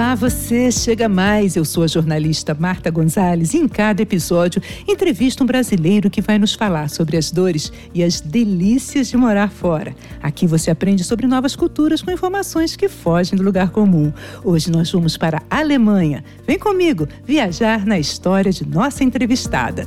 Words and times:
Olá, 0.00 0.14
você 0.14 0.72
chega 0.72 1.10
mais. 1.10 1.56
Eu 1.56 1.64
sou 1.64 1.84
a 1.84 1.86
jornalista 1.86 2.56
Marta 2.58 2.90
Gonzalez 2.90 3.52
e 3.52 3.58
em 3.58 3.68
cada 3.68 4.00
episódio 4.00 4.62
entrevisto 4.88 5.44
um 5.44 5.46
brasileiro 5.46 6.08
que 6.08 6.22
vai 6.22 6.38
nos 6.38 6.54
falar 6.54 6.88
sobre 6.88 7.18
as 7.18 7.30
dores 7.30 7.70
e 7.92 8.02
as 8.02 8.18
delícias 8.18 9.08
de 9.08 9.18
morar 9.18 9.50
fora. 9.50 9.94
Aqui 10.22 10.46
você 10.46 10.70
aprende 10.70 11.04
sobre 11.04 11.26
novas 11.26 11.54
culturas 11.54 12.00
com 12.00 12.10
informações 12.10 12.76
que 12.76 12.88
fogem 12.88 13.36
do 13.36 13.44
lugar 13.44 13.68
comum. 13.72 14.10
Hoje 14.42 14.70
nós 14.70 14.90
vamos 14.90 15.18
para 15.18 15.42
a 15.50 15.58
Alemanha. 15.58 16.24
Vem 16.46 16.58
comigo 16.58 17.06
viajar 17.26 17.84
na 17.84 17.98
história 17.98 18.50
de 18.50 18.66
nossa 18.66 19.04
entrevistada. 19.04 19.84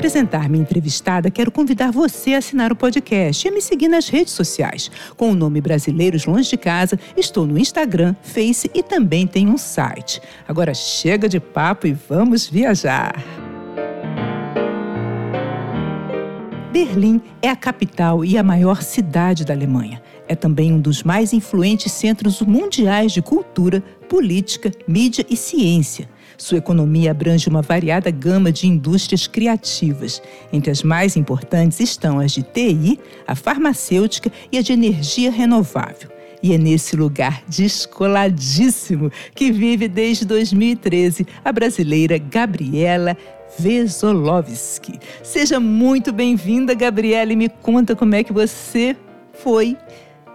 Apresentar 0.00 0.48
minha 0.48 0.62
entrevistada, 0.62 1.30
quero 1.30 1.50
convidar 1.50 1.92
você 1.92 2.32
a 2.32 2.38
assinar 2.38 2.72
o 2.72 2.76
podcast 2.76 3.46
e 3.46 3.50
a 3.50 3.52
me 3.52 3.60
seguir 3.60 3.86
nas 3.86 4.08
redes 4.08 4.32
sociais. 4.32 4.90
Com 5.14 5.30
o 5.30 5.34
nome 5.34 5.60
Brasileiros 5.60 6.24
Longe 6.24 6.48
de 6.48 6.56
Casa, 6.56 6.98
estou 7.18 7.46
no 7.46 7.58
Instagram, 7.58 8.16
Face 8.22 8.70
e 8.72 8.82
também 8.82 9.26
tenho 9.26 9.50
um 9.50 9.58
site. 9.58 10.22
Agora 10.48 10.72
chega 10.72 11.28
de 11.28 11.38
papo 11.38 11.86
e 11.86 11.92
vamos 11.92 12.48
viajar! 12.48 13.14
Berlim 16.72 17.20
é 17.42 17.50
a 17.50 17.56
capital 17.56 18.24
e 18.24 18.38
a 18.38 18.42
maior 18.42 18.80
cidade 18.80 19.44
da 19.44 19.52
Alemanha. 19.52 20.00
É 20.26 20.34
também 20.34 20.72
um 20.72 20.80
dos 20.80 21.02
mais 21.02 21.34
influentes 21.34 21.92
centros 21.92 22.40
mundiais 22.40 23.12
de 23.12 23.20
cultura, 23.20 23.82
política, 24.08 24.72
mídia 24.88 25.26
e 25.28 25.36
ciência. 25.36 26.08
Sua 26.40 26.56
economia 26.56 27.10
abrange 27.10 27.50
uma 27.50 27.60
variada 27.60 28.10
gama 28.10 28.50
de 28.50 28.66
indústrias 28.66 29.26
criativas. 29.26 30.22
Entre 30.50 30.70
as 30.70 30.82
mais 30.82 31.14
importantes 31.14 31.78
estão 31.80 32.18
as 32.18 32.32
de 32.32 32.42
TI, 32.42 32.98
a 33.26 33.34
farmacêutica 33.34 34.32
e 34.50 34.56
a 34.56 34.62
de 34.62 34.72
energia 34.72 35.30
renovável. 35.30 36.08
E 36.42 36.54
é 36.54 36.58
nesse 36.58 36.96
lugar 36.96 37.42
descoladíssimo 37.46 39.12
que 39.34 39.52
vive 39.52 39.86
desde 39.86 40.24
2013 40.24 41.26
a 41.44 41.52
brasileira 41.52 42.16
Gabriela 42.16 43.14
Vesolovski. 43.58 44.98
Seja 45.22 45.60
muito 45.60 46.10
bem-vinda, 46.10 46.72
Gabriela, 46.72 47.34
e 47.34 47.36
me 47.36 47.50
conta 47.50 47.94
como 47.94 48.14
é 48.14 48.24
que 48.24 48.32
você 48.32 48.96
foi 49.34 49.76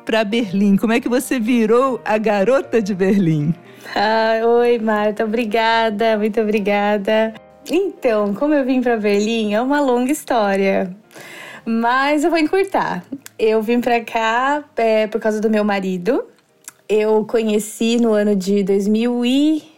para 0.05 0.23
Berlim. 0.23 0.77
Como 0.77 0.93
é 0.93 0.99
que 0.99 1.09
você 1.09 1.39
virou 1.39 1.99
a 2.05 2.19
garota 2.19 2.79
de 2.79 2.93
Berlim? 2.93 3.55
Ah, 3.93 4.41
oi, 4.43 4.79
Marta, 4.79 5.23
obrigada, 5.23 6.17
muito 6.17 6.39
obrigada. 6.41 7.33
Então, 7.69 8.33
como 8.33 8.53
eu 8.53 8.65
vim 8.65 8.81
para 8.81 8.97
Berlim, 8.97 9.53
é 9.53 9.61
uma 9.61 9.81
longa 9.81 10.11
história, 10.11 10.95
mas 11.65 12.23
eu 12.23 12.29
vou 12.29 12.39
encurtar. 12.39 13.03
Eu 13.37 13.61
vim 13.61 13.81
para 13.81 14.01
cá 14.01 14.63
é, 14.77 15.07
por 15.07 15.19
causa 15.19 15.41
do 15.41 15.49
meu 15.49 15.63
marido. 15.63 16.25
Eu 16.87 17.25
conheci 17.25 17.97
no 17.97 18.13
ano 18.13 18.35
de 18.35 18.63
2000 18.63 19.25
e 19.25 19.74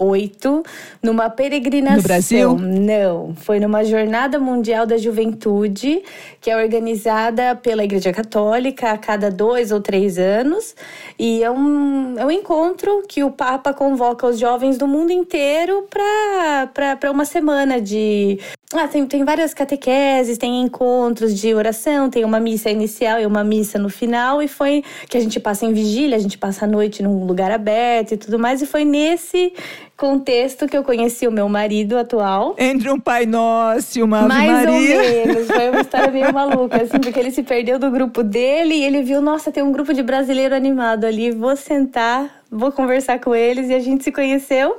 2008, 0.00 0.62
numa 1.02 1.28
peregrinação. 1.28 1.96
No 1.96 2.02
Brasil? 2.02 2.58
Não, 2.58 3.34
foi 3.36 3.60
numa 3.60 3.84
Jornada 3.84 4.38
Mundial 4.38 4.86
da 4.86 4.96
Juventude, 4.96 6.02
que 6.40 6.50
é 6.50 6.56
organizada 6.56 7.54
pela 7.54 7.84
Igreja 7.84 8.12
Católica 8.12 8.92
a 8.92 8.98
cada 8.98 9.30
dois 9.30 9.70
ou 9.70 9.80
três 9.80 10.18
anos. 10.18 10.74
E 11.18 11.42
é 11.42 11.50
um, 11.50 12.18
é 12.18 12.24
um 12.24 12.30
encontro 12.30 13.02
que 13.06 13.22
o 13.22 13.30
Papa 13.30 13.72
convoca 13.72 14.26
os 14.26 14.38
jovens 14.38 14.78
do 14.78 14.88
mundo 14.88 15.12
inteiro 15.12 15.86
para 15.90 17.10
uma 17.10 17.24
semana 17.24 17.80
de 17.80 18.38
ah, 18.72 18.86
tem, 18.86 19.04
tem 19.04 19.24
várias 19.24 19.52
catequeses, 19.52 20.38
tem 20.38 20.62
encontros 20.62 21.34
de 21.34 21.52
oração, 21.52 22.08
tem 22.08 22.24
uma 22.24 22.38
missa 22.38 22.70
inicial 22.70 23.18
e 23.18 23.26
uma 23.26 23.42
missa 23.42 23.80
no 23.80 23.88
final, 23.88 24.40
e 24.40 24.46
foi 24.46 24.84
que 25.08 25.16
a 25.16 25.20
gente 25.20 25.40
passa 25.40 25.66
em 25.66 25.72
vigília, 25.72 26.16
a 26.16 26.20
gente 26.20 26.38
passa 26.38 26.66
a 26.66 26.68
noite 26.68 27.02
num 27.02 27.26
lugar 27.26 27.50
aberto 27.50 28.12
e 28.12 28.16
tudo 28.16 28.38
mais, 28.38 28.62
e 28.62 28.66
foi 28.66 28.84
nesse 28.84 29.52
contexto 30.00 30.66
que 30.66 30.74
eu 30.74 30.82
conheci 30.82 31.28
o 31.28 31.30
meu 31.30 31.46
marido 31.46 31.98
atual. 31.98 32.54
Entre 32.56 32.90
um 32.90 32.98
Pai 32.98 33.26
Nosso 33.26 33.98
e 33.98 34.02
uma 34.02 34.20
Ave 34.20 34.28
Mais 34.28 34.50
Maria. 34.50 34.96
ou 34.96 35.02
menos, 35.02 35.46
foi 35.46 35.68
uma 35.68 35.80
história 35.82 36.10
meio 36.10 36.32
maluca, 36.32 36.82
assim, 36.82 36.98
porque 36.98 37.20
ele 37.20 37.30
se 37.30 37.42
perdeu 37.42 37.78
do 37.78 37.90
grupo 37.90 38.22
dele 38.22 38.76
e 38.76 38.82
ele 38.82 39.02
viu, 39.02 39.20
nossa, 39.20 39.52
tem 39.52 39.62
um 39.62 39.70
grupo 39.70 39.92
de 39.92 40.02
brasileiro 40.02 40.54
animado 40.54 41.04
ali, 41.04 41.30
vou 41.30 41.54
sentar, 41.54 42.42
vou 42.50 42.72
conversar 42.72 43.20
com 43.20 43.34
eles, 43.34 43.68
e 43.68 43.74
a 43.74 43.78
gente 43.78 44.02
se 44.02 44.10
conheceu. 44.10 44.78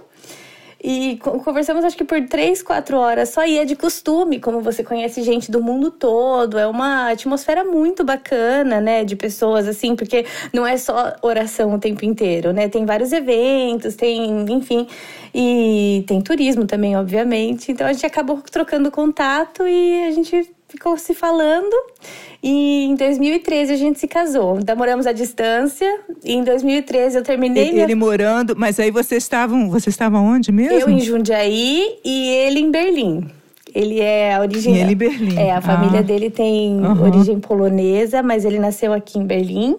E 0.84 1.18
conversamos 1.18 1.86
acho 1.86 1.96
que 1.96 2.04
por 2.04 2.20
três, 2.28 2.64
quatro 2.64 2.98
horas 2.98 3.30
só. 3.30 3.46
E 3.46 3.60
é 3.60 3.66
de 3.66 3.76
costume, 3.76 4.40
como 4.40 4.62
você 4.62 4.84
conhece 4.84 5.22
gente 5.22 5.52
do 5.52 5.62
mundo 5.62 5.92
todo. 5.92 6.58
É 6.58 6.66
uma 6.66 7.12
atmosfera 7.12 7.64
muito 7.64 8.04
bacana, 8.04 8.82
né? 8.82 9.04
De 9.04 9.16
pessoas 9.16 9.68
assim, 9.68 9.96
porque 9.96 10.26
não 10.52 10.66
é 10.66 10.78
só 10.78 11.16
oração 11.22 11.76
o 11.76 11.80
tempo 11.80 12.04
inteiro, 12.04 12.52
né? 12.52 12.68
Tem 12.68 12.84
vários 12.84 13.12
eventos, 13.12 13.96
tem, 13.96 14.46
enfim. 14.50 14.88
E 15.36 16.04
tem 16.08 16.20
turismo 16.20 16.66
também, 16.66 16.98
obviamente. 16.98 17.72
Então 17.72 17.86
a 17.86 17.94
gente 17.94 18.06
acabou 18.06 18.42
trocando 18.42 18.90
contato 18.90 19.68
e 19.68 20.04
a 20.08 20.12
gente 20.12 20.50
ficou 20.72 20.98
se 20.98 21.14
falando. 21.14 21.76
E 22.42 22.86
em 22.86 22.96
2013 22.96 23.74
a 23.74 23.76
gente 23.76 24.00
se 24.00 24.08
casou. 24.08 24.60
Namoramos 24.66 25.06
à 25.06 25.12
distância. 25.12 26.00
E 26.24 26.34
em 26.34 26.44
2013 26.44 27.18
eu 27.18 27.24
terminei. 27.24 27.64
Ele, 27.64 27.72
minha... 27.74 27.84
ele 27.84 27.96
morando, 27.96 28.56
mas 28.58 28.80
aí 28.80 28.90
vocês 28.90 29.24
estavam. 29.24 29.70
Vocês 29.70 29.94
estavam 29.94 30.26
onde 30.26 30.52
mesmo? 30.52 30.80
Eu 30.80 30.90
em 30.90 31.00
Jundiaí 31.00 32.00
e 32.04 32.30
ele 32.30 32.62
em 32.62 32.72
Berlim. 32.72 33.30
Ele 33.74 34.00
é 34.00 34.36
a 34.36 34.42
origem. 34.42 34.78
ele 34.78 34.94
em 34.94 34.96
Berlim. 34.96 35.38
É, 35.38 35.52
a 35.52 35.62
família 35.62 36.00
ah. 36.00 36.04
dele 36.04 36.30
tem 36.30 36.80
uhum. 36.80 37.04
origem 37.04 37.40
polonesa, 37.40 38.24
mas 38.24 38.44
ele 38.44 38.60
nasceu 38.60 38.92
aqui 38.94 39.20
em 39.20 39.26
Berlim. 39.26 39.78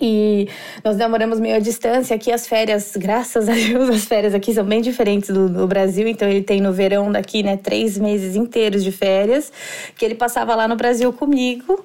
E 0.00 0.48
nós 0.82 0.96
namoramos 0.96 1.38
meio 1.38 1.56
à 1.56 1.58
distância. 1.58 2.16
Aqui 2.16 2.32
as 2.32 2.46
férias, 2.46 2.92
graças 2.96 3.48
a 3.48 3.52
Deus, 3.52 3.88
as 3.90 4.04
férias 4.04 4.34
aqui 4.34 4.54
são 4.54 4.64
bem 4.64 4.80
diferentes 4.80 5.30
do, 5.30 5.48
do, 5.48 5.66
Brasil. 5.66 6.08
Então 6.08 6.28
ele 6.28 6.42
tem 6.42 6.60
no 6.60 6.72
verão 6.72 7.12
daqui, 7.12 7.42
né, 7.42 7.56
três 7.56 7.98
meses 7.98 8.34
inteiros 8.34 8.82
de 8.82 8.90
férias, 8.90 9.52
que 9.96 10.04
ele 10.04 10.14
passava 10.14 10.54
lá 10.54 10.66
no 10.66 10.76
Brasil 10.76 11.12
comigo. 11.12 11.84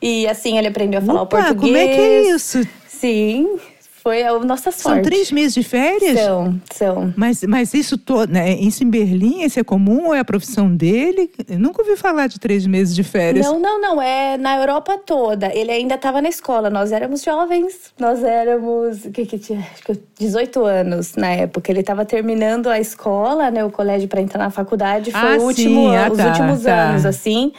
E 0.00 0.28
assim 0.28 0.56
ele 0.56 0.68
aprendeu 0.68 1.00
a 1.00 1.02
falar 1.02 1.22
Opa, 1.22 1.38
o 1.38 1.42
português. 1.42 1.72
Como 1.72 1.76
é 1.76 1.88
que 1.88 2.00
é 2.00 2.30
isso? 2.30 2.62
Sim, 2.86 3.58
foi 4.02 4.22
a 4.22 4.38
nossa 4.38 4.70
sorte. 4.70 4.96
São 4.96 5.02
três 5.02 5.32
meses 5.32 5.54
de 5.54 5.62
férias? 5.62 6.18
São, 6.18 6.60
são. 6.72 7.14
Mas, 7.16 7.42
mas 7.42 7.74
isso 7.74 7.98
todo, 7.98 8.30
né? 8.30 8.54
Isso 8.54 8.84
em 8.84 8.90
Berlim, 8.90 9.42
isso 9.42 9.58
é 9.58 9.64
comum 9.64 10.06
ou 10.06 10.14
é 10.14 10.20
a 10.20 10.24
profissão 10.24 10.74
dele? 10.74 11.30
Eu 11.48 11.58
nunca 11.58 11.82
ouvi 11.82 11.96
falar 11.96 12.26
de 12.26 12.38
três 12.38 12.66
meses 12.66 12.94
de 12.94 13.02
férias. 13.02 13.44
Não, 13.44 13.58
não, 13.58 13.80
não. 13.80 14.00
É 14.00 14.36
na 14.38 14.56
Europa 14.56 14.98
toda. 15.04 15.52
Ele 15.54 15.70
ainda 15.70 15.96
estava 15.96 16.22
na 16.22 16.28
escola. 16.28 16.70
Nós 16.70 16.92
éramos 16.92 17.22
jovens. 17.22 17.92
Nós 17.98 18.22
éramos. 18.22 19.04
O 19.04 19.10
que 19.10 19.26
que 19.26 19.38
tinha? 19.38 19.60
Acho 19.72 19.82
que 19.82 20.00
18 20.18 20.64
anos 20.64 21.16
na 21.16 21.28
época. 21.28 21.70
Ele 21.70 21.80
estava 21.80 22.04
terminando 22.04 22.68
a 22.68 22.78
escola, 22.78 23.50
né? 23.50 23.64
O 23.64 23.70
colégio 23.70 24.08
para 24.08 24.20
entrar 24.20 24.38
na 24.38 24.50
faculdade. 24.50 25.10
Foi 25.10 25.36
ah, 25.36 25.38
o 25.38 25.42
último, 25.42 25.90
sim. 25.90 25.96
Ah, 25.96 26.08
os 26.10 26.16
tá, 26.16 26.26
últimos 26.28 26.62
tá. 26.62 26.90
anos, 26.90 27.04
assim. 27.04 27.52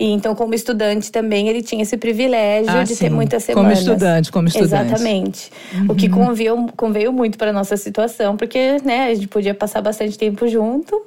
E 0.00 0.06
então, 0.06 0.34
como 0.34 0.54
estudante 0.54 1.12
também, 1.12 1.46
ele 1.46 1.62
tinha 1.62 1.82
esse 1.82 1.94
privilégio 1.98 2.72
ah, 2.72 2.82
de 2.82 2.96
sim. 2.96 3.04
ter 3.04 3.10
muitas 3.10 3.44
semanas. 3.44 3.80
Como 3.80 3.92
estudante, 3.92 4.32
como 4.32 4.48
estudante. 4.48 4.74
Exatamente. 4.74 5.50
Uhum. 5.74 5.86
O 5.90 5.94
que 5.94 6.08
conveio, 6.08 6.66
conveio 6.74 7.12
muito 7.12 7.36
para 7.36 7.52
nossa 7.52 7.76
situação, 7.76 8.34
porque 8.34 8.78
né, 8.82 9.08
a 9.08 9.14
gente 9.14 9.28
podia 9.28 9.54
passar 9.54 9.82
bastante 9.82 10.16
tempo 10.16 10.48
junto. 10.48 10.98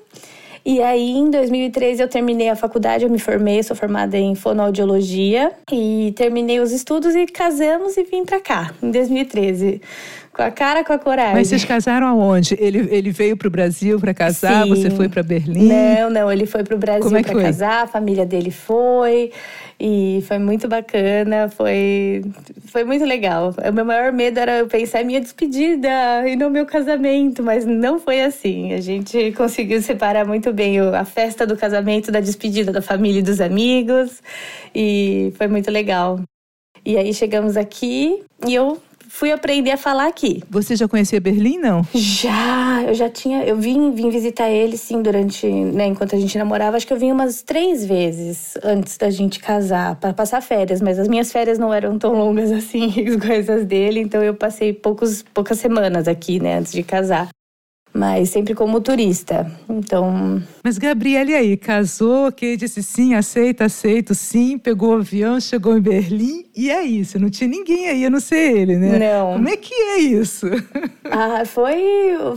E 0.63 0.79
aí, 0.79 1.09
em 1.09 1.31
2013, 1.31 2.03
eu 2.03 2.07
terminei 2.07 2.49
a 2.49 2.55
faculdade, 2.55 3.03
eu 3.03 3.09
me 3.09 3.17
formei, 3.17 3.63
sou 3.63 3.75
formada 3.75 4.15
em 4.15 4.35
fonoaudiologia. 4.35 5.51
E 5.71 6.13
terminei 6.15 6.59
os 6.59 6.71
estudos 6.71 7.15
e 7.15 7.25
casamos 7.25 7.97
e 7.97 8.03
vim 8.03 8.23
para 8.23 8.39
cá, 8.39 8.75
em 8.81 8.91
2013. 8.91 9.81
Com 10.33 10.41
a 10.41 10.49
cara, 10.49 10.83
com 10.83 10.91
a 10.91 10.97
coragem. 10.97 11.35
Mas 11.35 11.47
vocês 11.49 11.63
casaram 11.63 12.07
aonde? 12.07 12.57
Ele, 12.59 12.87
ele 12.89 13.11
veio 13.11 13.37
para 13.37 13.47
o 13.47 13.51
Brasil 13.51 13.99
para 13.99 14.15
casar? 14.15 14.63
Sim. 14.63 14.69
Você 14.69 14.89
foi 14.89 15.07
para 15.07 15.21
Berlim? 15.21 15.67
Não, 15.67 16.09
não. 16.09 16.31
Ele 16.31 16.47
foi 16.47 16.63
para 16.63 16.75
o 16.75 16.77
Brasil 16.79 17.15
é 17.15 17.21
para 17.21 17.39
casar. 17.39 17.83
A 17.83 17.87
família 17.87 18.25
dele 18.25 18.49
foi. 18.49 19.31
E 19.79 20.23
foi 20.27 20.39
muito 20.39 20.67
bacana. 20.67 21.49
Foi, 21.49 22.23
foi 22.65 22.83
muito 22.83 23.05
legal. 23.05 23.53
O 23.63 23.71
meu 23.71 23.85
maior 23.85 24.11
medo 24.11 24.39
era 24.39 24.57
eu 24.57 24.67
pensar 24.67 25.03
em 25.03 25.05
minha 25.05 25.21
despedida 25.21 26.27
e 26.27 26.35
no 26.35 26.49
meu 26.49 26.65
casamento. 26.65 27.43
Mas 27.43 27.63
não 27.63 27.99
foi 27.99 28.23
assim. 28.23 28.73
A 28.73 28.81
gente 28.81 29.33
conseguiu 29.33 29.83
separar 29.83 30.25
muito 30.25 30.51
bem 30.51 30.79
a 30.79 31.05
festa 31.05 31.45
do 31.45 31.55
casamento 31.55 32.11
da 32.11 32.19
despedida 32.19 32.71
da 32.71 32.81
família 32.81 33.19
e 33.19 33.23
dos 33.23 33.39
amigos. 33.39 34.19
E 34.73 35.31
foi 35.37 35.47
muito 35.47 35.69
legal. 35.69 36.19
E 36.83 36.97
aí 36.97 37.13
chegamos 37.13 37.55
aqui 37.55 38.23
e 38.47 38.55
eu 38.55 38.81
fui 39.13 39.31
aprender 39.31 39.69
a 39.69 39.77
falar 39.77 40.07
aqui. 40.07 40.43
Você 40.49 40.75
já 40.75 40.87
conhecia 40.87 41.21
Berlim, 41.21 41.59
não? 41.59 41.85
Já, 41.93 42.83
eu 42.87 42.95
já 42.95 43.07
tinha. 43.07 43.43
Eu 43.43 43.55
vim, 43.55 43.91
vim 43.91 44.09
visitar 44.09 44.49
ele, 44.49 44.75
sim, 44.75 45.03
durante. 45.03 45.47
Né, 45.47 45.85
enquanto 45.85 46.15
a 46.15 46.19
gente 46.19 46.35
namorava. 46.35 46.75
Acho 46.75 46.87
que 46.87 46.93
eu 46.93 46.97
vim 46.97 47.11
umas 47.11 47.43
três 47.43 47.85
vezes 47.85 48.57
antes 48.63 48.97
da 48.97 49.11
gente 49.11 49.39
casar, 49.39 49.95
para 49.97 50.13
passar 50.13 50.41
férias. 50.41 50.81
Mas 50.81 50.97
as 50.97 51.07
minhas 51.07 51.31
férias 51.31 51.59
não 51.59 51.71
eram 51.71 51.97
tão 51.99 52.13
longas 52.13 52.51
assim, 52.51 52.91
as 53.07 53.15
coisas 53.15 53.65
dele. 53.65 53.99
Então 53.99 54.23
eu 54.23 54.33
passei 54.33 54.73
poucos, 54.73 55.23
poucas 55.31 55.59
semanas 55.59 56.07
aqui, 56.07 56.39
né, 56.39 56.57
antes 56.57 56.71
de 56.71 56.81
casar 56.81 57.29
mas 57.93 58.29
sempre 58.29 58.55
como 58.55 58.81
turista. 58.81 59.49
Então. 59.69 60.41
Mas 60.63 60.77
Gabriele 60.77 61.35
aí, 61.35 61.55
casou, 61.55 62.31
que 62.31 62.57
disse 62.57 62.81
sim, 62.81 63.13
aceita, 63.13 63.65
aceito, 63.65 64.15
sim, 64.15 64.57
pegou 64.57 64.91
o 64.91 64.99
avião, 64.99 65.39
chegou 65.39 65.77
em 65.77 65.81
Berlim 65.81 66.45
e 66.55 66.71
é 66.71 66.81
isso. 66.81 67.19
Não 67.19 67.29
tinha 67.29 67.47
ninguém 67.47 67.87
aí, 67.87 68.05
a 68.05 68.09
não 68.09 68.19
ser 68.19 68.57
ele, 68.57 68.77
né? 68.77 68.97
Não. 68.97 69.33
Como 69.33 69.49
é 69.49 69.57
que 69.57 69.73
é 69.73 69.99
isso? 69.99 70.47
Ah, 71.15 71.45
foi, 71.45 71.77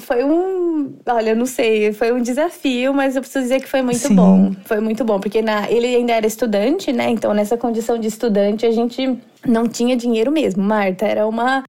foi 0.00 0.22
um. 0.22 0.96
Olha, 1.06 1.34
não 1.34 1.46
sei, 1.46 1.92
foi 1.94 2.12
um 2.12 2.20
desafio, 2.20 2.92
mas 2.92 3.16
eu 3.16 3.22
preciso 3.22 3.44
dizer 3.44 3.62
que 3.62 3.68
foi 3.68 3.80
muito 3.80 3.96
sim. 3.96 4.14
bom. 4.14 4.52
Foi 4.66 4.80
muito 4.80 5.02
bom, 5.02 5.18
porque 5.18 5.40
na, 5.40 5.70
ele 5.70 5.86
ainda 5.86 6.12
era 6.12 6.26
estudante, 6.26 6.92
né? 6.92 7.08
Então, 7.08 7.32
nessa 7.32 7.56
condição 7.56 7.98
de 7.98 8.08
estudante, 8.08 8.66
a 8.66 8.70
gente 8.70 9.18
não 9.46 9.66
tinha 9.66 9.96
dinheiro 9.96 10.30
mesmo, 10.30 10.62
Marta. 10.62 11.06
Era 11.06 11.26
uma 11.26 11.62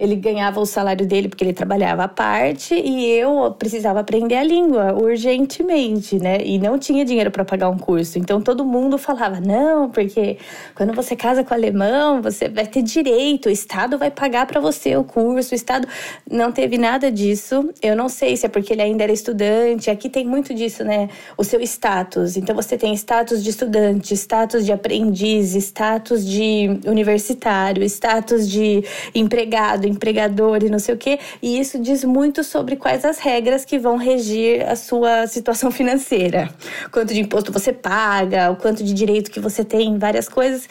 ele 0.00 0.16
ganhava 0.16 0.58
o 0.58 0.66
salário 0.66 1.06
dele 1.06 1.28
porque 1.28 1.44
ele 1.44 1.52
trabalhava 1.52 2.02
à 2.02 2.08
parte 2.08 2.74
e 2.74 3.08
eu 3.12 3.52
precisava 3.56 4.00
aprender 4.00 4.34
a 4.34 4.42
língua 4.42 4.92
urgentemente, 4.92 6.18
né? 6.18 6.38
E 6.44 6.58
não 6.58 6.76
tinha 6.80 7.04
dinheiro 7.04 7.30
para 7.30 7.44
pagar 7.44 7.68
um 7.68 7.78
curso. 7.78 8.18
Então 8.18 8.40
todo 8.42 8.64
mundo 8.64 8.98
falava: 8.98 9.38
"Não, 9.40 9.88
porque 9.88 10.36
quando 10.74 10.92
você 10.92 11.14
casa 11.14 11.44
com 11.44 11.54
alemão, 11.54 12.20
você 12.20 12.48
vai 12.48 12.66
ter 12.66 12.82
direito, 12.82 13.46
o 13.46 13.52
estado 13.52 13.96
vai 13.96 14.10
pagar 14.10 14.46
para 14.46 14.60
você 14.60 14.96
o 14.96 15.04
curso". 15.04 15.52
O 15.52 15.54
estado 15.54 15.86
não 16.28 16.50
teve 16.50 16.76
nada 16.76 17.10
disso. 17.10 17.70
Eu 17.80 17.94
não 17.94 18.08
sei 18.08 18.36
se 18.36 18.46
é 18.46 18.48
porque 18.48 18.72
ele 18.72 18.82
ainda 18.82 19.04
era 19.04 19.12
estudante. 19.12 19.90
Aqui 19.90 20.08
tem 20.08 20.26
muito 20.26 20.52
disso, 20.52 20.82
né? 20.82 21.08
O 21.38 21.44
seu 21.44 21.60
status. 21.60 22.36
Então 22.36 22.56
você 22.56 22.76
tem 22.76 22.92
status 22.94 23.44
de 23.44 23.50
estudante, 23.50 24.12
status 24.14 24.66
de 24.66 24.72
aprendiz, 24.72 25.54
status 25.54 26.26
de 26.26 26.80
universitário, 26.84 27.84
status 27.84 28.48
de 28.50 28.82
empregado 29.14 29.83
do 29.84 29.88
empregador 29.88 30.62
e 30.62 30.70
não 30.70 30.78
sei 30.78 30.94
o 30.94 30.98
quê. 30.98 31.18
E 31.42 31.58
isso 31.58 31.78
diz 31.78 32.04
muito 32.04 32.42
sobre 32.42 32.76
quais 32.76 33.04
as 33.04 33.18
regras 33.18 33.64
que 33.64 33.78
vão 33.78 33.96
regir 33.96 34.66
a 34.68 34.74
sua 34.74 35.26
situação 35.26 35.70
financeira. 35.72 36.48
Quanto 36.90 37.12
de 37.12 37.20
imposto 37.20 37.52
você 37.52 37.72
paga, 37.72 38.50
o 38.50 38.56
quanto 38.56 38.82
de 38.82 38.92
direito 38.92 39.30
que 39.30 39.40
você 39.40 39.64
tem, 39.64 39.98
várias 39.98 40.28
coisas. 40.28 40.68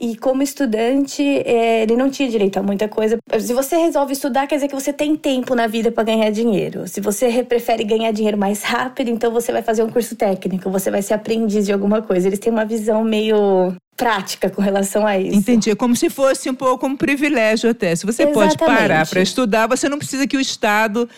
E 0.00 0.16
como 0.16 0.42
estudante, 0.42 1.22
é, 1.22 1.82
ele 1.82 1.96
não 1.96 2.10
tinha 2.10 2.28
direito 2.28 2.58
a 2.58 2.62
muita 2.62 2.88
coisa. 2.88 3.18
Se 3.38 3.52
você 3.52 3.76
resolve 3.76 4.12
estudar, 4.12 4.46
quer 4.46 4.56
dizer 4.56 4.68
que 4.68 4.74
você 4.74 4.92
tem 4.92 5.14
tempo 5.14 5.54
na 5.54 5.66
vida 5.66 5.92
para 5.92 6.04
ganhar 6.04 6.30
dinheiro. 6.30 6.88
Se 6.88 7.00
você 7.00 7.44
prefere 7.44 7.84
ganhar 7.84 8.10
dinheiro 8.12 8.38
mais 8.38 8.62
rápido, 8.62 9.10
então 9.10 9.30
você 9.30 9.52
vai 9.52 9.62
fazer 9.62 9.82
um 9.82 9.90
curso 9.90 10.16
técnico, 10.16 10.70
você 10.70 10.90
vai 10.90 11.02
ser 11.02 11.14
aprendiz 11.14 11.66
de 11.66 11.72
alguma 11.72 12.02
coisa. 12.02 12.26
Eles 12.26 12.38
têm 12.38 12.52
uma 12.52 12.64
visão 12.64 13.04
meio 13.04 13.74
prática 13.96 14.50
com 14.50 14.60
relação 14.60 15.06
a 15.06 15.18
isso. 15.18 15.36
Entendi. 15.36 15.70
É 15.70 15.74
como 15.74 15.94
se 15.94 16.10
fosse 16.10 16.48
um 16.50 16.54
pouco 16.54 16.86
um 16.86 16.96
privilégio 16.96 17.70
até. 17.70 17.94
Se 17.94 18.04
você 18.04 18.22
Exatamente. 18.22 18.58
pode 18.58 18.70
parar 18.70 19.06
para 19.06 19.20
estudar, 19.20 19.66
você 19.66 19.88
não 19.88 19.98
precisa 19.98 20.26
que 20.26 20.36
o 20.36 20.40
Estado 20.40 21.08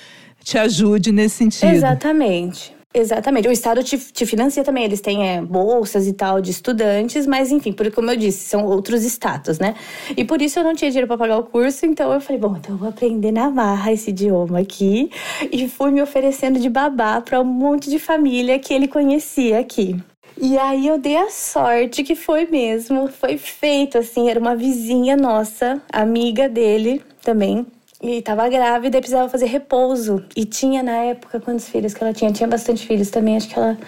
te 0.42 0.58
ajude 0.58 1.12
nesse 1.12 1.36
sentido. 1.36 1.72
Exatamente. 1.72 2.76
Exatamente. 2.98 3.46
O 3.46 3.52
Estado 3.52 3.84
te, 3.84 3.98
te 3.98 4.24
financia 4.24 4.64
também. 4.64 4.84
Eles 4.84 5.02
têm 5.02 5.28
é, 5.28 5.42
bolsas 5.42 6.06
e 6.06 6.14
tal 6.14 6.40
de 6.40 6.50
estudantes, 6.50 7.26
mas 7.26 7.52
enfim, 7.52 7.70
porque 7.70 7.90
como 7.90 8.10
eu 8.10 8.16
disse, 8.16 8.48
são 8.48 8.64
outros 8.64 9.02
status, 9.04 9.58
né? 9.58 9.74
E 10.16 10.24
por 10.24 10.40
isso 10.40 10.58
eu 10.58 10.64
não 10.64 10.74
tinha 10.74 10.90
dinheiro 10.90 11.06
para 11.06 11.18
pagar 11.18 11.36
o 11.36 11.42
curso, 11.42 11.84
então 11.84 12.10
eu 12.10 12.20
falei, 12.22 12.40
bom, 12.40 12.56
então 12.56 12.74
eu 12.74 12.78
vou 12.78 12.88
aprender 12.88 13.32
na 13.32 13.50
marra 13.50 13.92
esse 13.92 14.10
idioma 14.10 14.60
aqui. 14.60 15.10
E 15.52 15.68
fui 15.68 15.90
me 15.90 16.00
oferecendo 16.00 16.58
de 16.58 16.70
babá 16.70 17.20
para 17.20 17.38
um 17.38 17.44
monte 17.44 17.90
de 17.90 17.98
família 17.98 18.58
que 18.58 18.72
ele 18.72 18.88
conhecia 18.88 19.58
aqui. 19.58 19.96
E 20.38 20.58
aí 20.58 20.86
eu 20.86 20.98
dei 20.98 21.16
a 21.16 21.30
sorte 21.30 22.04
que 22.04 22.14
foi 22.14 22.46
mesmo, 22.46 23.08
foi 23.08 23.38
feito 23.38 23.96
assim, 23.96 24.28
era 24.28 24.38
uma 24.38 24.54
vizinha 24.54 25.16
nossa, 25.16 25.80
amiga 25.90 26.48
dele 26.48 27.02
também. 27.22 27.66
E 28.02 28.20
tava 28.20 28.46
grávida 28.48 28.98
e 28.98 29.00
precisava 29.00 29.28
fazer 29.30 29.46
repouso. 29.46 30.22
E 30.36 30.44
tinha 30.44 30.82
na 30.82 30.96
época 30.98 31.40
quantos 31.40 31.68
filhos 31.68 31.94
que 31.94 32.04
ela 32.04 32.12
tinha? 32.12 32.30
Tinha 32.30 32.48
bastante 32.48 32.86
filhos 32.86 33.10
também, 33.10 33.36
acho 33.36 33.48
que 33.48 33.58
ela 33.58 33.78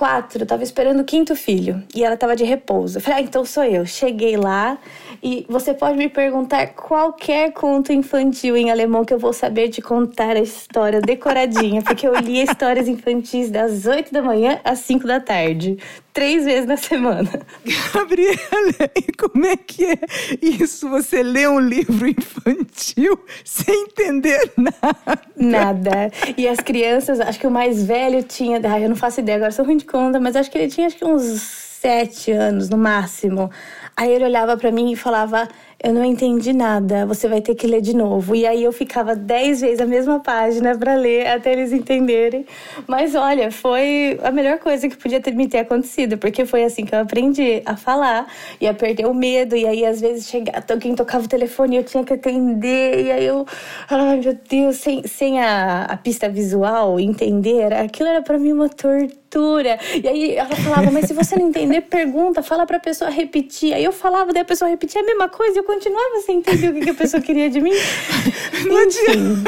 quatro, 0.00 0.46
tava 0.46 0.62
esperando 0.62 1.00
o 1.00 1.04
quinto 1.04 1.36
filho 1.36 1.82
e 1.94 2.02
ela 2.02 2.16
tava 2.16 2.34
de 2.34 2.42
repouso. 2.42 2.96
Eu 2.96 3.02
falei, 3.02 3.18
ah, 3.18 3.22
então 3.22 3.44
sou 3.44 3.62
eu. 3.62 3.84
Cheguei 3.84 4.34
lá 4.34 4.78
e 5.22 5.44
você 5.46 5.74
pode 5.74 5.98
me 5.98 6.08
perguntar 6.08 6.68
qualquer 6.68 7.52
conto 7.52 7.92
infantil 7.92 8.56
em 8.56 8.70
alemão 8.70 9.04
que 9.04 9.12
eu 9.12 9.18
vou 9.18 9.34
saber 9.34 9.68
te 9.68 9.82
contar 9.82 10.36
a 10.36 10.40
história 10.40 11.02
decoradinha, 11.02 11.82
porque 11.82 12.08
eu 12.08 12.16
li 12.16 12.40
histórias 12.40 12.88
infantis 12.88 13.50
das 13.50 13.84
8 13.84 14.10
da 14.10 14.22
manhã 14.22 14.58
às 14.64 14.78
5 14.78 15.06
da 15.06 15.20
tarde 15.20 15.76
três 16.12 16.44
vezes 16.44 16.66
na 16.66 16.76
semana. 16.76 17.30
Gabriela, 17.92 18.90
e 18.96 19.12
como 19.12 19.46
é 19.46 19.56
que 19.56 19.84
é 19.84 19.98
isso? 20.40 20.88
Você 20.88 21.22
lê 21.22 21.46
um 21.46 21.60
livro 21.60 22.08
infantil 22.08 23.18
sem 23.44 23.84
entender 23.84 24.52
nada? 24.56 25.22
Nada. 25.36 26.12
E 26.36 26.48
as 26.48 26.58
crianças, 26.58 27.20
acho 27.20 27.38
que 27.38 27.46
o 27.46 27.50
mais 27.50 27.84
velho 27.84 28.22
tinha, 28.22 28.60
ah, 28.64 28.80
eu 28.80 28.88
não 28.88 28.96
faço 28.96 29.20
ideia, 29.20 29.36
agora 29.36 29.52
sou 29.52 29.64
ruim 29.64 29.76
de 29.76 29.84
conta, 29.84 30.20
mas 30.20 30.36
acho 30.36 30.50
que 30.50 30.58
ele 30.58 30.68
tinha 30.68 30.86
acho 30.86 30.96
que 30.96 31.04
uns 31.04 31.40
sete 31.80 32.30
anos 32.30 32.68
no 32.68 32.76
máximo. 32.76 33.50
Aí 33.96 34.12
ele 34.12 34.24
olhava 34.24 34.56
para 34.56 34.70
mim 34.70 34.92
e 34.92 34.96
falava: 34.96 35.48
Eu 35.82 35.94
não 35.94 36.04
entendi 36.04 36.52
nada, 36.52 37.06
você 37.06 37.26
vai 37.26 37.40
ter 37.40 37.54
que 37.54 37.66
ler 37.66 37.80
de 37.80 37.96
novo. 37.96 38.34
E 38.36 38.46
aí 38.46 38.62
eu 38.62 38.70
ficava 38.70 39.16
dez 39.16 39.62
vezes 39.62 39.80
a 39.80 39.86
mesma 39.86 40.20
página 40.20 40.76
para 40.76 40.94
ler 40.94 41.26
até 41.26 41.52
eles 41.54 41.72
entenderem. 41.72 42.44
Mas 42.86 43.14
olha, 43.14 43.50
foi 43.50 44.20
a 44.22 44.30
melhor 44.30 44.58
coisa 44.58 44.86
que 44.90 44.96
podia 44.96 45.22
ter 45.22 45.32
me 45.32 45.48
ter 45.48 45.60
acontecido, 45.60 46.18
porque 46.18 46.44
foi 46.44 46.64
assim 46.64 46.84
que 46.84 46.94
eu 46.94 46.98
aprendi 46.98 47.62
a 47.64 47.78
falar 47.78 48.26
e 48.60 48.68
a 48.68 48.74
perder 48.74 49.06
o 49.06 49.14
medo. 49.14 49.56
E 49.56 49.66
aí 49.66 49.86
às 49.86 50.02
vezes 50.02 50.28
chegava, 50.28 50.60
quem 50.78 50.94
tocava 50.94 51.24
o 51.24 51.28
telefone 51.28 51.76
eu 51.76 51.84
tinha 51.84 52.04
que 52.04 52.12
atender. 52.12 53.06
E 53.06 53.10
aí 53.10 53.24
eu, 53.24 53.46
ai 53.88 54.20
meu 54.20 54.38
Deus, 54.50 54.76
sem, 54.76 55.06
sem 55.06 55.40
a, 55.40 55.84
a 55.84 55.96
pista 55.96 56.28
visual, 56.28 57.00
entender, 57.00 57.72
aquilo 57.72 58.10
era 58.10 58.20
para 58.20 58.38
mim 58.38 58.52
uma 58.52 58.68
tortura. 58.68 59.78
E 60.02 60.06
aí 60.06 60.36
ela 60.36 60.54
falava, 60.56 60.90
mas 60.90 61.06
se 61.06 61.14
você 61.14 61.36
não 61.36 61.48
entender, 61.48 61.82
pergunta, 61.82 62.42
fala 62.42 62.66
pra 62.66 62.78
pessoa 62.78 63.08
repetir. 63.10 63.72
Aí 63.72 63.84
eu 63.84 63.92
falava, 63.92 64.30
daí 64.30 64.42
a 64.42 64.44
pessoa 64.44 64.68
repetia 64.68 65.00
a 65.00 65.04
mesma 65.04 65.28
coisa 65.28 65.56
e 65.56 65.58
eu 65.60 65.69
continuava 65.70 66.20
sem 66.26 66.38
entender 66.38 66.68
o 66.70 66.74
que, 66.74 66.80
que 66.80 66.90
a 66.90 66.94
pessoa 66.94 67.22
queria 67.22 67.48
de 67.48 67.60
mim. 67.60 67.70
Não 68.66 68.84
Enfim, 68.84 69.44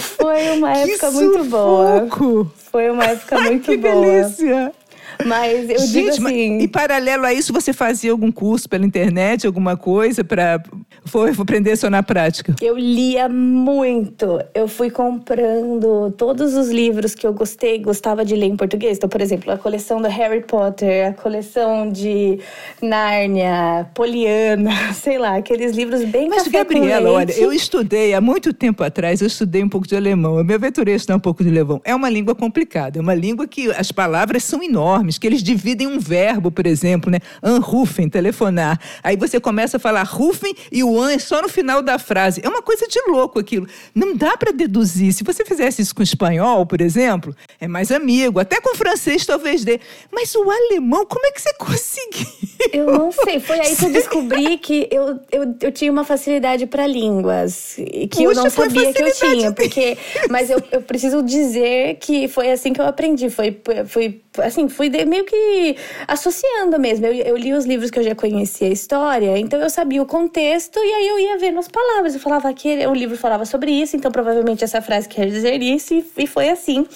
foi 0.00 0.50
uma 0.56 0.72
época 0.72 1.10
muito 1.10 1.44
boa. 1.44 2.08
Foi 2.70 2.90
uma 2.90 3.04
época 3.04 3.40
muito 3.40 3.64
que 3.70 3.76
boa. 3.76 4.00
Delícia. 4.00 4.72
Mas 5.24 5.68
eu 5.68 5.78
Gente, 5.80 6.14
digo 6.14 6.26
assim. 6.26 6.58
e 6.58 6.68
paralelo 6.68 7.24
a 7.24 7.32
isso, 7.32 7.52
você 7.52 7.72
fazia 7.72 8.12
algum 8.12 8.30
curso 8.30 8.68
pela 8.68 8.84
internet, 8.84 9.46
alguma 9.46 9.76
coisa 9.76 10.24
para 10.24 10.62
foi 11.04 11.30
aprender 11.30 11.76
só 11.76 11.90
na 11.90 12.02
prática? 12.02 12.54
Eu 12.60 12.76
lia 12.76 13.28
muito. 13.28 14.40
Eu 14.54 14.68
fui 14.68 14.90
comprando 14.90 16.12
todos 16.16 16.54
os 16.54 16.68
livros 16.68 17.14
que 17.14 17.26
eu 17.26 17.32
gostei, 17.32 17.78
gostava 17.78 18.24
de 18.24 18.34
ler 18.34 18.46
em 18.46 18.56
português. 18.56 18.98
Então, 18.98 19.08
por 19.08 19.20
exemplo, 19.20 19.52
a 19.52 19.58
coleção 19.58 20.00
do 20.00 20.08
Harry 20.08 20.42
Potter, 20.42 21.08
a 21.08 21.12
coleção 21.12 21.90
de 21.90 22.38
Nárnia, 22.80 23.86
Poliana, 23.94 24.70
sei 24.94 25.18
lá, 25.18 25.36
aqueles 25.36 25.72
livros 25.72 26.04
bem 26.04 26.28
Mas, 26.28 26.46
Gabriela, 26.48 27.10
olha, 27.10 27.32
eu 27.32 27.52
estudei 27.52 28.14
há 28.14 28.20
muito 28.20 28.52
tempo 28.52 28.82
atrás, 28.84 29.20
eu 29.20 29.26
estudei 29.26 29.62
um 29.62 29.68
pouco 29.68 29.86
de 29.86 29.96
alemão. 29.96 30.38
Eu 30.38 30.44
me 30.44 30.54
aventurei 30.54 30.94
a 30.94 30.96
estudar 30.96 31.16
um 31.16 31.20
pouco 31.20 31.42
de 31.42 31.50
alemão. 31.50 31.80
É 31.84 31.94
uma 31.94 32.08
língua 32.08 32.34
complicada, 32.34 32.98
é 32.98 33.02
uma 33.02 33.14
língua 33.14 33.46
que 33.46 33.70
as 33.72 33.90
palavras 33.90 34.44
são 34.44 34.62
enormes, 34.62 35.11
que 35.18 35.26
eles 35.26 35.42
dividem 35.42 35.86
um 35.86 35.98
verbo, 35.98 36.50
por 36.50 36.66
exemplo, 36.66 37.10
né? 37.10 37.18
Anrufen, 37.42 38.08
telefonar. 38.08 38.78
Aí 39.02 39.16
você 39.16 39.40
começa 39.40 39.78
a 39.78 39.80
falar 39.80 40.04
rufen 40.04 40.54
e 40.70 40.84
o 40.84 40.92
o 40.92 41.00
an 41.00 41.12
é 41.12 41.18
só 41.18 41.40
no 41.40 41.48
final 41.48 41.82
da 41.82 41.98
frase. 41.98 42.40
É 42.44 42.48
uma 42.48 42.62
coisa 42.62 42.86
de 42.86 43.00
louco 43.08 43.38
aquilo. 43.38 43.66
Não 43.94 44.14
dá 44.14 44.36
para 44.36 44.52
deduzir. 44.52 45.12
Se 45.12 45.24
você 45.24 45.44
fizesse 45.44 45.80
isso 45.80 45.94
com 45.94 46.02
espanhol, 46.02 46.66
por 46.66 46.80
exemplo, 46.80 47.34
é 47.60 47.66
mais 47.66 47.90
amigo. 47.90 48.38
Até 48.38 48.60
com 48.60 48.74
francês 48.74 49.24
talvez 49.24 49.64
dê. 49.64 49.80
Mas 50.12 50.34
o 50.34 50.50
alemão, 50.50 51.06
como 51.06 51.26
é 51.26 51.32
que 51.32 51.40
você 51.40 51.52
conseguiu? 51.56 52.26
Eu 52.72 52.86
não 52.86 53.10
sei. 53.10 53.40
Foi 53.40 53.58
aí 53.58 53.74
que 53.74 53.84
eu 53.84 53.92
descobri 53.92 54.58
que 54.58 54.88
eu, 54.90 55.20
eu, 55.30 55.56
eu 55.60 55.72
tinha 55.72 55.90
uma 55.90 56.04
facilidade 56.04 56.66
para 56.66 56.86
línguas. 56.86 57.74
Que 57.76 58.08
Puxa, 58.08 58.22
eu 58.22 58.34
não 58.34 58.50
sabia 58.50 58.92
que 58.92 59.02
eu 59.02 59.12
tinha. 59.14 59.52
Porque, 59.52 59.96
mas 60.28 60.50
eu, 60.50 60.62
eu 60.70 60.82
preciso 60.82 61.22
dizer 61.22 61.96
que 61.96 62.28
foi 62.28 62.50
assim 62.50 62.72
que 62.72 62.80
eu 62.80 62.86
aprendi. 62.86 63.30
Foi, 63.30 63.58
foi 63.86 64.20
assim, 64.38 64.68
fui 64.68 64.88
meio 65.06 65.24
que 65.24 65.76
associando 66.06 66.78
mesmo. 66.78 67.06
Eu, 67.06 67.12
eu, 67.12 67.36
li 67.36 67.52
os 67.52 67.64
livros 67.64 67.90
que 67.90 67.98
eu 67.98 68.02
já 68.02 68.14
conhecia 68.14 68.68
a 68.68 68.70
história, 68.70 69.38
então 69.38 69.60
eu 69.60 69.70
sabia 69.70 70.02
o 70.02 70.06
contexto 70.06 70.78
e 70.78 70.92
aí 70.92 71.08
eu 71.08 71.18
ia 71.18 71.38
vendo 71.38 71.58
as 71.58 71.68
palavras. 71.68 72.14
Eu 72.14 72.20
falava 72.20 72.52
que 72.52 72.86
o 72.86 72.94
livro 72.94 73.16
falava 73.16 73.44
sobre 73.44 73.70
isso, 73.70 73.96
então 73.96 74.10
provavelmente 74.10 74.64
essa 74.64 74.80
frase 74.80 75.08
quer 75.08 75.26
dizer 75.26 75.60
isso, 75.62 75.94
e, 75.94 76.04
e 76.18 76.26
foi 76.26 76.48
assim. 76.48 76.86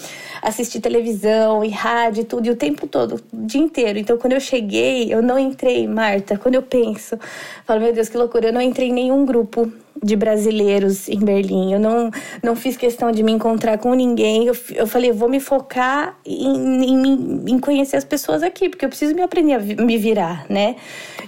Assisti 0.42 0.80
televisão 0.80 1.64
e 1.64 1.70
rádio 1.70 2.22
e 2.22 2.24
tudo, 2.24 2.46
e 2.46 2.50
o 2.50 2.56
tempo 2.56 2.86
todo, 2.86 3.20
o 3.32 3.46
dia 3.46 3.60
inteiro. 3.60 3.98
Então 3.98 4.18
quando 4.18 4.34
eu 4.34 4.40
cheguei, 4.40 5.12
eu 5.12 5.22
não 5.22 5.38
entrei, 5.38 5.86
Marta, 5.86 6.38
quando 6.38 6.54
eu 6.54 6.62
penso, 6.62 7.18
falo, 7.64 7.80
meu 7.80 7.92
Deus, 7.92 8.08
que 8.08 8.16
loucura, 8.16 8.48
eu 8.48 8.52
não 8.52 8.60
entrei 8.60 8.88
em 8.88 8.92
nenhum 8.92 9.24
grupo 9.24 9.72
de 10.02 10.16
brasileiros 10.16 11.08
em 11.08 11.18
Berlim. 11.18 11.72
Eu 11.72 11.80
não, 11.80 12.10
não 12.42 12.56
fiz 12.56 12.76
questão 12.76 13.10
de 13.10 13.22
me 13.22 13.32
encontrar 13.32 13.78
com 13.78 13.94
ninguém. 13.94 14.46
Eu, 14.46 14.56
eu 14.74 14.86
falei, 14.86 15.12
vou 15.12 15.28
me 15.28 15.40
focar 15.40 16.16
em, 16.24 16.84
em, 16.84 17.44
em 17.48 17.58
conhecer 17.58 17.96
as 17.96 18.04
pessoas 18.04 18.42
aqui, 18.42 18.68
porque 18.68 18.84
eu 18.84 18.88
preciso 18.88 19.14
me 19.14 19.22
aprender 19.22 19.54
a 19.54 19.58
me 19.58 19.96
virar, 19.96 20.46
né? 20.48 20.76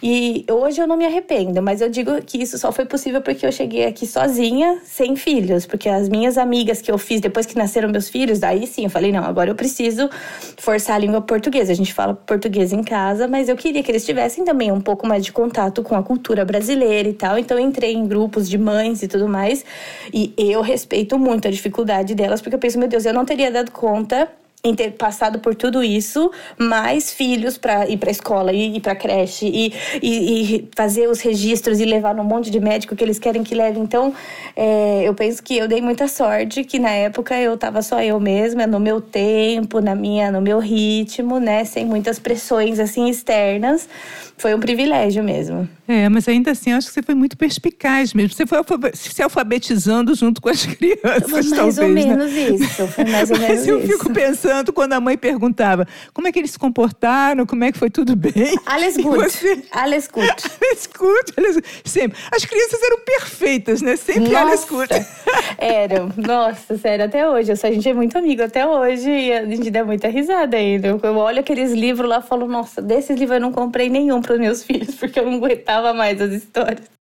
E 0.03 0.45
hoje 0.51 0.81
eu 0.81 0.87
não 0.87 0.97
me 0.97 1.05
arrependo, 1.05 1.61
mas 1.63 1.81
eu 1.81 1.89
digo 1.89 2.23
que 2.23 2.41
isso 2.41 2.57
só 2.59 2.71
foi 2.71 2.85
possível 2.85 3.21
porque 3.21 3.45
eu 3.45 3.51
cheguei 3.51 3.85
aqui 3.85 4.07
sozinha, 4.07 4.81
sem 4.85 5.17
filhos. 5.17 5.67
Porque 5.67 5.89
as 5.89 6.09
minhas 6.09 6.39
amigas 6.39 6.81
que 6.81 6.91
eu 6.91 6.99
fiz 6.99 7.21
depois 7.21 7.47
que 7.47 7.57
nasceram 7.57 7.89
meus 7.89 8.09
filhos, 8.09 8.39
daí 8.39 8.67
sim, 8.67 8.85
eu 8.85 8.91
falei, 8.91 9.11
não, 9.11 9.25
agora 9.25 9.51
eu 9.51 9.55
preciso 9.55 10.09
forçar 10.57 10.97
a 10.97 10.99
língua 10.99 11.21
portuguesa. 11.21 11.73
A 11.73 11.75
gente 11.75 11.93
fala 11.93 12.15
português 12.15 12.73
em 12.73 12.83
casa, 12.83 13.27
mas 13.27 13.49
eu 13.49 13.57
queria 13.57 13.83
que 13.83 13.91
eles 13.91 14.05
tivessem 14.05 14.45
também 14.45 14.71
um 14.71 14.81
pouco 14.81 15.07
mais 15.07 15.25
de 15.25 15.33
contato 15.33 15.83
com 15.83 15.97
a 15.97 16.03
cultura 16.03 16.45
brasileira 16.45 17.09
e 17.09 17.15
tal. 17.15 17.39
Então 17.39 17.59
entrei 17.59 17.95
em 17.95 18.07
grupos 18.07 18.49
de 18.49 18.58
mães 18.59 19.03
e 19.03 19.09
tudo 19.09 19.29
mais. 19.29 19.65
E 20.13 20.35
eu 20.37 20.61
respeito 20.61 21.19
muito 21.19 21.49
a 21.49 21.51
dificuldade 21.51 22.15
delas, 22.15 22.41
porque 22.41 22.55
eu 22.55 22.61
penso, 22.61 22.79
meu 22.79 22.89
Deus, 22.89 23.05
eu 23.05 23.15
não 23.15 23.25
teria 23.25 23.51
dado 23.51 23.71
conta 23.71 24.29
em 24.65 24.75
ter 24.75 24.93
passado 24.93 25.39
por 25.39 25.55
tudo 25.55 25.83
isso, 25.85 26.31
mais 26.59 27.13
filhos 27.13 27.57
para 27.57 27.89
ir 27.89 27.97
para 27.97 28.11
escola 28.11 28.53
e 28.53 28.77
ir 28.77 28.81
para 28.81 28.95
creche 28.95 29.47
e, 29.47 29.73
e, 30.03 30.57
e, 30.57 30.69
fazer 30.75 31.09
os 31.09 31.21
registros 31.21 31.79
e 31.79 31.85
levar 31.85 32.15
num 32.15 32.25
monte 32.25 32.51
de 32.51 32.59
médico 32.59 32.97
que 32.97 33.05
eles 33.05 33.19
querem 33.19 33.45
que 33.45 33.55
leve. 33.55 33.79
Então, 33.79 34.13
é, 34.57 35.03
eu 35.05 35.15
penso 35.15 35.43
que 35.43 35.57
eu 35.57 35.69
dei 35.69 35.81
muita 35.81 36.09
sorte 36.09 36.65
que 36.65 36.79
na 36.79 36.91
época 36.91 37.37
eu 37.37 37.57
tava 37.57 37.83
só 37.83 38.03
eu 38.03 38.19
mesma, 38.19 38.67
no 38.67 38.81
meu 38.81 39.01
tempo, 39.01 39.81
na 39.81 39.95
minha, 39.95 40.31
no 40.33 40.41
meu 40.41 40.59
ritmo, 40.59 41.39
né, 41.39 41.65
sem 41.65 41.87
muitas 41.87 42.19
pressões 42.19 42.81
assim 42.81 43.09
externas. 43.09 43.89
Foi 44.37 44.55
um 44.55 44.61
privilégio 44.61 45.23
mesmo. 45.23 45.69
É, 45.87 46.09
mas 46.09 46.29
ainda 46.29 46.53
assim, 46.53 46.73
acho 46.73 46.87
que 46.87 46.95
você 46.95 47.03
foi 47.03 47.15
muito 47.15 47.37
perspicaz 47.37 48.15
mesmo. 48.15 48.37
Você 48.37 48.47
foi 48.47 48.59
se 48.95 49.21
alfabetizando 49.21 50.15
junto 50.15 50.41
com 50.41 50.49
as 50.49 50.63
crianças, 50.67 51.29
mais 51.29 51.51
talvez. 51.51 51.77
Mais 51.77 51.79
ou 51.79 51.89
né? 51.89 52.05
menos 52.05 52.33
isso. 52.33 52.87
Foi 52.87 53.05
mais 53.05 53.31
ou 53.31 53.39
menos 53.39 53.59
mas 53.59 53.67
eu 53.67 53.79
isso. 53.81 53.93
fico 53.93 54.13
pensando 54.13 54.48
quando 54.73 54.93
a 54.93 55.01
mãe 55.01 55.17
perguntava 55.17 55.87
como 56.13 56.29
é 56.29 56.33
que 56.33 56.39
eles 56.39 56.51
se 56.51 56.59
comportaram, 56.59 57.47
como 57.47 57.65
é 57.65 57.73
que 57.73 57.79
foi 57.79 57.91
tudo 57.91 58.15
bem. 58.17 58.59
Alles 58.67 58.97
gut. 58.97 59.17
Você... 59.17 59.65
Alles 59.71 60.09
gut. 60.09 60.27
Alles 60.63 60.87
gut. 60.87 61.33
Alles... 61.37 61.61
Sempre. 61.85 62.19
As 62.35 62.45
crianças 62.45 62.83
eram 62.83 62.99
perfeitas, 63.05 63.83
né? 63.83 63.97
Sempre 63.97 64.31
Nossa, 64.31 64.45
alles 64.45 64.65
gut. 64.65 64.89
Eram. 65.59 66.13
Nossa, 66.17 66.77
sério, 66.79 67.05
até 67.05 67.29
hoje. 67.29 67.53
A 67.53 67.55
gente 67.55 67.89
é 67.89 67.95
muito 67.95 68.17
amigo 68.17 68.43
até 68.43 68.67
hoje 68.67 69.11
e 69.11 69.33
a 69.33 69.45
gente 69.45 69.71
dá 69.71 69.85
muita 69.85 70.09
risada 70.09 70.57
ainda. 70.57 70.89
Eu 70.89 71.17
olho 71.17 71.41
aqueles 71.41 71.73
livros 71.73 72.09
lá 72.09 72.19
e 72.19 72.23
falo, 72.23 72.47
nossa, 72.47 72.81
desses 72.81 73.17
livros 73.19 73.37
eu 73.37 73.41
não 73.41 73.53
comprei 73.53 73.89
nenhum 73.89 74.21
para 74.21 74.35
os 74.35 74.41
meus 74.41 74.63
filhos, 74.65 74.95
porque 74.95 75.19
eu 75.19 75.25
não 75.25 75.35
aguentava 75.35 75.93
mais 75.93 76.21
as 76.21 76.33
histórias. 76.33 76.99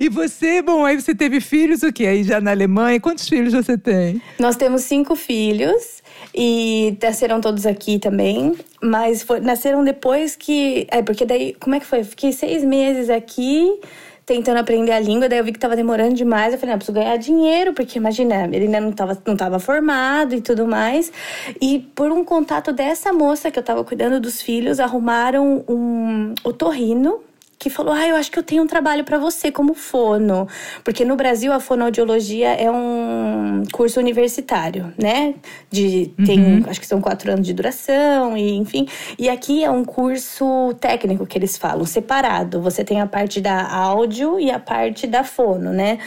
E 0.00 0.08
você, 0.08 0.62
bom, 0.62 0.84
aí 0.84 1.00
você 1.00 1.14
teve 1.14 1.40
filhos 1.40 1.82
o 1.82 1.92
quê? 1.92 2.06
Aí 2.06 2.24
já 2.24 2.40
na 2.40 2.50
Alemanha, 2.50 3.00
quantos 3.00 3.28
filhos 3.28 3.52
você 3.52 3.76
tem? 3.76 4.20
Nós 4.38 4.56
temos 4.56 4.82
cinco 4.82 5.14
filhos 5.14 6.02
e 6.34 6.96
nasceram 7.02 7.40
todos 7.40 7.66
aqui 7.66 7.98
também, 7.98 8.56
mas 8.82 9.22
foi, 9.22 9.40
nasceram 9.40 9.84
depois 9.84 10.36
que, 10.36 10.86
é 10.90 11.02
porque 11.02 11.24
daí, 11.24 11.54
como 11.60 11.74
é 11.74 11.80
que 11.80 11.86
foi? 11.86 12.04
Fiquei 12.04 12.32
seis 12.32 12.64
meses 12.64 13.10
aqui 13.10 13.80
tentando 14.24 14.58
aprender 14.58 14.92
a 14.92 15.00
língua, 15.00 15.28
daí 15.28 15.38
eu 15.38 15.44
vi 15.44 15.52
que 15.52 15.58
tava 15.58 15.76
demorando 15.76 16.14
demais. 16.14 16.52
Eu 16.52 16.58
falei, 16.58 16.72
não, 16.72 16.78
preciso 16.78 16.96
ganhar 16.96 17.16
dinheiro, 17.16 17.72
porque 17.72 17.98
imagina, 17.98 18.44
ele 18.46 18.64
ainda 18.64 18.80
não 18.80 18.92
tava, 18.92 19.20
não 19.26 19.36
tava 19.36 19.58
formado 19.58 20.34
e 20.34 20.40
tudo 20.40 20.66
mais. 20.66 21.12
E 21.60 21.80
por 21.94 22.10
um 22.10 22.24
contato 22.24 22.72
dessa 22.72 23.12
moça 23.12 23.50
que 23.50 23.58
eu 23.58 23.62
tava 23.62 23.84
cuidando 23.84 24.20
dos 24.20 24.40
filhos, 24.40 24.80
arrumaram 24.80 25.64
um 25.68 26.34
otorrino 26.44 27.20
que 27.62 27.70
falou: 27.70 27.94
Ah, 27.94 28.08
eu 28.08 28.16
acho 28.16 28.30
que 28.30 28.38
eu 28.38 28.42
tenho 28.42 28.64
um 28.64 28.66
trabalho 28.66 29.04
para 29.04 29.18
você 29.18 29.52
como 29.52 29.72
fono. 29.72 30.48
Porque 30.82 31.04
no 31.04 31.14
Brasil 31.14 31.52
a 31.52 31.60
fonoaudiologia 31.60 32.48
é 32.48 32.68
um 32.68 33.62
curso 33.72 34.00
universitário, 34.00 34.92
né? 35.00 35.34
De, 35.70 36.12
tem, 36.26 36.40
uhum. 36.40 36.64
acho 36.66 36.80
que 36.80 36.86
são 36.86 37.00
quatro 37.00 37.30
anos 37.30 37.46
de 37.46 37.54
duração, 37.54 38.36
e 38.36 38.56
enfim. 38.56 38.88
E 39.16 39.28
aqui 39.28 39.62
é 39.62 39.70
um 39.70 39.84
curso 39.84 40.74
técnico 40.80 41.24
que 41.24 41.38
eles 41.38 41.56
falam, 41.56 41.84
separado. 41.84 42.60
Você 42.60 42.82
tem 42.82 43.00
a 43.00 43.06
parte 43.06 43.40
da 43.40 43.72
áudio 43.72 44.40
e 44.40 44.50
a 44.50 44.58
parte 44.58 45.06
da 45.06 45.22
fono, 45.22 45.72
né? 45.72 45.98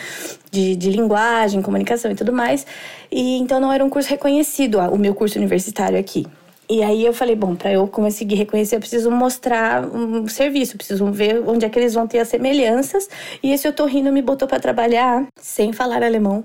De, 0.52 0.76
de 0.76 0.90
linguagem, 0.90 1.62
comunicação 1.62 2.12
e 2.12 2.16
tudo 2.16 2.34
mais. 2.34 2.68
E 3.10 3.38
então 3.38 3.62
não 3.62 3.72
era 3.72 3.84
um 3.84 3.90
curso 3.90 4.10
reconhecido, 4.10 4.80
o 4.80 4.98
meu 4.98 5.16
curso 5.16 5.40
universitário 5.40 5.98
aqui. 5.98 6.26
E 6.68 6.82
aí 6.82 7.06
eu 7.06 7.14
falei, 7.14 7.36
bom, 7.36 7.56
para 7.56 7.72
eu 7.72 7.88
conseguir 7.88 8.36
reconhecer, 8.36 8.76
eu 8.76 8.80
preciso 8.80 9.12
mostrar 9.12 9.86
um 9.86 10.28
serviço, 10.28 10.78
preciso 10.78 11.06
ver 11.12 11.44
onde 11.46 11.64
é 11.64 11.70
que 11.70 11.78
eles 11.78 11.94
vão 11.94 12.08
ter 12.08 12.20
as 12.20 12.28
semelhanças. 12.28 13.08
E 13.44 13.52
esse 13.52 13.68
otorrino 13.68 14.12
me 14.12 14.22
botou 14.22 14.48
para 14.48 14.60
trabalhar, 14.60 15.28
sem 15.40 15.72
falar 15.72 16.02
alemão, 16.04 16.44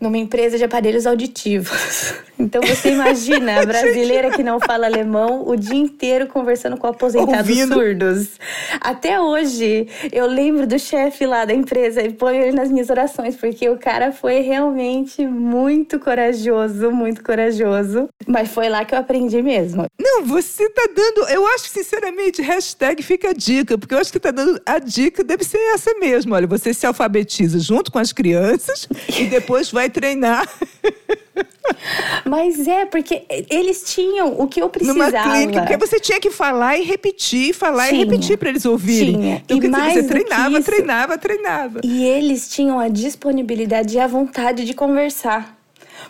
numa 0.00 0.16
empresa 0.16 0.56
de 0.56 0.64
aparelhos 0.64 1.06
auditivos. 1.06 2.14
Então 2.40 2.62
você 2.62 2.92
imagina 2.92 3.60
a 3.60 3.66
brasileira 3.66 4.30
que 4.30 4.44
não 4.44 4.60
fala 4.60 4.86
alemão 4.86 5.42
o 5.48 5.56
dia 5.56 5.74
inteiro 5.76 6.28
conversando 6.28 6.76
com 6.76 6.86
aposentados 6.86 7.36
Ouvindo. 7.36 7.74
surdos. 7.74 8.38
Até 8.80 9.20
hoje 9.20 9.88
eu 10.12 10.24
lembro 10.24 10.64
do 10.64 10.78
chefe 10.78 11.26
lá 11.26 11.44
da 11.44 11.52
empresa 11.52 12.00
e 12.00 12.12
ponho 12.12 12.40
ele 12.40 12.52
nas 12.52 12.70
minhas 12.70 12.90
orações, 12.90 13.34
porque 13.34 13.68
o 13.68 13.76
cara 13.76 14.12
foi 14.12 14.38
realmente 14.38 15.26
muito 15.26 15.98
corajoso, 15.98 16.92
muito 16.92 17.24
corajoso. 17.24 18.08
Mas 18.24 18.48
foi 18.50 18.68
lá 18.68 18.84
que 18.84 18.94
eu 18.94 19.00
aprendi 19.00 19.42
mesmo 19.42 19.57
mesmo. 19.60 19.86
Não, 20.00 20.24
você 20.24 20.68
tá 20.70 20.88
dando. 20.94 21.28
Eu 21.28 21.46
acho, 21.48 21.68
sinceramente, 21.68 22.40
hashtag 22.42 23.02
fica 23.02 23.30
a 23.30 23.32
dica, 23.32 23.76
porque 23.76 23.94
eu 23.94 23.98
acho 23.98 24.12
que 24.12 24.20
tá 24.20 24.30
dando. 24.30 24.60
A 24.64 24.78
dica 24.78 25.24
deve 25.24 25.44
ser 25.44 25.58
essa 25.74 25.92
mesmo. 25.98 26.34
Olha, 26.34 26.46
você 26.46 26.72
se 26.72 26.86
alfabetiza 26.86 27.58
junto 27.58 27.90
com 27.90 27.98
as 27.98 28.12
crianças 28.12 28.88
e 29.18 29.24
depois 29.24 29.70
vai 29.70 29.90
treinar. 29.90 30.48
Mas 32.24 32.66
é, 32.66 32.86
porque 32.86 33.22
eles 33.50 33.82
tinham 33.84 34.40
o 34.40 34.46
que 34.48 34.60
eu 34.60 34.68
precisava. 34.68 35.10
Numa 35.10 35.22
clínica, 35.22 35.60
porque 35.60 35.76
você 35.76 36.00
tinha 36.00 36.18
que 36.18 36.30
falar 36.30 36.78
e 36.78 36.82
repetir, 36.82 37.54
falar 37.54 37.88
tinha, 37.88 38.02
e 38.02 38.04
repetir 38.04 38.38
para 38.38 38.48
eles 38.48 38.64
ouvirem. 38.64 39.14
Tinha. 39.14 39.42
Então, 39.44 39.58
e 39.58 39.60
quer 39.60 39.68
mais 39.68 39.94
dizer, 39.94 40.02
você 40.02 40.08
treinava, 40.08 40.58
isso, 40.58 40.62
treinava, 40.64 41.18
treinava. 41.18 41.80
E 41.84 42.04
eles 42.04 42.48
tinham 42.48 42.78
a 42.78 42.88
disponibilidade 42.88 43.96
e 43.96 44.00
a 44.00 44.06
vontade 44.06 44.64
de 44.64 44.74
conversar. 44.74 45.57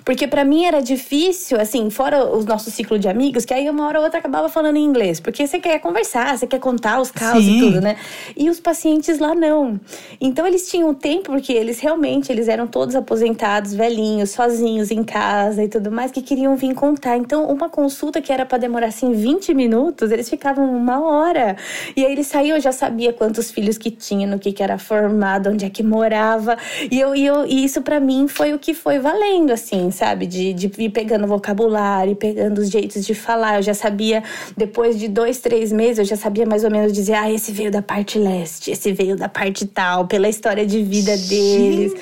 Porque 0.05 0.27
para 0.27 0.45
mim 0.45 0.65
era 0.65 0.81
difícil, 0.81 1.61
assim, 1.61 1.91
fora 1.91 2.25
o 2.25 2.43
nosso 2.43 2.71
ciclo 2.71 2.99
de 2.99 3.09
amigos, 3.09 3.45
que 3.45 3.53
aí 3.53 3.69
uma 3.69 3.87
hora 3.87 3.99
ou 3.99 4.05
outra 4.05 4.19
acabava 4.19 4.49
falando 4.49 4.77
em 4.77 4.85
inglês. 4.85 5.21
Porque 5.21 5.47
você 5.47 5.59
quer 5.59 5.79
conversar, 5.81 6.37
você 6.37 6.47
quer 6.47 6.59
contar 6.59 7.01
os 7.01 7.11
casos 7.11 7.45
Sim. 7.45 7.57
e 7.57 7.61
tudo, 7.61 7.81
né? 7.81 7.97
E 8.37 8.49
os 8.49 8.61
pacientes 8.61 9.19
lá 9.19 9.35
não. 9.35 9.79
Então 10.21 10.47
eles 10.47 10.69
tinham 10.71 10.95
tempo, 10.95 11.33
porque 11.33 11.53
eles 11.53 11.81
realmente, 11.81 12.33
eles 12.33 12.49
eram 12.49 12.67
todos 12.67 12.95
aposentados, 12.95 13.75
velhinhos, 13.75 14.31
sozinhos 14.31 14.91
em 14.91 15.05
casa 15.05 15.63
e 15.63 15.69
tudo 15.69 15.91
mais, 15.91 16.11
que 16.11 16.23
queriam 16.23 16.57
vir 16.57 16.75
contar. 16.75 17.17
Então 17.17 17.45
uma 17.47 17.69
consulta 17.69 18.21
que 18.21 18.33
era 18.33 18.47
para 18.47 18.59
demorar, 18.59 18.87
assim, 18.87 19.13
20 19.13 19.53
minutos, 19.55 20.11
eles 20.11 20.29
ficavam 20.29 20.65
uma 20.75 21.01
hora. 21.01 21.57
E 21.97 22.05
aí 22.05 22.13
eles 22.13 22.27
saíam, 22.27 22.57
eu 22.57 22.63
já 22.63 22.73
sabia 22.73 23.13
quantos 23.13 23.51
filhos 23.51 23.77
que 23.77 23.91
tinha, 23.91 24.27
no 24.27 24.39
que 24.39 24.53
que 24.53 24.63
era 24.63 24.79
formado, 24.79 25.51
onde 25.51 25.65
é 25.65 25.71
que 25.71 25.83
morava. 25.83 26.57
E, 26.91 26.99
eu, 26.99 27.15
e, 27.15 27.27
eu, 27.27 27.47
e 27.47 27.65
isso 27.65 27.83
para 27.83 28.01
mim 28.01 28.27
foi 28.29 28.55
o 28.55 28.59
que 28.59 28.75
foi 28.75 28.99
valendo, 28.99 29.53
assim 29.53 29.88
assim, 29.89 29.91
sabe? 29.91 30.27
De, 30.27 30.53
de 30.53 30.71
ir 30.79 30.91
pegando 30.91 31.27
vocabulário, 31.27 32.15
pegando 32.15 32.59
os 32.59 32.71
jeitos 32.71 33.05
de 33.05 33.15
falar. 33.15 33.57
Eu 33.57 33.63
já 33.63 33.75
sabia, 33.75 34.23
depois 34.57 34.99
de 34.99 35.09
dois, 35.09 35.39
três 35.39 35.73
meses, 35.73 35.99
eu 35.99 36.05
já 36.05 36.17
sabia 36.17 36.47
mais 36.47 36.65
ou 36.65 36.71
menos 36.71 36.93
dizer: 36.93 37.15
ah, 37.15 37.31
esse 37.31 37.53
veio 37.53 37.71
da 37.71 37.83
parte 37.83 38.19
leste, 38.19 38.71
esse 38.71 38.93
veio 38.93 39.17
da 39.17 39.29
parte 39.29 39.67
tal, 39.67 40.07
pela 40.07 40.29
história 40.29 40.65
de 40.65 40.83
vida 40.83 41.17
Gente. 41.17 41.29
deles. 41.29 41.95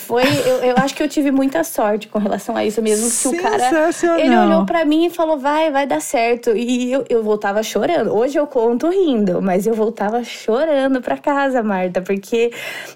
Foi, 0.00 0.24
eu, 0.24 0.56
eu 0.64 0.74
acho 0.78 0.94
que 0.94 1.02
eu 1.02 1.08
tive 1.08 1.30
muita 1.30 1.62
sorte 1.64 2.08
com 2.08 2.18
relação 2.18 2.56
a 2.56 2.64
isso 2.64 2.82
mesmo. 2.82 3.10
Que 3.10 3.38
o 3.38 3.42
cara, 3.42 3.90
ele 4.18 4.36
olhou 4.36 4.66
para 4.66 4.84
mim 4.84 5.06
e 5.06 5.10
falou: 5.10 5.38
vai, 5.38 5.70
vai 5.70 5.86
dar 5.86 6.00
certo. 6.00 6.56
E 6.56 6.92
eu, 6.92 7.04
eu 7.08 7.22
voltava 7.22 7.62
chorando. 7.62 8.14
Hoje 8.14 8.38
eu 8.38 8.46
conto 8.46 8.88
rindo, 8.88 9.40
mas 9.40 9.66
eu 9.66 9.74
voltava 9.74 10.22
chorando 10.24 11.00
para 11.00 11.16
casa, 11.16 11.62
Marta, 11.62 12.00
porque 12.00 12.50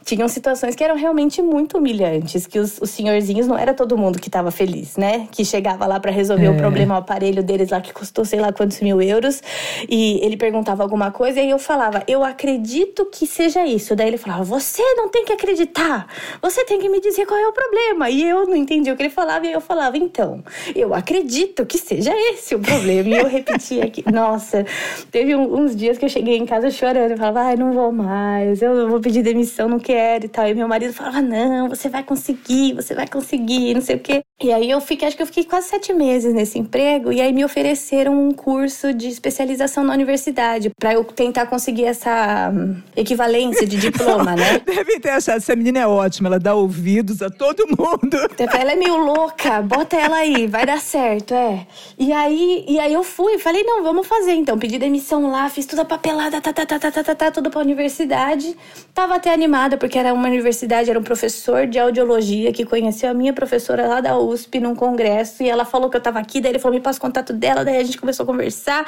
tinham 0.05 0.29
situações 0.29 0.75
que 0.75 0.85
eram 0.85 0.97
realmente 0.97 1.41
muito 1.43 1.79
humilhantes, 1.79 2.47
que 2.47 2.59
os, 2.59 2.79
os 2.81 2.91
senhorzinhos 2.91 3.47
não 3.47 3.59
era 3.59 3.75
todo 3.75 3.97
mundo 3.99 4.19
que 4.19 4.29
estava 4.29 4.38
feliz, 4.51 4.97
né? 4.97 5.27
Que 5.33 5.45
chegava 5.45 5.87
lá 5.87 5.99
para 5.99 6.11
resolver 6.11 6.47
é. 6.47 6.51
o 6.51 6.57
problema, 6.57 6.95
o 6.95 6.99
aparelho 6.99 7.43
deles 7.43 7.71
lá 7.71 7.81
que 7.81 7.93
custou 7.93 8.25
sei 8.25 8.41
lá 8.41 8.53
quantos 8.53 8.81
mil 8.81 9.01
euros. 9.03 9.43
E 9.89 10.25
ele 10.25 10.37
perguntava 10.37 10.83
alguma 10.83 11.11
coisa 11.11 11.39
e 11.39 11.43
aí 11.43 11.51
eu 11.51 11.59
falava, 11.59 12.03
eu 12.07 12.25
acredito 12.25 13.07
que 13.07 13.27
seja 13.27 13.67
isso. 13.67 13.97
Daí 13.97 14.09
ele 14.09 14.19
falava, 14.19 14.45
você 14.45 14.83
não 14.95 15.09
tem 15.09 15.25
que 15.25 15.33
acreditar, 15.33 16.07
você 16.41 16.65
tem 16.65 16.79
que 16.79 16.89
me 16.89 17.01
dizer 17.01 17.27
qual 17.27 17.39
é 17.39 17.49
o 17.49 17.53
problema. 17.53 18.11
E 18.11 18.29
eu 18.29 18.47
não 18.47 18.57
entendia 18.57 18.93
o 18.93 18.97
que 18.97 19.03
ele 19.03 19.11
falava 19.11 19.47
e 19.47 19.53
eu 19.53 19.61
falava, 19.61 19.97
então, 19.97 20.43
eu 20.75 20.95
acredito 20.95 21.67
que 21.67 21.79
seja 21.79 22.13
esse 22.33 22.55
o 22.55 22.59
problema. 22.59 23.09
E 23.09 23.19
eu 23.19 23.27
repetia 23.27 23.85
aqui. 23.85 24.05
Nossa, 24.11 24.65
teve 25.11 25.35
uns 25.35 25.75
dias 25.75 25.99
que 25.99 26.05
eu 26.05 26.09
cheguei 26.09 26.37
em 26.37 26.47
casa 26.47 26.71
chorando. 26.71 27.13
Eu 27.13 27.17
falava, 27.17 27.41
ai, 27.41 27.57
não 27.57 27.73
vou 27.73 27.93
mais, 27.93 28.63
eu 28.63 28.89
vou 28.89 29.01
pedir 29.01 29.23
demissão, 29.23 29.69
não 29.69 29.79
quero 29.79 30.27
e 30.27 30.29
tal. 30.29 30.47
E 30.49 30.55
meu 30.55 30.69
marido 30.69 30.93
falava, 30.93 31.21
não, 31.21 31.69
você 31.69 31.89
vai 31.89 32.03
conseguir, 32.03 32.75
você 32.75 32.95
vai 32.95 33.07
conseguir, 33.07 33.75
não 33.75 33.81
sei 33.81 33.97
o 33.97 34.01
quê. 34.01 34.23
E 34.41 34.53
aí 34.53 34.71
eu 34.71 34.81
fiquei, 34.81 35.09
acho 35.09 35.17
que 35.17 35.23
eu 35.23 35.27
fiquei 35.27 35.43
quase 35.43 35.67
sete 35.67 35.93
meses 35.93 36.33
nesse 36.33 36.61
emprego, 36.61 37.13
e 37.13 37.21
aí 37.21 37.33
me 37.33 37.45
ofereceram 37.45 38.29
um 38.29 38.31
curso 38.31 38.95
de 38.95 39.09
especialização 39.09 39.83
na 39.83 39.93
universidade, 39.93 40.71
para 40.79 40.95
eu 40.95 41.03
tentar 41.03 41.47
conseguir 41.47 41.87
essa 41.87 42.49
hum, 42.55 42.81
equivalência 42.97 43.67
de 43.67 43.77
diploma, 43.77 44.37
né? 44.37 44.61
Devem 44.65 45.01
ter 45.01 45.11
achado, 45.11 45.39
essa 45.39 45.57
menina 45.57 45.81
é 45.81 45.87
ótima, 45.89 46.29
ela 46.29 46.39
dá 46.39 46.55
ouvidos 46.55 47.21
a 47.21 47.29
todo 47.29 47.67
mundo. 47.67 48.17
Ela 48.57 48.75
é 48.75 48.77
meio 48.77 48.97
louca, 48.97 49.61
bota 49.61 49.97
ela 49.97 50.19
aí, 50.19 50.47
vai 50.47 50.65
dar 50.65 50.79
certo, 50.79 51.35
é. 51.35 51.67
E 51.99 52.13
aí, 52.13 52.65
e 52.69 52.79
aí 52.79 52.95
eu 52.95 53.03
fui, 53.03 53.39
falei, 53.39 53.65
não, 53.65 53.83
vamos 53.83 54.07
fazer 54.07 54.35
então. 54.35 54.57
Pedi 54.57 54.79
demissão 54.79 55.33
lá, 55.33 55.49
fiz 55.49 55.67
toda 55.67 55.83
a 55.83 55.85
papelada, 55.85 56.41
tá, 56.41 56.53
tá, 56.53 56.65
tá, 56.65 56.79
tá, 56.79 56.93
tá, 56.93 57.03
tá, 57.03 57.15
tá, 57.17 57.31
tudo 57.33 57.51
pra 57.51 57.61
universidade. 57.61 58.57
Tava 58.95 59.17
até 59.17 59.33
animada, 59.33 59.77
porque 59.77 59.99
era 59.99 60.15
uma 60.15 60.29
universidade, 60.29 60.89
era 60.91 60.99
um 60.99 61.03
professor 61.03 61.67
de 61.67 61.77
audiologia 61.77 62.53
que 62.53 62.65
conheceu 62.65 63.11
a 63.11 63.15
minha 63.15 63.33
professora 63.33 63.89
lá 63.89 64.01
da 64.01 64.17
USP 64.29 64.61
num 64.61 64.75
congresso 64.75 65.43
e 65.43 65.49
ela 65.49 65.65
falou 65.65 65.91
que 65.91 65.97
eu 65.97 66.01
tava 66.01 66.19
aqui, 66.19 66.41
daí 66.41 66.53
ele 66.53 66.59
falou, 66.59 66.77
me 66.77 66.83
passa 66.83 66.99
o 66.99 67.03
contato 67.03 67.33
dela, 67.33 67.65
daí 67.65 67.77
a 67.77 67.85
gente 67.85 67.99
começou 67.99 68.25
a 68.25 68.27
conversar. 68.27 68.85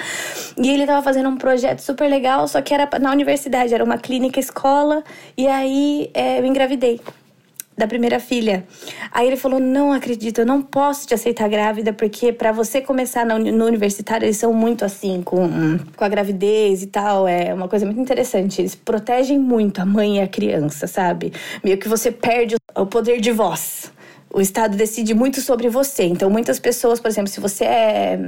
E 0.56 0.70
ele 0.70 0.86
tava 0.86 1.02
fazendo 1.02 1.28
um 1.28 1.36
projeto 1.36 1.80
super 1.80 2.08
legal, 2.08 2.46
só 2.48 2.60
que 2.60 2.74
era 2.74 2.88
na 2.98 3.10
universidade, 3.10 3.74
era 3.74 3.84
uma 3.84 3.98
clínica 3.98 4.38
escola, 4.38 5.02
e 5.36 5.46
aí 5.46 6.10
é, 6.14 6.40
eu 6.40 6.46
engravidei 6.46 7.00
da 7.80 7.86
primeira 7.86 8.20
filha. 8.20 8.64
Aí 9.10 9.26
ele 9.26 9.36
falou: 9.36 9.58
Não 9.58 9.92
acredito, 9.92 10.38
eu 10.42 10.46
não 10.46 10.62
posso 10.62 11.08
te 11.08 11.14
aceitar 11.14 11.48
grávida, 11.48 11.92
porque 11.92 12.32
para 12.32 12.52
você 12.52 12.80
começar 12.80 13.24
no, 13.24 13.64
universitário, 13.64 14.26
eles 14.26 14.36
são 14.36 14.52
muito 14.52 14.84
assim, 14.84 15.22
com, 15.22 15.78
com 15.96 16.04
a 16.04 16.08
gravidez 16.08 16.82
e 16.82 16.86
tal. 16.86 17.26
É 17.26 17.52
uma 17.52 17.66
coisa 17.66 17.86
muito 17.86 18.00
interessante. 18.00 18.60
Eles 18.60 18.74
protegem 18.74 19.38
muito 19.38 19.80
a 19.80 19.86
mãe 19.86 20.18
e 20.18 20.20
a 20.20 20.28
criança, 20.28 20.86
sabe? 20.86 21.32
Meio 21.64 21.78
que 21.78 21.88
você 21.88 22.12
perde 22.12 22.56
o 22.76 22.86
poder 22.86 23.20
de 23.20 23.32
voz 23.32 23.90
o 24.32 24.40
Estado 24.40 24.76
decide 24.76 25.14
muito 25.14 25.40
sobre 25.40 25.68
você. 25.68 26.04
Então, 26.04 26.30
muitas 26.30 26.58
pessoas, 26.58 27.00
por 27.00 27.08
exemplo, 27.08 27.30
se 27.30 27.40
você 27.40 27.64
é 27.64 28.20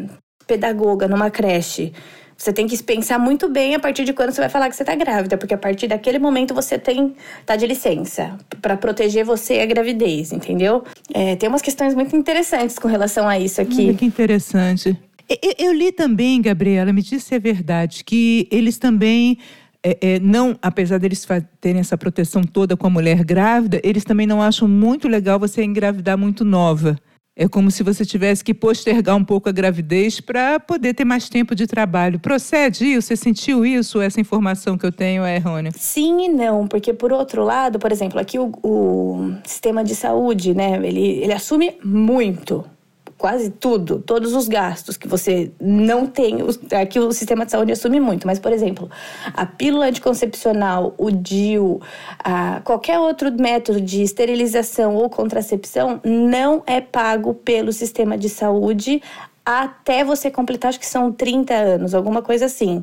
pedagoga 0.46 1.06
numa 1.06 1.30
creche, 1.30 1.92
você 2.36 2.52
tem 2.52 2.66
que 2.66 2.82
pensar 2.82 3.18
muito 3.18 3.48
bem 3.48 3.74
a 3.74 3.78
partir 3.78 4.04
de 4.04 4.12
quando 4.12 4.32
você 4.32 4.40
vai 4.40 4.50
falar 4.50 4.68
que 4.68 4.74
você 4.74 4.82
está 4.82 4.94
grávida, 4.96 5.38
porque 5.38 5.54
a 5.54 5.58
partir 5.58 5.86
daquele 5.86 6.18
momento 6.18 6.52
você 6.52 6.76
tem 6.76 7.14
tá 7.46 7.54
de 7.54 7.66
licença 7.66 8.36
para 8.60 8.76
proteger 8.76 9.24
você 9.24 9.56
e 9.56 9.60
a 9.60 9.66
gravidez, 9.66 10.32
entendeu? 10.32 10.82
É, 11.14 11.36
tem 11.36 11.48
umas 11.48 11.62
questões 11.62 11.94
muito 11.94 12.16
interessantes 12.16 12.78
com 12.78 12.88
relação 12.88 13.28
a 13.28 13.38
isso 13.38 13.60
aqui. 13.60 13.86
Olha 13.86 13.94
que 13.94 14.04
interessante. 14.04 14.98
Eu, 15.28 15.54
eu 15.58 15.72
li 15.72 15.92
também, 15.92 16.42
Gabriela, 16.42 16.92
me 16.92 17.00
disse 17.00 17.26
se 17.26 17.34
é 17.34 17.38
verdade, 17.38 18.02
que 18.02 18.48
eles 18.50 18.76
também 18.76 19.38
é, 19.84 19.98
é, 20.00 20.20
não, 20.20 20.56
apesar 20.62 20.98
deles 20.98 21.26
terem 21.60 21.80
essa 21.80 21.98
proteção 21.98 22.42
toda 22.42 22.76
com 22.76 22.86
a 22.86 22.90
mulher 22.90 23.24
grávida, 23.24 23.80
eles 23.82 24.04
também 24.04 24.26
não 24.26 24.40
acham 24.40 24.68
muito 24.68 25.08
legal 25.08 25.38
você 25.38 25.62
engravidar 25.64 26.16
muito 26.16 26.44
nova. 26.44 26.96
É 27.34 27.48
como 27.48 27.70
se 27.70 27.82
você 27.82 28.04
tivesse 28.04 28.44
que 28.44 28.52
postergar 28.52 29.16
um 29.16 29.24
pouco 29.24 29.48
a 29.48 29.52
gravidez 29.52 30.20
para 30.20 30.60
poder 30.60 30.92
ter 30.92 31.04
mais 31.04 31.30
tempo 31.30 31.54
de 31.54 31.66
trabalho. 31.66 32.20
Procede 32.20 32.84
isso? 32.84 33.08
Você 33.08 33.16
sentiu 33.16 33.64
isso? 33.64 34.02
Essa 34.02 34.20
informação 34.20 34.76
que 34.76 34.84
eu 34.84 34.92
tenho 34.92 35.24
é 35.24 35.36
errônea? 35.36 35.72
Sim 35.74 36.26
e 36.26 36.28
não, 36.28 36.68
porque 36.68 36.92
por 36.92 37.10
outro 37.10 37.42
lado, 37.42 37.78
por 37.78 37.90
exemplo, 37.90 38.20
aqui 38.20 38.38
o, 38.38 38.52
o 38.62 39.34
sistema 39.46 39.82
de 39.82 39.94
saúde, 39.94 40.54
né, 40.54 40.76
ele, 40.86 41.22
ele 41.22 41.32
assume 41.32 41.78
muito 41.82 42.64
quase 43.22 43.50
tudo, 43.50 44.00
todos 44.00 44.34
os 44.34 44.48
gastos 44.48 44.96
que 44.96 45.06
você 45.06 45.52
não 45.60 46.08
tem, 46.08 46.38
aqui 46.72 46.98
o 46.98 47.12
sistema 47.12 47.44
de 47.46 47.52
saúde 47.52 47.70
assume 47.70 48.00
muito, 48.00 48.26
mas, 48.26 48.40
por 48.40 48.52
exemplo, 48.52 48.90
a 49.32 49.46
pílula 49.46 49.86
anticoncepcional, 49.86 50.92
o 50.98 51.08
DIU, 51.08 51.80
a, 52.18 52.60
qualquer 52.64 52.98
outro 52.98 53.30
método 53.30 53.80
de 53.80 54.02
esterilização 54.02 54.96
ou 54.96 55.08
contracepção 55.08 56.00
não 56.02 56.64
é 56.66 56.80
pago 56.80 57.32
pelo 57.32 57.72
sistema 57.72 58.18
de 58.18 58.28
saúde 58.28 59.00
até 59.46 60.02
você 60.02 60.28
completar, 60.28 60.70
acho 60.70 60.80
que 60.80 60.86
são 60.86 61.12
30 61.12 61.54
anos, 61.54 61.94
alguma 61.94 62.22
coisa 62.22 62.46
assim. 62.46 62.82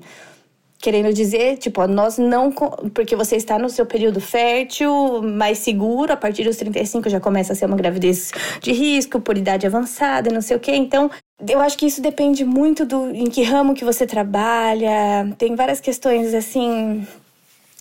Querendo 0.81 1.13
dizer, 1.13 1.57
tipo, 1.57 1.86
nós 1.88 2.17
não. 2.17 2.51
Porque 2.93 3.13
você 3.13 3.36
está 3.36 3.59
no 3.59 3.69
seu 3.69 3.86
período 3.86 4.21
fértil, 4.21 5.21
mais 5.21 5.57
seguro, 5.57 6.13
a 6.13 6.17
partir 6.17 6.45
dos 6.45 6.55
35 6.55 7.09
já 7.09 7.19
começa 7.19 7.51
a 7.51 7.55
ser 7.55 7.65
uma 7.65 7.75
gravidez 7.75 8.31
de 8.62 8.71
risco, 8.71 9.19
por 9.19 9.38
idade 9.38 9.67
avançada, 9.67 10.31
não 10.31 10.41
sei 10.41 10.55
o 10.55 10.59
quê. 10.59 10.74
Então, 10.74 11.12
eu 11.48 11.59
acho 11.59 11.77
que 11.77 11.86
isso 11.86 12.01
depende 12.01 12.45
muito 12.45 12.86
do 12.86 13.09
em 13.13 13.29
que 13.29 13.43
ramo 13.43 13.74
que 13.74 13.83
você 13.83 14.07
trabalha. 14.07 15.29
Tem 15.38 15.53
várias 15.53 15.81
questões 15.81 16.33
assim. 16.33 17.05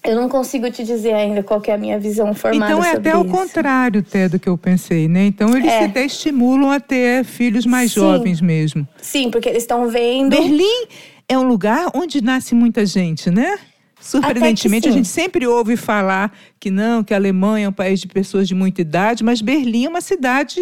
Eu 0.04 0.16
não 0.16 0.28
consigo 0.28 0.70
te 0.70 0.82
dizer 0.82 1.12
ainda 1.12 1.42
qual 1.42 1.60
é 1.66 1.72
a 1.72 1.78
minha 1.78 1.98
visão 1.98 2.32
formada 2.32 2.72
Então 2.72 2.84
é 2.84 2.92
até 2.92 3.16
o 3.16 3.24
contrário 3.24 4.00
até 4.00 4.28
do 4.28 4.38
que 4.38 4.48
eu 4.48 4.56
pensei, 4.56 5.08
né? 5.08 5.26
Então 5.26 5.56
eles 5.56 5.70
é. 5.70 5.84
até 5.84 6.04
estimulam 6.04 6.70
a 6.70 6.78
ter 6.78 7.24
filhos 7.24 7.66
mais 7.66 7.92
Sim. 7.92 8.00
jovens 8.00 8.40
mesmo. 8.40 8.86
Sim, 9.00 9.30
porque 9.30 9.48
eles 9.48 9.64
estão 9.64 9.88
vendo. 9.88 10.30
Berlim 10.30 10.86
é 11.28 11.38
um 11.38 11.46
lugar 11.46 11.90
onde 11.94 12.22
nasce 12.22 12.54
muita 12.54 12.86
gente, 12.86 13.30
né? 13.30 13.58
Surpreendentemente, 14.00 14.88
a 14.88 14.92
gente 14.92 15.08
sempre 15.08 15.46
ouve 15.46 15.76
falar 15.76 16.32
que 16.58 16.70
não, 16.70 17.02
que 17.02 17.12
a 17.12 17.16
Alemanha 17.16 17.66
é 17.66 17.68
um 17.68 17.72
país 17.72 18.00
de 18.00 18.06
pessoas 18.06 18.46
de 18.46 18.54
muita 18.54 18.80
idade, 18.80 19.24
mas 19.24 19.42
Berlim 19.42 19.86
é 19.86 19.88
uma 19.88 20.00
cidade 20.00 20.60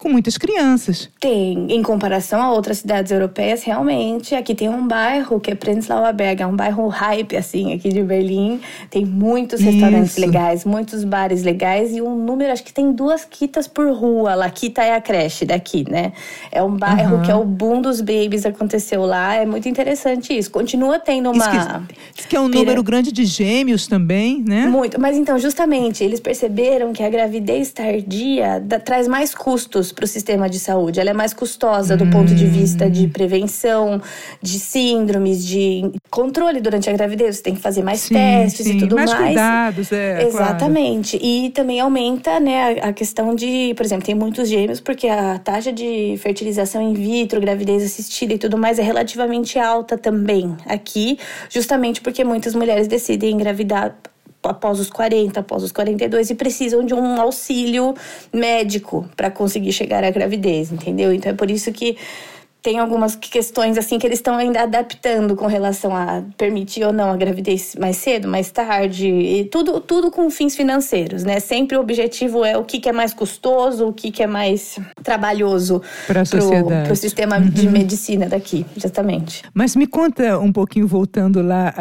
com 0.00 0.08
muitas 0.08 0.38
crianças. 0.38 1.10
Tem, 1.20 1.70
em 1.70 1.82
comparação 1.82 2.40
a 2.40 2.50
outras 2.50 2.78
cidades 2.78 3.12
europeias, 3.12 3.62
realmente. 3.62 4.34
Aqui 4.34 4.54
tem 4.54 4.68
um 4.68 4.88
bairro 4.88 5.38
que 5.38 5.50
é 5.50 5.54
Prenzlauer 5.54 6.14
Berg, 6.14 6.42
é 6.42 6.46
um 6.46 6.56
bairro 6.56 6.88
hype, 6.88 7.36
assim, 7.36 7.74
aqui 7.74 7.90
de 7.90 8.02
Berlim. 8.02 8.60
Tem 8.90 9.04
muitos 9.04 9.60
restaurantes 9.60 10.12
Isso. 10.12 10.20
legais, 10.20 10.64
muitos 10.64 11.04
bares 11.04 11.42
legais 11.42 11.94
e 11.94 12.00
um 12.00 12.16
número, 12.16 12.50
acho 12.50 12.64
que 12.64 12.72
tem 12.72 12.92
duas 12.92 13.26
quitas 13.26 13.68
por 13.68 13.92
rua. 13.92 14.34
Lá, 14.34 14.48
Quita 14.48 14.82
é 14.82 14.94
a 14.94 15.00
creche 15.02 15.44
daqui, 15.44 15.84
né? 15.88 16.12
É 16.50 16.62
um 16.62 16.74
bairro 16.74 17.16
uhum. 17.16 17.22
que 17.22 17.30
é 17.30 17.34
o 17.34 17.44
boom 17.44 17.82
dos 17.82 18.00
babies, 18.00 18.46
aconteceu 18.46 19.04
lá. 19.04 19.34
É 19.34 19.44
muito 19.44 19.68
interessante 19.68 20.36
isso. 20.36 20.50
Continua 20.50 20.98
tendo 20.98 21.30
uma. 21.30 21.44
Isso 21.44 21.88
que, 22.14 22.28
que 22.28 22.36
é 22.36 22.40
um 22.40 22.48
número 22.48 22.82
grande 22.82 23.12
de 23.12 23.26
gêmeos 23.26 23.86
também, 23.86 24.42
né? 24.46 24.66
Muito. 24.66 24.98
Mas 24.98 25.18
então, 25.18 25.38
justamente, 25.38 26.02
eles 26.02 26.20
perceberam 26.20 26.94
que 26.94 27.02
a 27.02 27.10
gravidez 27.10 27.70
tardia 27.70 28.64
traz 28.82 29.06
mais 29.06 29.34
custos 29.34 29.89
para 29.94 30.04
o 30.04 30.08
sistema 30.08 30.48
de 30.48 30.58
saúde. 30.58 31.00
Ela 31.00 31.10
é 31.10 31.12
mais 31.12 31.32
custosa 31.32 31.96
do 31.96 32.04
hum. 32.04 32.10
ponto 32.10 32.34
de 32.34 32.46
vista 32.46 32.88
de 32.88 33.06
hum. 33.06 33.10
prevenção, 33.10 34.00
de 34.42 34.58
síndromes, 34.58 35.44
de 35.46 35.90
controle 36.10 36.60
durante 36.60 36.88
a 36.88 36.92
gravidez. 36.92 37.36
Você 37.36 37.42
tem 37.42 37.54
que 37.54 37.60
fazer 37.60 37.82
mais 37.82 38.00
sim, 38.00 38.14
testes 38.14 38.66
sim. 38.66 38.76
e 38.76 38.78
tudo 38.80 38.96
mais. 38.96 39.10
Mais 39.10 39.26
cuidados, 39.26 39.92
é. 39.92 40.26
Exatamente. 40.26 41.18
Claro. 41.18 41.32
E 41.32 41.50
também 41.50 41.80
aumenta 41.80 42.40
né, 42.40 42.80
a, 42.80 42.88
a 42.88 42.92
questão 42.92 43.34
de, 43.34 43.74
por 43.76 43.84
exemplo, 43.84 44.04
tem 44.04 44.14
muitos 44.14 44.48
gêmeos, 44.48 44.80
porque 44.80 45.08
a 45.08 45.38
taxa 45.38 45.72
de 45.72 46.16
fertilização 46.18 46.82
in 46.82 46.94
vitro, 46.94 47.40
gravidez 47.40 47.82
assistida 47.82 48.34
e 48.34 48.38
tudo 48.38 48.56
mais 48.56 48.78
é 48.78 48.82
relativamente 48.82 49.58
alta 49.58 49.96
também 49.96 50.56
aqui, 50.66 51.18
justamente 51.48 52.00
porque 52.00 52.24
muitas 52.24 52.54
mulheres 52.54 52.86
decidem 52.86 53.32
engravidar 53.32 53.94
após 54.42 54.80
os 54.80 54.90
40, 54.90 55.40
após 55.40 55.62
os 55.62 55.72
42 55.72 56.30
e 56.30 56.34
precisam 56.34 56.84
de 56.84 56.94
um 56.94 57.20
auxílio 57.20 57.94
médico 58.32 59.08
para 59.16 59.30
conseguir 59.30 59.72
chegar 59.72 60.02
à 60.02 60.10
gravidez, 60.10 60.72
entendeu? 60.72 61.12
Então 61.12 61.32
é 61.32 61.34
por 61.34 61.50
isso 61.50 61.70
que 61.72 61.96
tem 62.62 62.78
algumas 62.78 63.16
questões 63.16 63.78
assim 63.78 63.98
que 63.98 64.06
eles 64.06 64.18
estão 64.18 64.36
ainda 64.36 64.62
adaptando 64.62 65.34
com 65.34 65.46
relação 65.46 65.96
a 65.96 66.22
permitir 66.36 66.84
ou 66.84 66.92
não 66.92 67.10
a 67.10 67.16
gravidez 67.16 67.74
mais 67.78 67.96
cedo, 67.96 68.28
mais 68.28 68.50
tarde, 68.50 69.08
e 69.08 69.44
tudo, 69.46 69.80
tudo 69.80 70.10
com 70.10 70.30
fins 70.30 70.54
financeiros, 70.54 71.24
né? 71.24 71.40
Sempre 71.40 71.76
o 71.76 71.80
objetivo 71.80 72.44
é 72.44 72.56
o 72.56 72.64
que, 72.64 72.78
que 72.78 72.88
é 72.88 72.92
mais 72.92 73.14
custoso, 73.14 73.88
o 73.88 73.92
que, 73.92 74.10
que 74.10 74.22
é 74.22 74.26
mais 74.26 74.78
trabalhoso 75.02 75.82
para 76.06 76.22
o 76.22 76.96
sistema 76.96 77.38
uhum. 77.38 77.48
de 77.48 77.68
medicina 77.68 78.28
daqui, 78.28 78.66
exatamente. 78.76 79.42
Mas 79.54 79.74
me 79.74 79.86
conta 79.86 80.38
um 80.38 80.52
pouquinho, 80.52 80.86
voltando 80.86 81.42
lá, 81.42 81.74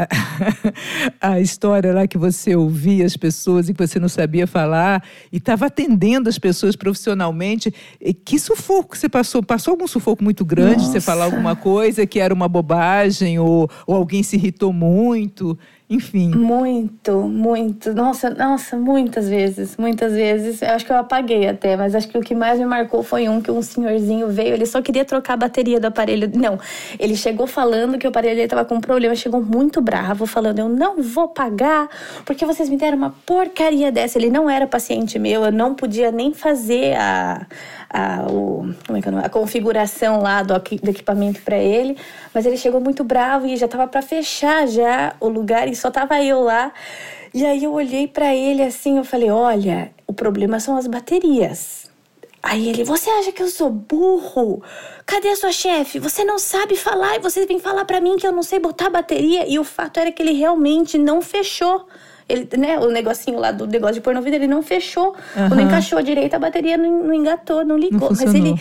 a, 1.22 1.32
a 1.34 1.40
história 1.40 1.94
lá 1.94 2.08
que 2.08 2.18
você 2.18 2.56
ouvia 2.56 3.06
as 3.06 3.18
pessoas 3.18 3.68
e 3.68 3.74
que 3.74 3.88
você 3.88 4.00
não 4.00 4.10
sabia 4.10 4.48
falar 4.48 5.04
e 5.32 5.38
estava 5.38 5.66
atendendo 5.66 6.30
as 6.30 6.40
pessoas 6.40 6.76
profissionalmente. 6.76 7.74
Que 8.24 8.40
sufoco 8.40 8.98
você 8.98 9.10
passou? 9.10 9.44
Passou 9.44 9.72
algum 9.72 9.88
sufoco 9.88 10.24
muito 10.24 10.46
grande? 10.46 10.69
De 10.76 10.86
você 10.86 11.02
falar 11.02 11.26
alguma 11.26 11.56
coisa 11.56 12.06
que 12.06 12.20
era 12.20 12.34
uma 12.34 12.48
bobagem 12.48 13.40
ou, 13.40 13.70
ou 13.86 13.96
alguém 13.96 14.24
se 14.24 14.36
irritou 14.36 14.72
muito 14.74 15.58
enfim. 15.90 16.30
Muito, 16.30 17.22
muito. 17.22 17.96
Nossa, 17.96 18.30
nossa, 18.30 18.78
muitas 18.78 19.28
vezes, 19.28 19.76
muitas 19.76 20.14
vezes. 20.14 20.62
Eu 20.62 20.70
acho 20.70 20.86
que 20.86 20.92
eu 20.92 20.98
apaguei 20.98 21.48
até, 21.48 21.76
mas 21.76 21.96
acho 21.96 22.08
que 22.08 22.16
o 22.16 22.22
que 22.22 22.36
mais 22.36 22.60
me 22.60 22.66
marcou 22.66 23.02
foi 23.02 23.28
um 23.28 23.42
que 23.42 23.50
um 23.50 23.60
senhorzinho 23.64 24.28
veio, 24.28 24.54
ele 24.54 24.68
só 24.68 24.84
queria 24.84 25.04
trocar 25.04 25.34
a 25.34 25.38
bateria 25.38 25.80
do 25.80 25.88
aparelho. 25.88 26.30
Não, 26.36 26.60
ele 27.00 27.16
chegou 27.16 27.48
falando 27.48 27.98
que 27.98 28.06
o 28.06 28.10
aparelho 28.10 28.36
dele 28.36 28.48
tava 28.48 28.66
com 28.66 28.80
problema, 28.80 29.16
chegou 29.16 29.42
muito 29.42 29.82
bravo, 29.82 30.28
falando: 30.28 30.60
"Eu 30.60 30.70
não 30.70 31.02
vou 31.02 31.30
pagar 31.30 31.90
porque 32.24 32.46
vocês 32.46 32.70
me 32.70 32.78
deram 32.78 32.96
uma 32.96 33.16
porcaria 33.26 33.92
dessa". 33.92 34.20
Ele 34.20 34.30
não 34.30 34.48
era 34.48 34.68
paciente 34.68 35.18
meu, 35.18 35.44
eu 35.44 35.52
não 35.52 35.74
podia 35.74 36.12
nem 36.12 36.36
fazer 36.36 36.96
a 36.98 37.48
a, 37.90 38.28
o, 38.30 38.70
é 38.94 39.26
a 39.26 39.30
configuração 39.30 40.22
lá 40.22 40.44
do, 40.44 40.54
do 40.54 40.90
equipamento 40.90 41.42
para 41.42 41.58
ele, 41.58 41.98
mas 42.34 42.46
ele 42.46 42.58
chegou 42.58 42.80
muito 42.80 43.04
bravo 43.04 43.48
e 43.48 43.58
já 43.58 43.68
tava 43.68 43.88
para 43.88 44.02
fechar 44.02 44.68
já 44.68 45.16
o 45.20 45.28
lugar 45.28 45.68
e 45.68 45.76
só 45.76 45.90
tava 45.90 46.22
eu 46.24 46.42
lá. 46.42 46.72
E 47.34 47.46
aí 47.46 47.64
eu 47.64 47.74
olhei 47.74 48.08
para 48.08 48.36
ele 48.36 48.64
assim, 48.64 48.98
eu 48.98 49.04
falei: 49.04 49.30
"Olha, 49.30 49.92
o 50.08 50.14
problema 50.14 50.60
são 50.60 50.78
as 50.78 50.88
baterias. 50.88 51.90
Aí 52.42 52.70
ele, 52.70 52.84
você 52.84 53.10
acha 53.10 53.32
que 53.32 53.44
eu 53.44 53.50
sou 53.50 53.70
burro? 53.70 54.64
Cadê 55.06 55.30
a 55.30 55.36
sua 55.36 55.52
chefe? 55.52 56.00
Você 56.00 56.24
não 56.24 56.40
sabe 56.40 56.76
falar 56.76 57.18
e 57.18 57.20
você 57.20 57.46
vem 57.46 57.60
falar 57.60 57.84
para 57.84 58.00
mim 58.00 58.16
que 58.16 58.26
eu 58.26 58.32
não 58.32 58.44
sei 58.44 58.60
botar 58.60 58.90
bateria. 58.90 59.46
E 59.48 59.60
o 59.60 59.64
fato 59.64 60.00
era 60.00 60.12
que 60.12 60.22
ele 60.22 60.34
realmente 60.34 60.98
não 60.98 61.22
fechou. 61.22 61.86
Ele, 62.30 62.48
né, 62.58 62.78
o 62.78 62.92
negocinho 62.92 63.40
lá 63.40 63.52
do 63.52 63.66
negócio 63.66 63.96
de 63.96 64.02
pôr 64.02 64.14
no 64.14 64.22
vidro, 64.22 64.38
ele 64.38 64.48
não 64.48 64.62
fechou, 64.62 65.16
uhum. 65.36 65.50
não 65.50 65.60
encaixou 65.60 66.02
direito, 66.02 66.36
a 66.36 66.40
bateria 66.40 66.78
não, 66.78 67.04
não 67.06 67.14
engatou, 67.14 67.66
não 67.66 67.76
ligou. 67.76 68.12
Não 68.12 68.18
Mas 68.18 68.36
ele, 68.36 68.54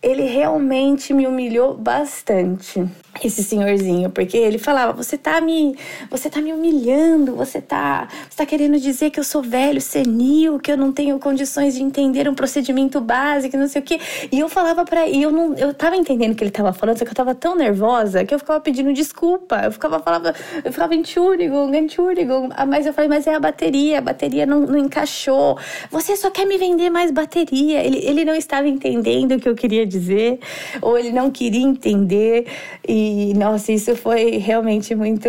ele 0.00 0.22
realmente 0.22 1.12
me 1.12 1.26
humilhou 1.26 1.76
bastante 1.76 2.88
esse 3.26 3.42
senhorzinho, 3.42 4.10
porque 4.10 4.36
ele 4.36 4.58
falava: 4.58 4.92
"Você 4.92 5.18
tá 5.18 5.40
me, 5.40 5.76
você 6.10 6.30
tá 6.30 6.40
me 6.40 6.52
humilhando, 6.52 7.34
você 7.34 7.60
tá, 7.60 8.08
você 8.28 8.36
tá 8.36 8.46
querendo 8.46 8.78
dizer 8.78 9.10
que 9.10 9.20
eu 9.20 9.24
sou 9.24 9.42
velho, 9.42 9.80
senil, 9.80 10.58
que 10.58 10.70
eu 10.72 10.76
não 10.76 10.92
tenho 10.92 11.18
condições 11.18 11.74
de 11.74 11.82
entender 11.82 12.28
um 12.28 12.34
procedimento 12.34 13.00
básico, 13.00 13.56
não 13.56 13.68
sei 13.68 13.82
o 13.82 13.84
quê". 13.84 14.00
E 14.30 14.38
eu 14.38 14.48
falava 14.48 14.84
para 14.84 15.06
e 15.06 15.22
eu 15.22 15.30
não, 15.30 15.54
eu 15.54 15.72
tava 15.74 15.96
entendendo 15.96 16.32
o 16.32 16.34
que 16.36 16.44
ele 16.44 16.50
tava 16.50 16.72
falando, 16.72 16.98
só 16.98 17.04
que 17.04 17.10
eu 17.10 17.14
tava 17.14 17.34
tão 17.34 17.54
nervosa 17.56 18.24
que 18.24 18.34
eu 18.34 18.38
ficava 18.38 18.60
pedindo 18.60 18.92
desculpa. 18.92 19.60
Eu 19.64 19.72
ficava 19.72 19.98
falava, 20.00 20.34
eu 20.64 20.72
ficava 20.72 20.94
Entschuldigung, 20.94 21.76
Entschuldigung, 21.76 22.50
ah, 22.56 22.66
mas 22.66 22.86
eu 22.86 22.92
falei: 22.92 23.08
"Mas 23.08 23.26
é 23.26 23.34
a 23.34 23.40
bateria, 23.40 23.98
a 23.98 24.00
bateria 24.00 24.46
não, 24.46 24.60
não 24.60 24.78
encaixou. 24.78 25.58
Você 25.90 26.16
só 26.16 26.30
quer 26.30 26.46
me 26.46 26.58
vender 26.58 26.90
mais 26.90 27.10
bateria". 27.10 27.84
Ele 27.84 27.98
ele 27.98 28.24
não 28.24 28.34
estava 28.34 28.66
entendendo 28.68 29.32
o 29.32 29.40
que 29.40 29.48
eu 29.48 29.54
queria 29.54 29.86
dizer, 29.86 30.38
ou 30.80 30.98
ele 30.98 31.10
não 31.12 31.30
queria 31.30 31.62
entender 31.62 32.46
e 32.86 33.07
e, 33.08 33.34
nossa, 33.34 33.72
isso 33.72 33.96
foi 33.96 34.36
realmente 34.38 34.94
muito. 34.94 35.28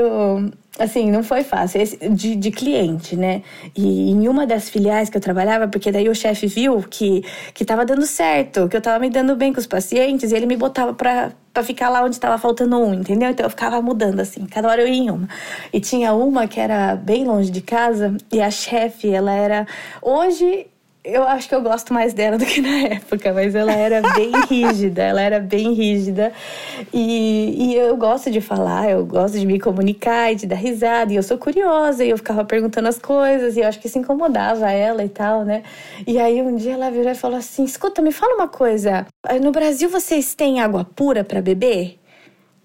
Assim, 0.77 1.11
não 1.11 1.23
foi 1.23 1.43
fácil. 1.43 1.81
Esse, 1.81 1.97
de, 2.09 2.35
de 2.35 2.51
cliente, 2.51 3.15
né? 3.15 3.41
E 3.75 4.11
em 4.11 4.27
uma 4.27 4.45
das 4.47 4.69
filiais 4.69 5.09
que 5.09 5.17
eu 5.17 5.21
trabalhava, 5.21 5.67
porque 5.67 5.91
daí 5.91 6.07
o 6.09 6.15
chefe 6.15 6.47
viu 6.47 6.81
que, 6.81 7.23
que 7.53 7.65
tava 7.65 7.85
dando 7.85 8.05
certo, 8.05 8.67
que 8.67 8.77
eu 8.77 8.81
tava 8.81 8.99
me 8.99 9.09
dando 9.09 9.35
bem 9.35 9.53
com 9.53 9.59
os 9.59 9.67
pacientes, 9.67 10.31
e 10.31 10.35
ele 10.35 10.45
me 10.45 10.55
botava 10.55 10.93
pra, 10.93 11.31
pra 11.53 11.63
ficar 11.63 11.89
lá 11.89 12.03
onde 12.03 12.19
tava 12.19 12.37
faltando 12.37 12.77
um, 12.77 12.93
entendeu? 12.93 13.29
Então 13.29 13.45
eu 13.45 13.49
ficava 13.49 13.81
mudando, 13.81 14.19
assim, 14.19 14.45
cada 14.45 14.69
hora 14.69 14.81
eu 14.81 14.87
ia 14.87 14.93
em 14.93 15.09
uma. 15.09 15.27
E 15.73 15.79
tinha 15.79 16.13
uma 16.13 16.47
que 16.47 16.59
era 16.59 16.95
bem 16.95 17.25
longe 17.25 17.51
de 17.51 17.61
casa, 17.61 18.15
e 18.31 18.41
a 18.41 18.51
chefe, 18.51 19.09
ela 19.09 19.33
era. 19.33 19.67
Hoje 20.01 20.67
eu 21.03 21.23
acho 21.23 21.47
que 21.47 21.55
eu 21.55 21.61
gosto 21.61 21.93
mais 21.93 22.13
dela 22.13 22.37
do 22.37 22.45
que 22.45 22.61
na 22.61 22.87
época, 22.95 23.33
mas 23.33 23.55
ela 23.55 23.71
era 23.71 24.01
bem 24.13 24.31
rígida, 24.49 25.01
ela 25.01 25.21
era 25.21 25.39
bem 25.39 25.73
rígida. 25.73 26.31
E, 26.93 27.71
e 27.71 27.75
eu 27.75 27.95
gosto 27.95 28.29
de 28.29 28.41
falar, 28.41 28.89
eu 28.89 29.05
gosto 29.05 29.39
de 29.39 29.45
me 29.45 29.59
comunicar 29.59 30.31
e 30.31 30.35
de 30.35 30.45
dar 30.45 30.55
risada, 30.55 31.13
e 31.13 31.15
eu 31.15 31.23
sou 31.23 31.37
curiosa, 31.37 32.03
e 32.03 32.09
eu 32.09 32.17
ficava 32.17 32.43
perguntando 32.43 32.87
as 32.87 32.99
coisas, 32.99 33.55
e 33.55 33.61
eu 33.61 33.67
acho 33.67 33.79
que 33.79 33.87
isso 33.87 33.97
incomodava 33.97 34.71
ela 34.71 35.03
e 35.03 35.09
tal, 35.09 35.43
né? 35.45 35.63
E 36.05 36.19
aí 36.19 36.41
um 36.41 36.55
dia 36.55 36.73
ela 36.73 36.89
virou 36.89 37.11
e 37.11 37.15
falou 37.15 37.37
assim: 37.37 37.63
escuta, 37.63 38.01
me 38.01 38.11
fala 38.11 38.35
uma 38.35 38.47
coisa, 38.47 39.05
no 39.41 39.51
Brasil 39.51 39.89
vocês 39.89 40.33
têm 40.35 40.59
água 40.59 40.83
pura 40.83 41.23
para 41.23 41.41
beber? 41.41 41.98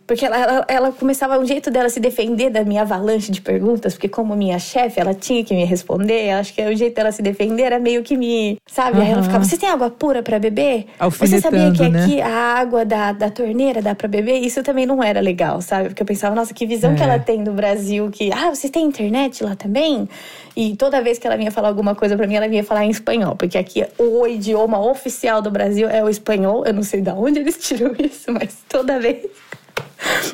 Porque 0.06 0.24
ela, 0.24 0.36
ela, 0.36 0.64
ela, 0.68 0.92
começava, 0.92 1.38
um 1.38 1.46
jeito 1.46 1.70
dela 1.70 1.88
se 1.88 1.98
defender 1.98 2.50
da 2.50 2.62
minha 2.62 2.82
avalanche 2.82 3.32
de 3.32 3.40
perguntas, 3.40 3.94
porque 3.94 4.08
como 4.08 4.36
minha 4.36 4.58
chefe, 4.58 5.00
ela 5.00 5.14
tinha 5.14 5.42
que 5.42 5.54
me 5.54 5.64
responder, 5.64 6.30
acho 6.32 6.52
que 6.52 6.62
o 6.62 6.76
jeito 6.76 6.94
dela 6.94 7.10
se 7.10 7.22
defender 7.22 7.62
era 7.62 7.78
meio 7.78 8.02
que 8.02 8.16
me, 8.16 8.58
sabe? 8.66 8.98
Uhum. 8.98 9.04
Aí 9.04 9.10
ela 9.12 9.22
ficava, 9.22 9.44
você 9.44 9.56
tem 9.56 9.68
água 9.68 9.90
pura 9.90 10.22
para 10.22 10.38
beber? 10.38 10.86
Você 11.10 11.40
sabia 11.40 11.72
que 11.72 11.88
né? 11.88 12.04
aqui 12.04 12.20
a 12.20 12.28
água 12.28 12.84
da, 12.84 13.12
da 13.12 13.30
torneira 13.30 13.80
dá 13.80 13.94
para 13.94 14.06
beber? 14.06 14.40
Isso 14.40 14.62
também 14.62 14.84
não 14.84 15.02
era 15.02 15.20
legal, 15.20 15.62
sabe? 15.62 15.88
Porque 15.88 16.02
eu 16.02 16.06
pensava, 16.06 16.34
nossa, 16.34 16.52
que 16.52 16.66
visão 16.66 16.92
é. 16.92 16.96
que 16.96 17.02
ela 17.02 17.18
tem 17.18 17.42
do 17.42 17.52
Brasil, 17.52 18.10
que, 18.10 18.30
ah, 18.30 18.54
você 18.54 18.68
tem 18.68 18.84
internet 18.84 19.42
lá 19.42 19.56
também? 19.56 20.06
E 20.54 20.76
toda 20.76 21.00
vez 21.00 21.18
que 21.18 21.26
ela 21.26 21.36
vinha 21.36 21.50
falar 21.50 21.68
alguma 21.68 21.94
coisa 21.94 22.14
para 22.16 22.26
mim, 22.26 22.34
ela 22.34 22.46
vinha 22.46 22.62
falar 22.62 22.84
em 22.84 22.90
espanhol, 22.90 23.34
porque 23.36 23.56
aqui 23.56 23.84
o 23.98 24.26
idioma 24.26 24.78
oficial 24.78 25.40
do 25.40 25.50
Brasil 25.50 25.88
é 25.88 26.04
o 26.04 26.10
espanhol, 26.10 26.64
eu 26.66 26.74
não 26.74 26.82
sei 26.82 27.00
de 27.00 27.10
onde 27.10 27.40
eles 27.40 27.56
tiram 27.66 27.94
isso, 27.98 28.30
mas 28.30 28.58
toda 28.68 29.00
vez... 29.00 29.24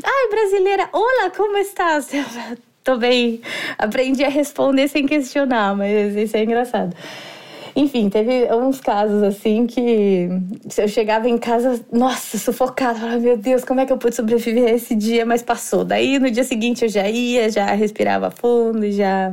Ai, 0.02 0.28
brasileira, 0.30 0.88
olá, 0.92 1.30
como 1.37 1.56
estás? 1.59 2.11
Tô 2.83 2.96
bem. 2.96 3.40
Aprendi 3.78 4.24
a 4.24 4.28
responder 4.28 4.88
sem 4.88 5.06
questionar, 5.06 5.76
mas 5.76 6.16
isso 6.16 6.37
é 6.37 6.44
engraçado. 6.44 6.96
Enfim, 7.76 8.09
teve 8.09 8.52
uns 8.52 8.80
casos 8.80 9.22
assim 9.22 9.66
que 9.66 10.28
eu 10.76 10.88
chegava 10.88 11.28
em 11.28 11.38
casa, 11.38 11.85
nossa, 11.92 12.37
sufocada, 12.37 12.98
falava, 12.98 13.18
meu 13.18 13.37
Deus, 13.37 13.64
como 13.64 13.80
é 13.80 13.87
que 13.87 13.92
eu 13.92 13.98
pude 13.98 14.16
sobreviver 14.16 14.66
a 14.66 14.72
esse 14.72 14.94
dia? 14.94 15.24
Mas 15.24 15.42
passou. 15.42 15.85
Daí 15.85 16.18
no 16.18 16.30
dia 16.30 16.44
seguinte 16.44 16.85
eu 16.85 16.88
já 16.88 17.09
ia, 17.09 17.48
já 17.50 17.66
respirava 17.66 18.30
fundo, 18.30 18.90
já 18.90 19.33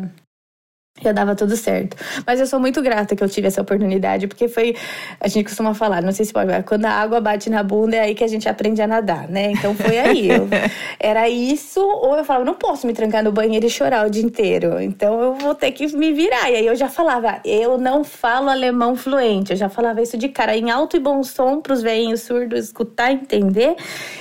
já 1.02 1.12
dava 1.12 1.36
tudo 1.36 1.56
certo. 1.56 1.96
Mas 2.26 2.40
eu 2.40 2.48
sou 2.48 2.60
muito 2.60 2.82
grata 2.82 3.16
que 3.16 3.24
eu 3.24 3.30
tive 3.30 3.48
essa 3.48 3.62
oportunidade, 3.62 4.28
porque 4.28 4.48
foi. 4.48 4.76
A 5.20 5.28
gente 5.28 5.46
costuma 5.46 5.74
falar, 5.74 6.02
não 6.02 6.12
sei 6.12 6.26
se 6.26 6.34
pode, 6.34 6.52
quando 6.64 6.86
a 6.86 6.92
água 6.92 7.22
bate 7.22 7.50
na 7.50 7.64
bunda 7.64 7.96
é 7.96 8.02
aí 8.02 8.16
que 8.16 8.24
a 8.24 8.28
gente 8.28 8.50
aprende 8.50 8.82
a 8.82 8.88
nadar, 8.88 9.28
né? 9.28 9.52
Então 9.52 9.76
foi 9.76 9.98
aí. 9.98 10.30
Eu, 10.30 10.48
era 11.00 11.30
isso, 11.30 11.80
ou 11.80 12.18
eu 12.18 12.26
falava, 12.26 12.46
não 12.46 12.56
posso 12.56 12.88
me 12.88 12.94
trancar 12.94 13.24
no 13.24 13.32
banheiro 13.32 13.66
e 13.66 13.70
chorar 13.70 14.08
o 14.08 14.10
dia 14.10 14.24
inteiro. 14.24 14.82
Então 14.82 15.22
eu 15.22 15.34
vou 15.36 15.54
ter 15.54 15.72
que 15.72 15.96
me 15.96 16.12
virar. 16.12 16.50
E 16.50 16.56
aí 16.56 16.66
eu 16.66 16.76
já 16.76 16.90
falava, 16.90 17.40
eu 17.46 17.78
não 17.78 18.04
falo 18.04 18.50
alemão 18.50 18.96
fluente. 18.96 19.52
Eu 19.52 19.58
já 19.58 19.70
falava 19.70 20.02
isso 20.02 20.18
de 20.18 20.30
cara, 20.30 20.56
em 20.56 20.72
alto 20.72 20.98
e 20.98 21.00
bom 21.00 21.24
som, 21.24 21.62
para 21.62 21.74
os 21.74 21.82
velhinhos 21.82 22.22
surdos 22.22 22.66
escutar, 22.66 23.12
entender. 23.12 23.76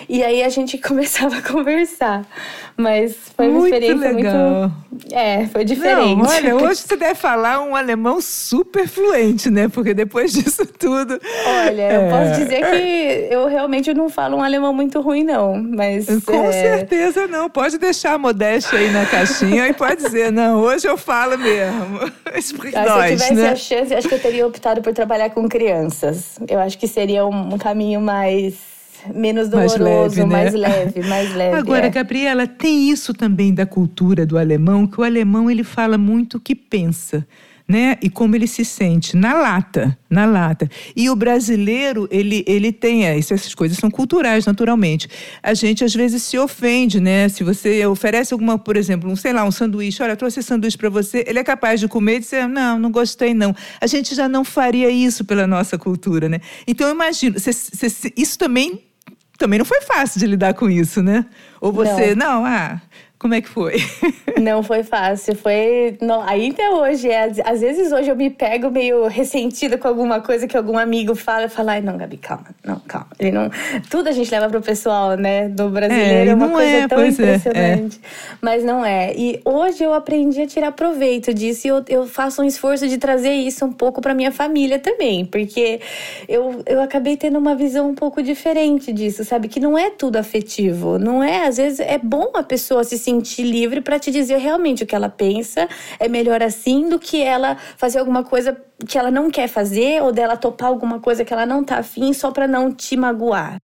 E 0.08 0.22
aí 0.22 0.42
a 0.42 0.48
gente 0.48 0.78
começava 0.78 1.36
a 1.38 1.42
conversar. 1.42 2.26
Mas 2.76 3.16
foi 3.34 3.48
uma 3.48 3.60
muito 3.60 3.74
experiência 3.74 4.12
legal. 4.12 4.72
muito. 4.90 5.14
É, 5.14 5.46
foi 5.46 5.64
diferente. 5.64 6.22
Não, 6.22 6.28
olha, 6.28 6.56
hoje 6.66 6.82
você 6.82 6.96
deve 6.96 7.14
falar 7.14 7.60
um 7.60 7.74
alemão 7.74 8.20
super 8.20 8.86
fluente, 8.86 9.50
né? 9.50 9.68
Porque 9.68 9.94
depois 9.94 10.32
disso 10.32 10.66
tudo. 10.66 11.20
Olha, 11.46 11.82
é... 11.82 11.96
eu 11.96 12.10
posso 12.10 12.40
dizer 12.40 12.64
que 12.70 13.34
eu 13.34 13.46
realmente 13.46 13.92
não 13.94 14.08
falo 14.08 14.36
um 14.36 14.42
alemão 14.42 14.72
muito 14.72 15.00
ruim, 15.00 15.24
não. 15.24 15.54
Mas. 15.56 16.06
Com 16.24 16.44
é... 16.44 16.52
certeza 16.52 17.26
não. 17.26 17.48
Pode 17.48 17.78
deixar 17.78 18.14
a 18.14 18.18
modéstia 18.18 18.78
aí 18.78 18.90
na 18.90 19.06
caixinha 19.06 19.68
e 19.68 19.72
pode 19.72 20.02
dizer, 20.02 20.30
não, 20.30 20.60
hoje 20.60 20.86
eu 20.88 20.96
falo 20.96 21.38
mesmo. 21.38 22.00
Ah, 22.26 22.42
se 22.42 22.54
eu 22.54 23.16
tivesse 23.16 23.34
né? 23.34 23.48
a 23.50 23.56
chance, 23.56 23.94
acho 23.94 24.08
que 24.08 24.14
eu 24.14 24.20
teria 24.20 24.46
optado 24.46 24.82
por 24.82 24.92
trabalhar 24.92 25.30
com 25.30 25.48
crianças. 25.48 26.38
Eu 26.48 26.58
acho 26.58 26.76
que 26.76 26.86
seria 26.86 27.24
um 27.24 27.56
caminho 27.56 28.00
mais 28.00 28.75
menos 29.14 29.48
doloroso, 29.48 29.78
mais 29.78 29.82
leve, 29.82 30.20
né? 30.20 30.26
mais 30.26 30.54
leve, 30.54 31.08
mais 31.08 31.34
leve. 31.36 31.56
Agora, 31.56 31.86
é. 31.86 31.90
Gabriela, 31.90 32.46
tem 32.46 32.90
isso 32.90 33.12
também 33.12 33.52
da 33.52 33.66
cultura 33.66 34.26
do 34.26 34.38
alemão, 34.38 34.86
que 34.86 35.00
o 35.00 35.04
alemão 35.04 35.50
ele 35.50 35.64
fala 35.64 35.98
muito 35.98 36.36
o 36.36 36.40
que 36.40 36.54
pensa. 36.54 37.26
Né? 37.68 37.96
E 38.00 38.08
como 38.08 38.36
ele 38.36 38.46
se 38.46 38.64
sente 38.64 39.16
na 39.16 39.34
lata, 39.34 39.98
na 40.08 40.24
lata. 40.24 40.70
E 40.94 41.10
o 41.10 41.16
brasileiro, 41.16 42.06
ele, 42.12 42.44
ele 42.46 42.70
tem 42.70 43.04
é, 43.04 43.18
essas 43.18 43.56
coisas 43.56 43.76
são 43.76 43.90
culturais, 43.90 44.46
naturalmente. 44.46 45.08
A 45.42 45.52
gente 45.52 45.82
às 45.82 45.92
vezes 45.92 46.22
se 46.22 46.38
ofende, 46.38 47.00
né? 47.00 47.28
Se 47.28 47.42
você 47.42 47.84
oferece 47.84 48.32
alguma, 48.32 48.56
por 48.56 48.76
exemplo, 48.76 49.10
um, 49.10 49.16
sei 49.16 49.32
lá, 49.32 49.44
um 49.44 49.50
sanduíche, 49.50 50.00
olha, 50.00 50.14
trouxe 50.14 50.44
sanduíche 50.44 50.78
para 50.78 50.88
você, 50.88 51.24
ele 51.26 51.40
é 51.40 51.42
capaz 51.42 51.80
de 51.80 51.88
comer 51.88 52.18
e 52.18 52.20
dizer, 52.20 52.46
não, 52.46 52.78
não 52.78 52.92
gostei 52.92 53.34
não. 53.34 53.52
A 53.80 53.86
gente 53.88 54.14
já 54.14 54.28
não 54.28 54.44
faria 54.44 54.88
isso 54.88 55.24
pela 55.24 55.44
nossa 55.44 55.76
cultura, 55.76 56.28
né? 56.28 56.40
Então 56.68 56.86
eu 56.86 56.94
imagino, 56.94 57.36
cê, 57.40 57.52
cê, 57.52 58.12
isso 58.16 58.38
também 58.38 58.80
também 59.36 59.58
não 59.58 59.66
foi 59.66 59.80
fácil 59.82 60.18
de 60.20 60.26
lidar 60.26 60.54
com 60.54 60.68
isso, 60.68 61.02
né? 61.02 61.26
Ou 61.60 61.72
você, 61.72 62.14
não, 62.14 62.42
não 62.42 62.46
ah, 62.46 62.80
como 63.18 63.32
é 63.32 63.40
que 63.40 63.48
foi? 63.48 63.76
Não 64.40 64.62
foi 64.62 64.82
fácil, 64.82 65.34
foi. 65.34 65.96
Não, 66.02 66.20
até 66.20 66.70
hoje, 66.70 67.08
é, 67.08 67.32
às 67.44 67.60
vezes 67.60 67.90
hoje 67.90 68.10
eu 68.10 68.16
me 68.16 68.28
pego 68.28 68.70
meio 68.70 69.06
ressentida 69.06 69.78
com 69.78 69.88
alguma 69.88 70.20
coisa 70.20 70.46
que 70.46 70.56
algum 70.56 70.76
amigo 70.76 71.14
fala 71.14 71.44
e 71.46 71.48
falo, 71.48 71.70
ai, 71.70 71.80
não, 71.80 71.96
Gabi, 71.96 72.18
calma, 72.18 72.48
não, 72.62 72.78
calma. 72.80 73.08
Ele 73.18 73.32
não. 73.32 73.50
Tudo 73.88 74.08
a 74.10 74.12
gente 74.12 74.30
leva 74.30 74.50
pro 74.50 74.60
pessoal, 74.60 75.16
né? 75.16 75.48
Do 75.48 75.70
brasileiro 75.70 76.28
é, 76.28 76.32
é 76.32 76.34
uma 76.34 76.50
coisa 76.50 76.70
é, 76.70 76.88
tão 76.88 77.06
impressionante. 77.06 78.00
É, 78.02 78.04
é. 78.04 78.36
Mas 78.42 78.62
não 78.62 78.84
é. 78.84 79.14
E 79.16 79.40
hoje 79.44 79.82
eu 79.82 79.94
aprendi 79.94 80.42
a 80.42 80.46
tirar 80.46 80.72
proveito 80.72 81.32
disso 81.32 81.66
e 81.66 81.70
eu, 81.70 81.82
eu 81.88 82.06
faço 82.06 82.42
um 82.42 82.44
esforço 82.44 82.86
de 82.86 82.98
trazer 82.98 83.32
isso 83.32 83.64
um 83.64 83.72
pouco 83.72 84.02
pra 84.02 84.12
minha 84.12 84.30
família 84.30 84.78
também, 84.78 85.24
porque 85.24 85.80
eu, 86.28 86.62
eu 86.66 86.82
acabei 86.82 87.16
tendo 87.16 87.38
uma 87.38 87.54
visão 87.54 87.88
um 87.88 87.94
pouco 87.94 88.22
diferente 88.22 88.92
disso, 88.92 89.24
sabe? 89.24 89.48
Que 89.48 89.58
não 89.58 89.78
é 89.78 89.88
tudo 89.88 90.16
afetivo, 90.16 90.98
não 90.98 91.22
é? 91.22 91.46
Às 91.46 91.56
vezes 91.56 91.80
é 91.80 91.98
bom 91.98 92.32
a 92.34 92.42
pessoa 92.42 92.84
se 92.84 93.05
sentir 93.06 93.44
livre 93.44 93.80
para 93.80 93.98
te 93.98 94.10
dizer 94.10 94.38
realmente 94.38 94.82
o 94.82 94.86
que 94.86 94.94
ela 94.94 95.08
pensa. 95.08 95.68
É 96.00 96.08
melhor 96.08 96.42
assim 96.42 96.88
do 96.88 96.98
que 96.98 97.22
ela 97.22 97.56
fazer 97.76 98.00
alguma 98.00 98.24
coisa 98.24 98.56
que 98.86 98.98
ela 98.98 99.10
não 99.10 99.30
quer 99.30 99.48
fazer 99.48 100.02
ou 100.02 100.12
dela 100.12 100.36
topar 100.36 100.68
alguma 100.68 100.98
coisa 101.00 101.24
que 101.24 101.32
ela 101.32 101.46
não 101.46 101.62
tá 101.62 101.78
afim 101.78 102.12
só 102.12 102.30
para 102.30 102.48
não 102.48 102.72
te 102.72 102.96
magoar. 102.96 103.58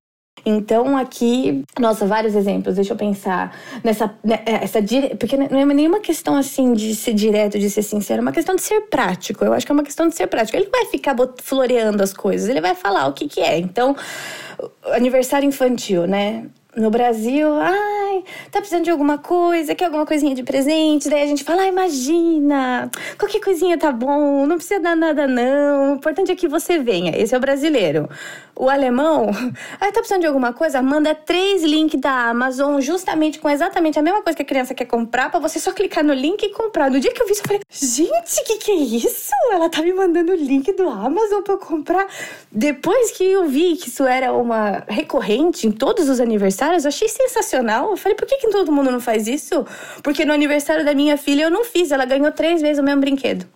Então, 0.44 0.96
aqui, 0.96 1.62
nossa, 1.78 2.04
vários 2.04 2.34
exemplos, 2.34 2.74
deixa 2.74 2.94
eu 2.94 2.96
pensar 2.96 3.54
nessa. 3.84 4.12
Né, 4.24 4.40
é, 4.44 4.64
essa, 4.64 4.80
porque 5.18 5.36
não 5.36 5.58
é 5.58 5.64
nenhuma 5.66 6.00
questão 6.00 6.36
assim 6.36 6.72
de 6.72 6.96
ser 6.96 7.14
direto, 7.14 7.58
de 7.58 7.70
ser 7.70 7.82
sincero, 7.82 8.20
é 8.20 8.22
uma 8.22 8.32
questão 8.32 8.56
de 8.56 8.62
ser 8.62 8.80
prático. 8.82 9.44
Eu 9.44 9.52
acho 9.52 9.64
que 9.64 9.70
é 9.70 9.74
uma 9.74 9.84
questão 9.84 10.08
de 10.08 10.16
ser 10.16 10.26
prático. 10.26 10.56
Ele 10.56 10.68
vai 10.70 10.86
ficar 10.86 11.14
floreando 11.40 12.02
as 12.02 12.12
coisas, 12.12 12.48
ele 12.48 12.60
vai 12.60 12.74
falar 12.74 13.06
o 13.06 13.12
que, 13.12 13.28
que 13.28 13.40
é. 13.40 13.58
Então, 13.58 13.94
aniversário 14.86 15.46
infantil, 15.46 16.06
né? 16.06 16.46
No 16.74 16.90
Brasil, 16.90 17.52
ai, 17.60 18.02
ai, 18.12 18.24
tá 18.50 18.58
precisando 18.58 18.84
de 18.84 18.90
alguma 18.90 19.18
coisa, 19.18 19.74
quer 19.74 19.86
alguma 19.86 20.04
coisinha 20.04 20.34
de 20.34 20.42
presente? 20.42 21.08
Daí 21.08 21.22
a 21.22 21.26
gente 21.26 21.44
fala, 21.44 21.62
ah, 21.62 21.68
imagina, 21.68 22.90
qualquer 23.18 23.40
coisinha 23.40 23.78
tá 23.78 23.90
bom, 23.90 24.46
não 24.46 24.56
precisa 24.56 24.80
dar 24.80 24.96
nada 24.96 25.26
não, 25.26 25.92
o 25.92 25.96
importante 25.96 26.30
é 26.30 26.36
que 26.36 26.48
você 26.48 26.78
venha. 26.78 27.16
Esse 27.16 27.34
é 27.34 27.38
o 27.38 27.40
brasileiro. 27.40 28.08
O 28.54 28.68
alemão, 28.68 29.30
ah, 29.80 29.86
tá 29.86 29.92
precisando 29.92 30.20
de 30.20 30.26
alguma 30.26 30.52
coisa? 30.52 30.82
Manda 30.82 31.14
três 31.14 31.62
links 31.62 31.98
da 32.00 32.28
Amazon, 32.28 32.80
justamente 32.80 33.38
com 33.38 33.48
exatamente 33.48 33.98
a 33.98 34.02
mesma 34.02 34.22
coisa 34.22 34.36
que 34.36 34.42
a 34.42 34.46
criança 34.46 34.74
quer 34.74 34.84
comprar, 34.84 35.30
para 35.30 35.40
você 35.40 35.58
só 35.58 35.72
clicar 35.72 36.04
no 36.04 36.12
link 36.12 36.42
e 36.42 36.50
comprar. 36.50 36.90
No 36.90 37.00
dia 37.00 37.12
que 37.12 37.22
eu 37.22 37.26
vi 37.26 37.32
isso, 37.32 37.42
eu 37.42 37.46
falei, 37.46 37.62
gente, 37.70 38.40
o 38.40 38.44
que, 38.44 38.56
que 38.58 38.70
é 38.70 38.74
isso? 38.74 39.32
Ela 39.52 39.68
tá 39.68 39.80
me 39.82 39.92
mandando 39.92 40.32
o 40.32 40.36
link 40.36 40.70
do 40.72 40.88
Amazon 40.88 41.42
pra 41.42 41.54
eu 41.54 41.58
comprar. 41.58 42.06
Depois 42.50 43.12
que 43.12 43.24
eu 43.24 43.46
vi 43.46 43.76
que 43.76 43.88
isso 43.88 44.04
era 44.04 44.32
uma 44.32 44.84
recorrente 44.86 45.66
em 45.66 45.72
todos 45.72 46.08
os 46.08 46.20
aniversários, 46.62 46.84
eu 46.84 46.88
achei 46.88 47.08
sensacional. 47.08 47.90
Eu 47.90 47.96
falei, 47.96 48.16
por 48.16 48.26
que, 48.26 48.36
que 48.36 48.48
todo 48.48 48.70
mundo 48.70 48.90
não 48.90 49.00
faz 49.00 49.26
isso? 49.26 49.66
Porque 50.02 50.24
no 50.24 50.32
aniversário 50.32 50.84
da 50.84 50.94
minha 50.94 51.16
filha 51.16 51.44
eu 51.44 51.50
não 51.50 51.64
fiz, 51.64 51.90
ela 51.90 52.04
ganhou 52.04 52.30
três 52.30 52.60
vezes 52.60 52.78
o 52.78 52.82
mesmo 52.82 53.00
brinquedo. 53.00 53.46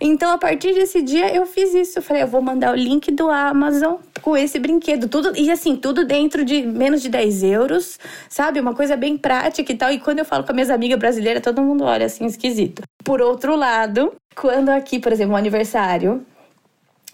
Então, 0.00 0.30
a 0.32 0.38
partir 0.38 0.74
desse 0.74 1.00
dia, 1.02 1.34
eu 1.34 1.46
fiz 1.46 1.74
isso. 1.74 1.98
Eu 1.98 2.02
falei, 2.02 2.22
eu 2.22 2.26
vou 2.26 2.42
mandar 2.42 2.72
o 2.72 2.76
link 2.76 3.10
do 3.10 3.30
Amazon 3.30 3.96
com 4.20 4.36
esse 4.36 4.58
brinquedo. 4.58 5.08
Tudo, 5.08 5.32
e 5.36 5.50
assim, 5.50 5.76
tudo 5.76 6.04
dentro 6.04 6.44
de 6.44 6.62
menos 6.62 7.00
de 7.02 7.08
10 7.08 7.42
euros, 7.44 7.98
sabe? 8.28 8.60
Uma 8.60 8.74
coisa 8.74 8.96
bem 8.96 9.16
prática 9.16 9.72
e 9.72 9.76
tal. 9.76 9.90
E 9.90 9.98
quando 9.98 10.18
eu 10.18 10.24
falo 10.24 10.44
com 10.44 10.50
as 10.50 10.54
minhas 10.54 10.70
amigas 10.70 10.98
brasileiras, 10.98 11.42
todo 11.42 11.62
mundo 11.62 11.84
olha 11.84 12.06
assim, 12.06 12.26
esquisito. 12.26 12.82
Por 13.02 13.20
outro 13.20 13.56
lado, 13.56 14.12
quando 14.34 14.68
aqui, 14.68 14.98
por 14.98 15.12
exemplo, 15.12 15.34
um 15.34 15.36
aniversário, 15.36 16.24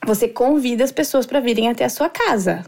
você 0.04 0.26
convida 0.26 0.82
as 0.82 0.92
pessoas 0.92 1.26
para 1.26 1.40
virem 1.40 1.68
até 1.68 1.84
a 1.84 1.88
sua 1.88 2.08
casa. 2.08 2.64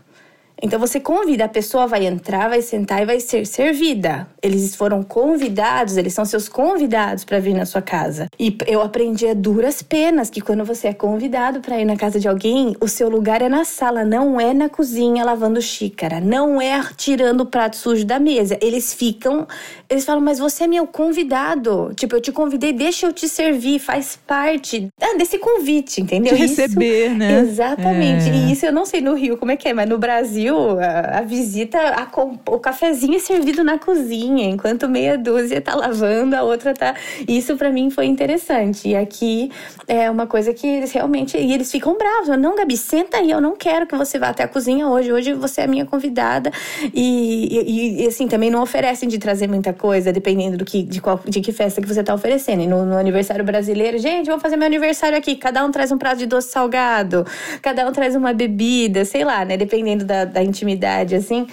Então 0.62 0.78
você 0.78 1.00
convida, 1.00 1.44
a 1.44 1.48
pessoa 1.48 1.88
vai 1.88 2.06
entrar, 2.06 2.48
vai 2.48 2.62
sentar 2.62 3.02
e 3.02 3.04
vai 3.04 3.18
ser 3.18 3.44
servida. 3.44 4.28
Eles 4.40 4.76
foram 4.76 5.02
convidados, 5.02 5.96
eles 5.96 6.14
são 6.14 6.24
seus 6.24 6.48
convidados 6.48 7.24
para 7.24 7.40
vir 7.40 7.52
na 7.52 7.66
sua 7.66 7.82
casa. 7.82 8.28
E 8.38 8.56
eu 8.68 8.80
aprendi 8.80 9.26
a 9.26 9.34
duras 9.34 9.82
penas 9.82 10.30
que 10.30 10.40
quando 10.40 10.64
você 10.64 10.88
é 10.88 10.94
convidado 10.94 11.60
para 11.60 11.80
ir 11.80 11.84
na 11.84 11.96
casa 11.96 12.20
de 12.20 12.28
alguém, 12.28 12.76
o 12.80 12.86
seu 12.86 13.08
lugar 13.08 13.42
é 13.42 13.48
na 13.48 13.64
sala, 13.64 14.04
não 14.04 14.40
é 14.40 14.54
na 14.54 14.68
cozinha 14.68 15.24
lavando 15.24 15.60
xícara, 15.60 16.20
não 16.20 16.60
é 16.60 16.80
tirando 16.96 17.40
o 17.40 17.46
prato 17.46 17.76
sujo 17.76 18.04
da 18.04 18.20
mesa. 18.20 18.56
Eles 18.62 18.94
ficam, 18.94 19.48
eles 19.90 20.04
falam: 20.04 20.22
"Mas 20.22 20.38
você 20.38 20.64
é 20.64 20.68
meu 20.68 20.86
convidado. 20.86 21.92
Tipo, 21.96 22.16
eu 22.16 22.20
te 22.20 22.30
convidei, 22.30 22.72
deixa 22.72 23.06
eu 23.06 23.12
te 23.12 23.28
servir, 23.28 23.80
faz 23.80 24.16
parte 24.24 24.88
desse 25.18 25.38
convite, 25.38 26.00
entendeu? 26.00 26.34
De 26.34 26.40
receber, 26.40 27.08
isso, 27.08 27.18
né? 27.18 27.40
Exatamente. 27.40 28.30
É. 28.30 28.32
E 28.32 28.52
isso 28.52 28.64
eu 28.64 28.72
não 28.72 28.86
sei 28.86 29.00
no 29.00 29.14
Rio 29.14 29.36
como 29.36 29.50
é 29.50 29.56
que 29.56 29.68
é, 29.68 29.74
mas 29.74 29.88
no 29.88 29.98
Brasil 29.98 30.51
a, 30.78 31.18
a 31.18 31.22
visita, 31.22 31.78
a, 31.78 32.08
o 32.50 32.58
cafezinho 32.58 33.16
é 33.16 33.18
servido 33.18 33.62
na 33.64 33.78
cozinha, 33.78 34.48
enquanto 34.48 34.88
meia 34.88 35.16
dúzia 35.16 35.60
tá 35.60 35.74
lavando, 35.74 36.36
a 36.36 36.42
outra 36.42 36.74
tá. 36.74 36.94
Isso 37.26 37.56
para 37.56 37.70
mim 37.70 37.90
foi 37.90 38.06
interessante. 38.06 38.88
E 38.88 38.96
aqui 38.96 39.50
é 39.86 40.10
uma 40.10 40.26
coisa 40.26 40.52
que 40.52 40.66
eles 40.66 40.92
realmente. 40.92 41.36
E 41.36 41.52
eles 41.52 41.70
ficam 41.70 41.96
bravos. 41.96 42.28
Não, 42.38 42.56
Gabi, 42.56 42.76
senta 42.76 43.18
aí, 43.18 43.30
eu 43.30 43.40
não 43.40 43.56
quero 43.56 43.86
que 43.86 43.96
você 43.96 44.18
vá 44.18 44.28
até 44.28 44.42
a 44.42 44.48
cozinha 44.48 44.88
hoje. 44.88 45.12
Hoje 45.12 45.32
você 45.32 45.62
é 45.62 45.64
a 45.64 45.66
minha 45.66 45.86
convidada. 45.86 46.50
E, 46.94 47.48
e, 47.50 48.04
e 48.04 48.06
assim, 48.06 48.28
também 48.28 48.50
não 48.50 48.62
oferecem 48.62 49.08
de 49.08 49.18
trazer 49.18 49.48
muita 49.48 49.72
coisa, 49.72 50.12
dependendo 50.12 50.56
do 50.56 50.64
que, 50.64 50.82
de, 50.82 51.00
qual, 51.00 51.20
de 51.26 51.40
que 51.40 51.52
festa 51.52 51.80
que 51.80 51.88
você 51.88 52.02
tá 52.02 52.14
oferecendo. 52.14 52.62
E 52.62 52.66
no, 52.66 52.84
no 52.84 52.96
aniversário 52.96 53.44
brasileiro, 53.44 53.98
gente, 53.98 54.26
vamos 54.26 54.42
fazer 54.42 54.56
meu 54.56 54.66
aniversário 54.66 55.16
aqui. 55.16 55.36
Cada 55.36 55.64
um 55.64 55.70
traz 55.70 55.92
um 55.92 55.98
prato 55.98 56.18
de 56.18 56.26
doce 56.26 56.50
salgado, 56.50 57.26
cada 57.60 57.88
um 57.88 57.92
traz 57.92 58.14
uma 58.14 58.32
bebida, 58.32 59.04
sei 59.04 59.24
lá, 59.24 59.44
né? 59.44 59.56
Dependendo 59.56 60.04
da, 60.04 60.24
da 60.24 60.41
intimidade, 60.42 61.14
assim. 61.14 61.46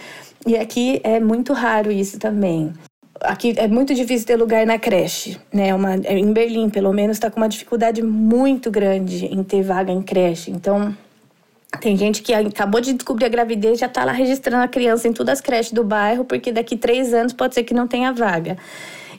E 0.46 0.58
aqui 0.58 1.02
é 1.04 1.20
muito 1.20 1.54
raro 1.54 1.92
isso 1.92 2.18
também. 2.18 2.74
Aqui 3.22 3.54
é 3.58 3.68
muito 3.68 3.94
difícil 3.94 4.26
ter 4.26 4.38
lugar 4.38 4.66
na 4.66 4.80
creche, 4.80 5.38
né? 5.52 5.76
Uma, 5.76 5.96
em 5.96 6.32
Berlim, 6.32 6.70
pelo 6.70 6.94
menos, 6.94 7.18
está 7.18 7.30
com 7.30 7.38
uma 7.38 7.50
dificuldade 7.50 8.02
muito 8.02 8.72
grande 8.72 9.26
em 9.26 9.44
ter 9.44 9.62
vaga 9.62 9.92
em 9.92 10.02
creche. 10.02 10.52
Então, 10.52 10.96
tem 11.82 11.96
gente 11.96 12.22
que 12.22 12.34
acabou 12.34 12.82
de 12.82 12.94
descobrir 12.94 13.26
a 13.26 13.30
gravidez 13.30 13.80
já 13.80 13.86
está 13.86 14.04
lá 14.04 14.12
registrando 14.12 14.64
a 14.64 14.68
criança 14.68 15.08
em 15.08 15.14
todas 15.14 15.34
as 15.34 15.42
creches 15.42 15.72
do 15.72 15.84
bairro, 15.84 16.26
porque 16.26 16.52
daqui 16.52 16.76
três 16.76 17.14
anos 17.14 17.32
pode 17.32 17.54
ser 17.54 17.64
que 17.64 17.74
não 17.74 17.88
tenha 17.88 18.12
vaga. 18.12 18.58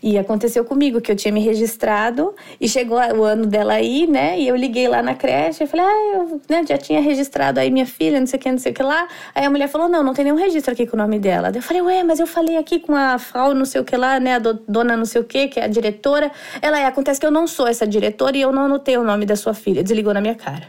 E 0.03 0.19
aconteceu 0.19 0.65
comigo, 0.65 1.01
que 1.01 1.13
eu 1.13 1.17
tinha 1.17 1.33
me 1.33 1.41
registrado 1.41 2.35
e 2.61 2.69
chegou 2.69 2.99
o 2.99 3.25
ano 3.25 3.47
dela 3.47 3.75
aí, 3.75 4.07
né? 4.07 4.39
E 4.39 4.49
eu 4.49 4.57
liguei 4.57 4.89
lá 4.89 5.03
na 5.03 5.15
creche 5.15 5.65
e 5.65 5.67
falei, 5.67 5.87
ah, 5.87 6.17
eu 6.17 6.41
né, 6.49 6.65
já 6.67 6.79
tinha 6.79 7.01
registrado 7.01 7.61
aí 7.61 7.71
minha 7.71 7.87
filha, 7.87 8.19
não 8.19 8.27
sei 8.27 8.39
o 8.39 8.43
que, 8.43 8.51
não 8.51 8.59
sei 8.59 8.73
o 8.73 8.75
que 8.75 8.83
lá. 8.83 9.07
Aí 9.35 9.45
a 9.45 9.51
mulher 9.51 9.69
falou, 9.69 9.89
não, 9.89 10.03
não 10.03 10.15
tem 10.15 10.25
nenhum 10.25 10.37
registro 10.37 10.73
aqui 10.73 10.87
com 10.87 10.97
o 10.97 10.99
nome 10.99 11.19
dela. 11.19 11.53
eu 11.55 11.63
falei, 11.63 11.83
ué, 11.83 12.03
mas 12.03 12.19
eu 12.19 12.27
falei 12.27 12.57
aqui 12.57 12.81
com 12.81 12.95
a 12.95 13.19
Frau 13.19 13.55
não 13.55 13.65
sei 13.65 13.81
o 13.81 13.85
que 13.85 13.97
lá, 13.97 14.19
né? 14.19 14.37
A 14.37 14.39
dona 14.39 14.97
não 14.97 15.05
sei 15.05 15.21
o 15.21 15.25
que, 15.25 15.49
que 15.49 15.61
é 15.61 15.65
a 15.65 15.69
diretora. 15.69 16.31
Ela 16.63 16.81
é, 16.81 16.87
acontece 16.87 17.21
que 17.21 17.27
eu 17.27 17.31
não 17.31 17.47
sou 17.47 17.67
essa 17.67 17.87
diretora 17.87 18.37
e 18.37 18.41
eu 18.41 18.53
não 18.53 18.65
anotei 18.65 18.97
o 18.97 19.05
nome 19.05 19.27
da 19.27 19.37
sua 19.37 19.55
filha. 19.55 19.83
Desligou 19.83 20.15
na 20.15 20.21
minha 20.21 20.35
cara. 20.35 20.69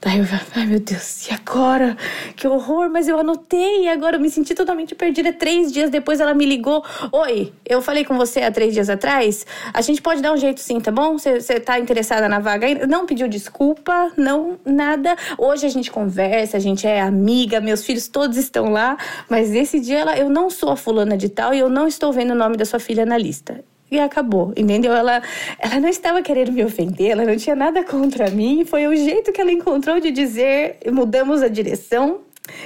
Daí 0.00 0.18
eu, 0.20 0.24
ai 0.54 0.64
meu 0.64 0.78
Deus, 0.78 1.26
e 1.26 1.34
agora? 1.34 1.96
Que 2.36 2.46
horror, 2.46 2.88
mas 2.88 3.08
eu 3.08 3.18
anotei 3.18 3.82
e 3.82 3.88
agora 3.88 4.16
eu 4.16 4.20
me 4.20 4.30
senti 4.30 4.54
totalmente 4.54 4.94
perdida. 4.94 5.32
Três 5.32 5.72
dias 5.72 5.90
depois 5.90 6.20
ela 6.20 6.32
me 6.34 6.46
ligou: 6.46 6.84
Oi, 7.10 7.52
eu 7.66 7.82
falei 7.82 8.04
com 8.04 8.16
você 8.16 8.40
há 8.42 8.50
três 8.50 8.72
dias 8.72 8.88
atrás. 8.88 9.44
A 9.74 9.80
gente 9.80 10.00
pode 10.00 10.22
dar 10.22 10.32
um 10.32 10.36
jeito 10.36 10.60
sim, 10.60 10.78
tá 10.78 10.92
bom? 10.92 11.18
Você 11.18 11.58
tá 11.58 11.80
interessada 11.80 12.28
na 12.28 12.38
vaga 12.38 12.68
ainda? 12.68 12.86
Não 12.86 13.06
pediu 13.06 13.26
desculpa, 13.26 14.12
não, 14.16 14.56
nada. 14.64 15.16
Hoje 15.36 15.66
a 15.66 15.70
gente 15.70 15.90
conversa, 15.90 16.58
a 16.58 16.60
gente 16.60 16.86
é 16.86 17.00
amiga, 17.00 17.60
meus 17.60 17.84
filhos 17.84 18.06
todos 18.06 18.36
estão 18.36 18.70
lá, 18.70 18.96
mas 19.28 19.50
nesse 19.50 19.80
dia 19.80 19.98
ela, 19.98 20.16
eu 20.16 20.28
não 20.28 20.48
sou 20.48 20.70
a 20.70 20.76
fulana 20.76 21.16
de 21.16 21.28
tal 21.28 21.52
e 21.52 21.58
eu 21.58 21.68
não 21.68 21.88
estou 21.88 22.12
vendo 22.12 22.30
o 22.30 22.36
nome 22.36 22.56
da 22.56 22.64
sua 22.64 22.78
filha 22.78 23.04
na 23.04 23.18
lista 23.18 23.64
e 23.90 23.98
acabou, 23.98 24.52
entendeu? 24.56 24.92
Ela, 24.92 25.22
ela 25.58 25.80
não 25.80 25.88
estava 25.88 26.22
querendo 26.22 26.52
me 26.52 26.64
ofender, 26.64 27.10
ela 27.10 27.24
não 27.24 27.36
tinha 27.36 27.56
nada 27.56 27.82
contra 27.84 28.30
mim, 28.30 28.64
foi 28.64 28.86
o 28.86 28.94
jeito 28.94 29.32
que 29.32 29.40
ela 29.40 29.52
encontrou 29.52 30.00
de 30.00 30.10
dizer, 30.10 30.78
mudamos 30.92 31.42
a 31.42 31.48
direção 31.48 32.20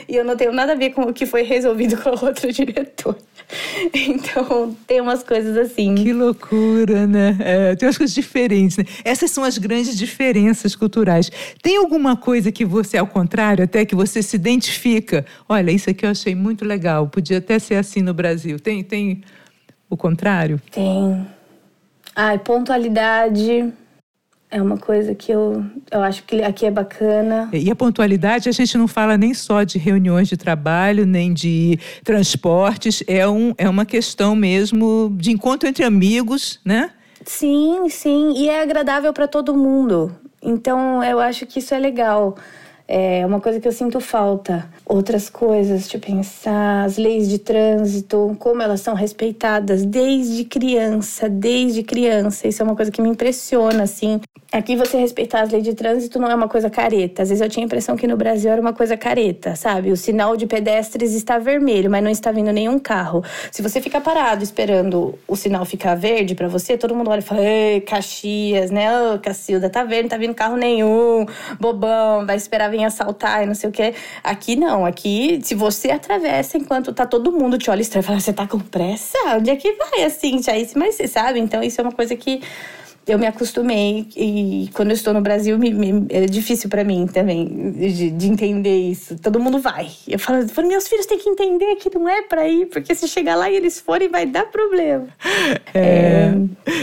e 0.08 0.16
eu 0.16 0.24
não 0.24 0.36
tenho 0.36 0.52
nada 0.52 0.72
a 0.72 0.74
ver 0.74 0.90
com 0.90 1.02
o 1.02 1.12
que 1.12 1.26
foi 1.26 1.42
resolvido 1.42 1.96
com 2.00 2.10
a 2.10 2.12
outra 2.12 2.52
diretora. 2.52 3.18
Então, 3.94 4.74
tem 4.86 5.00
umas 5.00 5.22
coisas 5.22 5.56
assim. 5.58 5.94
Que 5.94 6.12
loucura, 6.12 7.06
né? 7.06 7.36
É, 7.40 7.76
tem 7.76 7.86
umas 7.86 7.98
coisas 7.98 8.14
diferentes, 8.14 8.78
né? 8.78 8.84
Essas 9.04 9.30
são 9.30 9.44
as 9.44 9.58
grandes 9.58 9.96
diferenças 9.96 10.74
culturais. 10.74 11.30
Tem 11.62 11.76
alguma 11.76 12.16
coisa 12.16 12.50
que 12.50 12.64
você, 12.64 12.96
ao 12.96 13.06
contrário, 13.06 13.64
até 13.64 13.84
que 13.84 13.94
você 13.94 14.22
se 14.22 14.36
identifica? 14.36 15.26
Olha, 15.46 15.70
isso 15.70 15.90
aqui 15.90 16.06
eu 16.06 16.10
achei 16.10 16.34
muito 16.34 16.64
legal, 16.64 17.08
podia 17.08 17.38
até 17.38 17.58
ser 17.58 17.74
assim 17.74 18.00
no 18.00 18.14
Brasil. 18.14 18.58
Tem, 18.58 18.82
tem 18.82 19.22
o 19.92 19.96
contrário? 19.96 20.60
Tem. 20.70 21.26
Ai, 22.16 22.38
pontualidade 22.38 23.72
é 24.50 24.60
uma 24.60 24.76
coisa 24.76 25.14
que 25.14 25.32
eu, 25.32 25.64
eu 25.90 26.02
acho 26.02 26.24
que 26.24 26.42
aqui 26.42 26.66
é 26.66 26.70
bacana. 26.70 27.48
E 27.52 27.70
a 27.70 27.76
pontualidade, 27.76 28.48
a 28.48 28.52
gente 28.52 28.76
não 28.76 28.88
fala 28.88 29.16
nem 29.16 29.32
só 29.32 29.64
de 29.64 29.78
reuniões 29.78 30.28
de 30.28 30.36
trabalho, 30.36 31.06
nem 31.06 31.32
de 31.32 31.78
transportes, 32.04 33.02
é, 33.06 33.26
um, 33.28 33.54
é 33.56 33.68
uma 33.68 33.86
questão 33.86 34.34
mesmo 34.34 35.14
de 35.18 35.30
encontro 35.30 35.68
entre 35.68 35.84
amigos, 35.84 36.60
né? 36.64 36.90
Sim, 37.24 37.88
sim, 37.88 38.32
e 38.36 38.48
é 38.48 38.62
agradável 38.62 39.12
para 39.12 39.28
todo 39.28 39.56
mundo. 39.56 40.14
Então, 40.42 41.02
eu 41.04 41.20
acho 41.20 41.46
que 41.46 41.60
isso 41.60 41.74
é 41.74 41.78
legal. 41.78 42.36
É 42.94 43.24
uma 43.24 43.40
coisa 43.40 43.58
que 43.58 43.66
eu 43.66 43.72
sinto 43.72 44.00
falta. 44.00 44.68
Outras 44.84 45.30
coisas, 45.30 45.88
de 45.88 45.96
pensar 45.96 46.84
as 46.84 46.98
leis 46.98 47.26
de 47.26 47.38
trânsito, 47.38 48.36
como 48.38 48.60
elas 48.60 48.82
são 48.82 48.92
respeitadas 48.92 49.82
desde 49.86 50.44
criança, 50.44 51.26
desde 51.26 51.82
criança. 51.82 52.46
Isso 52.46 52.60
é 52.60 52.64
uma 52.66 52.76
coisa 52.76 52.90
que 52.90 53.00
me 53.00 53.08
impressiona, 53.08 53.84
assim. 53.84 54.20
Aqui 54.52 54.76
você 54.76 54.98
respeitar 54.98 55.40
as 55.40 55.50
leis 55.50 55.64
de 55.64 55.72
trânsito 55.72 56.18
não 56.18 56.30
é 56.30 56.34
uma 56.34 56.46
coisa 56.46 56.68
careta. 56.68 57.22
Às 57.22 57.30
vezes 57.30 57.40
eu 57.40 57.48
tinha 57.48 57.64
a 57.64 57.66
impressão 57.66 57.96
que 57.96 58.06
no 58.06 58.18
Brasil 58.18 58.50
era 58.52 58.60
uma 58.60 58.74
coisa 58.74 58.98
careta, 58.98 59.56
sabe? 59.56 59.90
O 59.90 59.96
sinal 59.96 60.36
de 60.36 60.46
pedestres 60.46 61.14
está 61.14 61.38
vermelho, 61.38 61.90
mas 61.90 62.04
não 62.04 62.10
está 62.10 62.30
vindo 62.30 62.52
nenhum 62.52 62.78
carro. 62.78 63.24
Se 63.50 63.62
você 63.62 63.80
ficar 63.80 64.02
parado 64.02 64.44
esperando 64.44 65.18
o 65.26 65.36
sinal 65.36 65.64
ficar 65.64 65.94
verde 65.94 66.34
para 66.34 66.48
você, 66.48 66.76
todo 66.76 66.94
mundo 66.94 67.08
olha 67.08 67.20
e 67.20 67.22
fala: 67.22 67.40
Ei, 67.40 67.80
Caxias, 67.80 68.70
né? 68.70 69.14
Ô, 69.14 69.18
Cacilda, 69.18 69.70
tá 69.70 69.84
vendo? 69.84 70.02
Não 70.02 70.08
tá 70.10 70.18
vindo 70.18 70.34
carro 70.34 70.58
nenhum, 70.58 71.24
bobão, 71.58 72.26
vai 72.26 72.36
esperar 72.36 72.68
vir 72.70 72.81
assaltar 72.84 73.42
e 73.42 73.46
não 73.46 73.54
sei 73.54 73.70
o 73.70 73.72
quê. 73.72 73.94
Aqui 74.22 74.56
não. 74.56 74.84
Aqui, 74.84 75.40
se 75.42 75.54
você 75.54 75.90
atravessa 75.90 76.56
enquanto 76.56 76.92
tá 76.92 77.06
todo 77.06 77.32
mundo 77.32 77.58
te 77.58 77.70
olha 77.70 77.80
estranho 77.80 78.02
e 78.02 78.06
fala: 78.06 78.20
Você 78.20 78.32
tá 78.32 78.46
com 78.46 78.58
pressa? 78.58 79.18
Onde 79.36 79.50
é 79.50 79.56
que 79.56 79.72
vai 79.72 80.04
assim? 80.04 80.40
Mas 80.76 80.94
você 80.94 81.06
sabe? 81.06 81.38
Então 81.38 81.62
isso 81.62 81.80
é 81.80 81.84
uma 81.84 81.92
coisa 81.92 82.14
que 82.16 82.40
eu 83.06 83.18
me 83.18 83.26
acostumei 83.26 84.06
e 84.16 84.70
quando 84.74 84.90
eu 84.90 84.94
estou 84.94 85.12
no 85.12 85.20
Brasil 85.20 85.58
me, 85.58 85.72
me, 85.72 86.06
é 86.08 86.26
difícil 86.26 86.70
para 86.70 86.84
mim 86.84 87.06
também 87.06 87.72
de, 87.72 88.10
de, 88.10 88.28
entender 88.28 88.76
isso. 88.76 89.18
Todo 89.18 89.40
mundo 89.40 89.58
vai. 89.58 89.90
Eu 90.06 90.18
falo, 90.18 90.38
meus 90.66 90.86
filhos 90.86 91.06
têm 91.06 91.18
que 91.18 91.28
entender 91.28 91.74
que 91.76 91.92
não 91.96 92.08
é 92.08 92.22
para 92.22 92.46
ir, 92.46 92.66
porque 92.66 92.94
se 92.94 93.08
chegar 93.08 93.34
lá 93.34 93.50
e 93.50 93.56
eles 93.56 93.80
forem 93.80 94.08
vai 94.08 94.26
dar 94.26 94.46
problema. 94.46 95.08
É, 95.74 95.80
é 95.80 96.32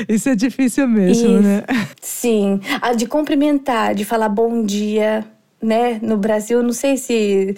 isso 0.09 0.29
é 0.29 0.35
difícil 0.35 0.88
mesmo, 0.88 1.38
isso, 1.38 1.41
né? 1.41 1.63
Sim, 2.01 2.59
a 2.81 2.93
de 2.93 3.05
cumprimentar, 3.05 3.95
de 3.95 4.03
falar 4.03 4.29
bom 4.29 4.63
dia. 4.63 5.25
Né? 5.62 6.00
No 6.02 6.17
Brasil, 6.17 6.63
não 6.63 6.74
sei 6.74 6.98
se 6.98 7.56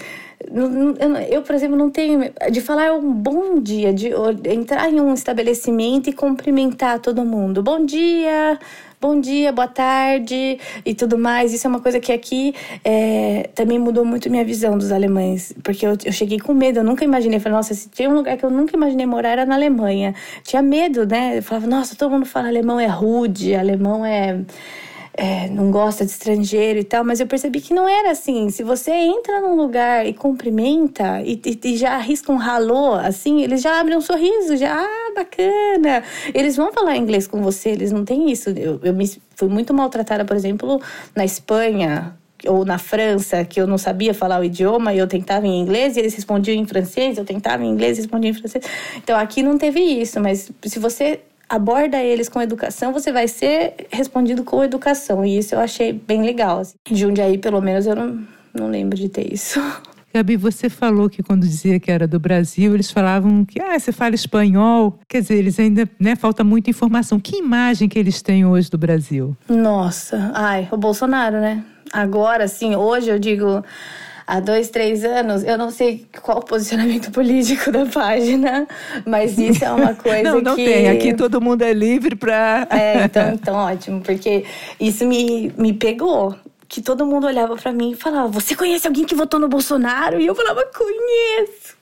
eu, 1.30 1.42
por 1.44 1.56
exemplo, 1.56 1.78
não 1.78 1.90
tenho. 1.90 2.32
De 2.52 2.62
falar 2.62 2.94
um 2.94 3.14
bom 3.14 3.60
dia, 3.60 3.94
de 3.94 4.10
entrar 4.50 4.92
em 4.92 5.00
um 5.00 5.14
estabelecimento 5.14 6.10
e 6.10 6.14
cumprimentar 6.14 7.00
todo 7.00 7.24
mundo. 7.24 7.62
Bom 7.62 7.86
dia, 7.86 8.58
bom 9.00 9.20
dia, 9.20 9.52
boa 9.52 9.68
tarde 9.68 10.60
e 10.84 10.96
tudo 10.96 11.18
mais. 11.18 11.54
Isso 11.54 11.68
é 11.68 11.70
uma 11.70 11.80
coisa 11.80 12.00
que 12.00 12.12
aqui 12.12 12.56
é, 12.84 13.50
também 13.54 13.78
mudou 13.78 14.04
muito 14.04 14.30
minha 14.30 14.44
visão 14.44 14.78
dos 14.78 14.92
alemães. 14.92 15.54
Porque 15.64 15.86
eu, 15.86 15.96
eu 16.04 16.12
cheguei 16.12 16.40
com 16.40 16.54
medo, 16.54 16.80
eu 16.80 16.84
nunca 16.84 17.06
imaginei. 17.06 17.40
Falei, 17.40 17.58
nossa, 17.58 17.74
se 17.74 17.90
tinha 17.90 18.10
um 18.10 18.16
lugar 18.16 18.36
que 18.38 18.44
eu 18.44 18.50
nunca 18.50 18.76
imaginei 18.76 19.06
morar 19.06 19.30
era 19.30 19.46
na 19.46 19.56
Alemanha. 19.56 20.16
Tinha 20.44 20.62
medo, 20.62 21.06
né? 21.06 21.38
Eu 21.38 21.44
falava, 21.44 21.68
nossa, 21.68 21.96
todo 21.96 22.12
mundo 22.12 22.26
fala 22.26 22.48
alemão 22.48 22.80
é 22.80 22.88
rude, 22.88 23.54
alemão 23.54 24.04
é 24.06 24.40
é, 25.14 25.50
não 25.50 25.72
gosta 25.72 26.06
de 26.06 26.12
estrangeiro 26.12 26.80
e 26.80 26.84
tal, 26.84 27.04
mas 27.04 27.20
eu 27.20 27.28
percebi 27.28 27.60
que 27.60 27.74
não 27.74 27.88
era 27.88 28.12
assim. 28.12 28.50
Se 28.50 28.64
você 28.64 28.92
entra 28.92 29.42
num 29.42 29.56
lugar 29.56 30.06
e 30.06 30.14
cumprimenta 30.14 31.22
e, 31.22 31.40
e, 31.46 31.60
e 31.64 31.78
já 31.78 31.96
arrisca 31.96 32.32
um 32.32 32.38
halô, 32.38 32.94
assim, 32.94 33.42
eles 33.42 33.62
já 33.62 33.80
abrem 33.80 33.98
um 33.98 34.02
sorriso, 34.02 34.56
já, 34.56 34.74
ah, 34.74 35.14
bacana. 35.16 36.04
Eles 36.34 36.56
vão 36.56 36.72
falar 36.72 36.96
inglês 36.98 37.28
com 37.28 37.42
você, 37.42 37.70
eles 37.70 37.92
não 37.92 38.06
têm 38.06 38.32
isso. 38.32 38.50
Eu, 38.52 38.80
eu 38.84 38.94
me, 38.94 39.10
fui 39.36 39.50
muito 39.50 39.74
maltratada, 39.74 40.24
por 40.24 40.36
exemplo, 40.36 40.82
na 41.16 41.26
Espanha, 41.26 42.16
ou 42.48 42.66
na 42.66 42.78
França, 42.78 43.44
que 43.46 43.60
eu 43.62 43.68
não 43.68 43.78
sabia 43.78 44.14
falar 44.14 44.40
o 44.40 44.44
idioma 44.44 44.94
e 44.94 44.98
eu 44.98 45.08
tentava 45.08 45.46
em 45.46 45.60
inglês 45.60 45.96
e 45.96 46.00
eles 46.00 46.14
respondiam 46.16 46.56
em 46.56 46.66
francês, 46.66 47.18
eu 47.18 47.26
tentava 47.26 47.64
em 47.64 47.70
inglês 47.70 47.98
e 47.98 48.02
respondiam 48.02 48.32
em 48.32 48.34
francês. 48.34 48.64
Então 48.98 49.18
aqui 49.18 49.44
não 49.44 49.58
teve 49.58 49.80
isso, 49.80 50.20
mas 50.20 50.52
se 50.64 50.80
você 50.80 51.20
aborda 51.52 52.02
eles 52.02 52.30
com 52.30 52.42
educação, 52.42 52.94
você 52.94 53.12
vai 53.12 53.28
ser 53.28 53.74
respondido 53.92 54.44
com 54.44 54.64
educação. 54.64 55.26
E 55.26 55.38
isso 55.38 55.54
eu 55.54 55.60
achei 55.60 55.92
bem 55.92 56.24
legal. 56.24 56.60
Assim. 56.60 56.76
Jundiaí, 56.90 57.38
pelo 57.38 57.60
menos, 57.60 57.86
eu 57.86 57.96
não, 57.96 58.26
não 58.54 58.70
lembro 58.70 58.98
de 58.98 59.10
ter 59.10 59.32
isso. 59.32 59.60
Gabi, 60.14 60.36
você 60.36 60.70
falou 60.70 61.10
que 61.10 61.24
quando 61.24 61.42
dizia 61.44 61.80
que 61.80 61.90
era 61.90 62.06
do 62.06 62.20
Brasil, 62.20 62.74
eles 62.74 62.92
falavam 62.92 63.46
que 63.46 63.62
ah, 63.62 63.80
você 63.80 63.94
fala 63.94 64.16
espanhol. 64.16 65.00
Quer 65.08 65.22
dizer, 65.22 65.36
eles 65.36 65.58
ainda, 65.60 65.90
né, 66.00 66.16
falta 66.16 66.44
muita 66.44 66.70
informação. 66.70 67.20
Que 67.20 67.38
imagem 67.38 67.88
que 67.88 67.98
eles 67.98 68.22
têm 68.22 68.46
hoje 68.46 68.70
do 68.70 68.78
Brasil? 68.78 69.36
Nossa, 69.48 70.32
ai, 70.34 70.68
o 70.72 70.78
Bolsonaro, 70.78 71.40
né? 71.40 71.64
Agora, 71.94 72.48
sim, 72.48 72.76
hoje 72.76 73.10
eu 73.10 73.20
digo, 73.20 73.64
há 74.32 74.40
dois, 74.40 74.70
três 74.70 75.04
anos, 75.04 75.44
eu 75.44 75.58
não 75.58 75.70
sei 75.70 76.06
qual 76.22 76.38
o 76.38 76.46
posicionamento 76.46 77.12
político 77.12 77.70
da 77.70 77.86
página, 77.86 78.66
mas 79.06 79.38
isso 79.38 79.66
é 79.66 79.70
uma 79.70 79.94
coisa 79.94 80.24
não, 80.24 80.40
não 80.40 80.56
que... 80.56 80.64
tem. 80.64 80.90
Aqui 80.90 81.14
todo 81.14 81.42
mundo 81.42 81.64
é 81.64 81.74
livre 81.74 82.16
para... 82.16 82.66
é, 82.70 83.04
então, 83.04 83.28
então 83.36 83.56
ótimo, 83.56 84.00
porque 84.00 84.46
isso 84.80 85.06
me, 85.06 85.52
me 85.58 85.74
pegou 85.74 86.34
que 86.70 86.82
todo 86.82 87.06
mundo 87.06 87.28
olhava 87.28 87.58
para 87.58 87.74
mim 87.74 87.92
e 87.92 87.96
falava: 87.96 88.30
Você 88.30 88.56
conhece 88.56 88.88
alguém 88.88 89.04
que 89.04 89.14
votou 89.14 89.38
no 89.38 89.50
Bolsonaro? 89.50 90.22
E 90.22 90.26
eu 90.26 90.34
falava: 90.34 90.64
Conheço, 90.68 91.76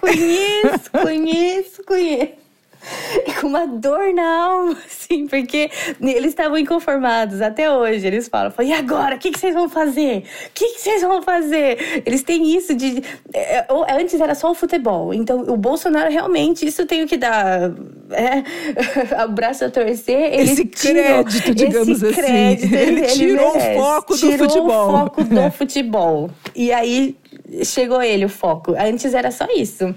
conheço, 0.00 0.90
conheço, 0.90 1.84
conheço. 1.84 2.47
Com 3.40 3.48
uma 3.48 3.66
dor 3.66 4.12
na 4.12 4.44
alma, 4.44 4.76
assim, 4.86 5.26
porque 5.26 5.70
eles 6.00 6.30
estavam 6.30 6.58
inconformados 6.58 7.40
até 7.40 7.70
hoje. 7.70 8.06
Eles 8.06 8.28
falam, 8.28 8.52
e 8.60 8.72
agora? 8.72 9.16
O 9.16 9.18
que, 9.18 9.30
que 9.30 9.38
vocês 9.38 9.54
vão 9.54 9.68
fazer? 9.68 10.18
O 10.18 10.50
que, 10.54 10.74
que 10.74 10.80
vocês 10.80 11.02
vão 11.02 11.22
fazer? 11.22 12.02
Eles 12.04 12.22
têm 12.22 12.56
isso 12.56 12.74
de. 12.74 13.02
É, 13.32 13.66
antes 13.90 14.20
era 14.20 14.34
só 14.34 14.50
o 14.50 14.54
futebol. 14.54 15.14
Então, 15.14 15.40
o 15.48 15.56
Bolsonaro 15.56 16.10
realmente, 16.10 16.66
isso 16.66 16.84
tem 16.86 17.06
que 17.06 17.16
dar 17.16 17.70
é, 18.10 19.24
o 19.24 19.28
braço 19.28 19.64
a 19.64 19.70
torcer. 19.70 20.34
Ele 20.34 20.52
esse 20.52 20.64
crédito, 20.64 21.54
digamos 21.54 22.02
esse 22.02 22.14
crédito, 22.14 22.66
assim. 22.66 22.76
Ele, 22.76 23.00
ele 23.00 23.06
tirou 23.08 23.56
o 23.56 23.60
foco 23.60 24.14
do 24.14 24.18
tirou 24.18 24.38
futebol. 24.38 24.86
Tirou 24.86 24.88
o 24.88 25.04
foco 25.04 25.24
do 25.24 25.50
futebol. 25.52 26.30
E 26.54 26.72
aí 26.72 27.16
chegou 27.64 28.02
ele 28.02 28.24
o 28.24 28.28
foco. 28.28 28.74
Antes 28.78 29.14
era 29.14 29.30
só 29.30 29.46
isso 29.56 29.94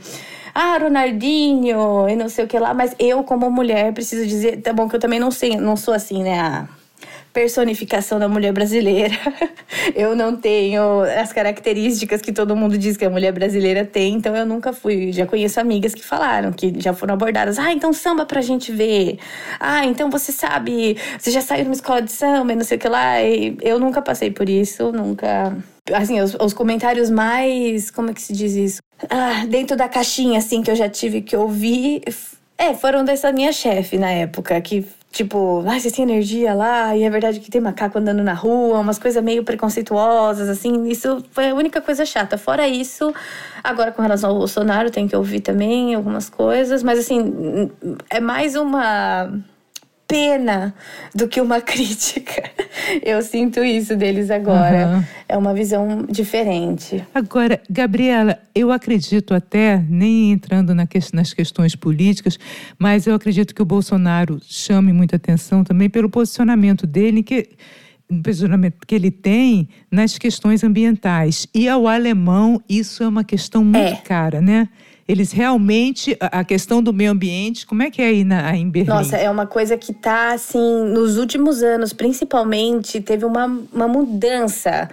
ah, 0.53 0.77
Ronaldinho 0.77 2.09
e 2.09 2.15
não 2.15 2.29
sei 2.29 2.45
o 2.45 2.47
que 2.47 2.57
lá, 2.59 2.73
mas 2.73 2.95
eu, 2.99 3.23
como 3.23 3.49
mulher, 3.49 3.93
preciso 3.93 4.25
dizer, 4.25 4.61
tá 4.61 4.73
bom, 4.73 4.87
que 4.87 4.95
eu 4.95 4.99
também 4.99 5.19
não 5.19 5.31
sei, 5.31 5.57
não 5.57 5.75
sou 5.77 5.93
assim, 5.93 6.23
né? 6.23 6.39
A 6.39 6.67
personificação 7.33 8.19
da 8.19 8.27
mulher 8.27 8.51
brasileira. 8.51 9.15
eu 9.95 10.15
não 10.15 10.35
tenho 10.35 11.01
as 11.01 11.31
características 11.31 12.21
que 12.21 12.31
todo 12.31 12.55
mundo 12.55 12.77
diz 12.77 12.97
que 12.97 13.05
a 13.05 13.09
mulher 13.09 13.31
brasileira 13.31 13.85
tem, 13.85 14.15
então 14.15 14.35
eu 14.35 14.45
nunca 14.45 14.73
fui. 14.73 15.11
Já 15.11 15.25
conheço 15.25 15.59
amigas 15.59 15.93
que 15.93 16.03
falaram, 16.03 16.51
que 16.51 16.73
já 16.79 16.93
foram 16.93 17.13
abordadas. 17.13 17.57
Ah, 17.57 17.71
então 17.71 17.93
samba 17.93 18.25
pra 18.25 18.41
gente 18.41 18.71
ver. 18.71 19.17
Ah, 19.59 19.85
então 19.85 20.09
você 20.09 20.31
sabe, 20.31 20.97
você 21.17 21.31
já 21.31 21.41
saiu 21.41 21.63
numa 21.63 21.75
escola 21.75 22.01
de 22.01 22.11
samba 22.11 22.53
e 22.53 22.55
não 22.55 22.63
sei 22.63 22.77
o 22.77 22.79
que 22.79 22.87
lá. 22.87 23.21
E 23.21 23.57
eu 23.61 23.79
nunca 23.79 24.01
passei 24.01 24.31
por 24.31 24.49
isso, 24.49 24.91
nunca 24.91 25.55
assim, 25.93 26.19
os, 26.21 26.35
os, 26.35 26.53
comentários 26.53 27.09
mais. 27.09 27.89
Como 27.89 28.09
é 28.11 28.13
que 28.13 28.21
se 28.21 28.33
diz 28.33 28.53
isso? 28.53 28.81
Ah, 29.09 29.45
dentro 29.47 29.75
da 29.75 29.89
caixinha, 29.89 30.39
assim, 30.39 30.61
que 30.61 30.69
eu 30.69 30.75
já 30.75 30.89
tive 30.89 31.21
que 31.21 31.35
ouvir. 31.35 32.03
É, 32.57 32.73
foram 32.75 33.03
dessa 33.03 33.31
minha 33.31 33.51
chefe 33.51 33.97
na 33.97 34.11
época, 34.11 34.59
que 34.61 34.85
tipo, 35.11 35.63
ah, 35.67 35.79
vocês 35.79 35.93
têm 35.93 36.03
energia 36.03 36.53
lá, 36.53 36.95
e 36.95 37.03
é 37.03 37.09
verdade 37.09 37.39
que 37.39 37.51
tem 37.51 37.59
macaco 37.59 37.97
andando 37.97 38.23
na 38.23 38.33
rua, 38.33 38.79
umas 38.79 38.97
coisas 38.97 39.21
meio 39.21 39.43
preconceituosas, 39.43 40.47
assim, 40.47 40.87
isso 40.87 41.23
foi 41.31 41.49
a 41.49 41.53
única 41.53 41.81
coisa 41.81 42.05
chata. 42.05 42.37
Fora 42.37 42.67
isso, 42.67 43.13
agora 43.63 43.91
com 43.91 44.01
relação 44.01 44.29
ao 44.29 44.37
Bolsonaro, 44.37 44.89
tem 44.89 45.07
que 45.07 45.15
ouvir 45.15 45.41
também 45.41 45.93
algumas 45.95 46.29
coisas, 46.29 46.81
mas 46.81 46.99
assim, 46.99 47.69
é 48.09 48.21
mais 48.21 48.55
uma 48.55 49.33
pena 50.11 50.73
do 51.15 51.27
que 51.27 51.39
uma 51.39 51.59
crítica. 51.61 52.43
Eu 53.01 53.21
sinto 53.21 53.63
isso 53.63 53.95
deles 53.95 54.29
agora. 54.29 54.87
Uhum. 54.87 55.03
É 55.29 55.37
uma 55.37 55.53
visão 55.53 56.05
diferente. 56.09 57.03
Agora, 57.15 57.61
Gabriela, 57.69 58.37
eu 58.53 58.71
acredito 58.71 59.33
até, 59.33 59.83
nem 59.89 60.31
entrando 60.31 60.75
na 60.75 60.85
que, 60.85 60.99
nas 61.13 61.33
questões 61.33 61.75
políticas, 61.75 62.37
mas 62.77 63.07
eu 63.07 63.15
acredito 63.15 63.55
que 63.55 63.61
o 63.61 63.65
Bolsonaro 63.65 64.39
chame 64.43 64.91
muita 64.91 65.15
atenção 65.15 65.63
também 65.63 65.89
pelo 65.89 66.09
posicionamento 66.09 66.85
dele, 66.85 67.23
que 67.23 67.49
posicionamento 68.21 68.85
que 68.85 68.93
ele 68.93 69.09
tem 69.09 69.69
nas 69.89 70.17
questões 70.17 70.65
ambientais. 70.65 71.47
E 71.55 71.69
ao 71.69 71.87
alemão, 71.87 72.61
isso 72.67 73.03
é 73.03 73.07
uma 73.07 73.23
questão 73.23 73.63
muito 73.63 73.77
é. 73.77 73.95
cara, 73.95 74.41
né? 74.41 74.67
Eles 75.11 75.33
realmente, 75.33 76.17
a 76.21 76.41
questão 76.45 76.81
do 76.81 76.93
meio 76.93 77.11
ambiente, 77.11 77.67
como 77.67 77.83
é 77.83 77.91
que 77.91 78.01
é 78.01 78.05
aí 78.05 78.23
na, 78.23 78.55
em 78.55 78.69
Berlim? 78.69 78.89
Nossa, 78.89 79.17
é 79.17 79.29
uma 79.29 79.45
coisa 79.45 79.77
que 79.77 79.93
tá, 79.93 80.31
assim, 80.31 80.85
nos 80.85 81.17
últimos 81.17 81.61
anos, 81.61 81.91
principalmente, 81.91 83.01
teve 83.01 83.25
uma, 83.25 83.45
uma 83.73 83.89
mudança 83.89 84.89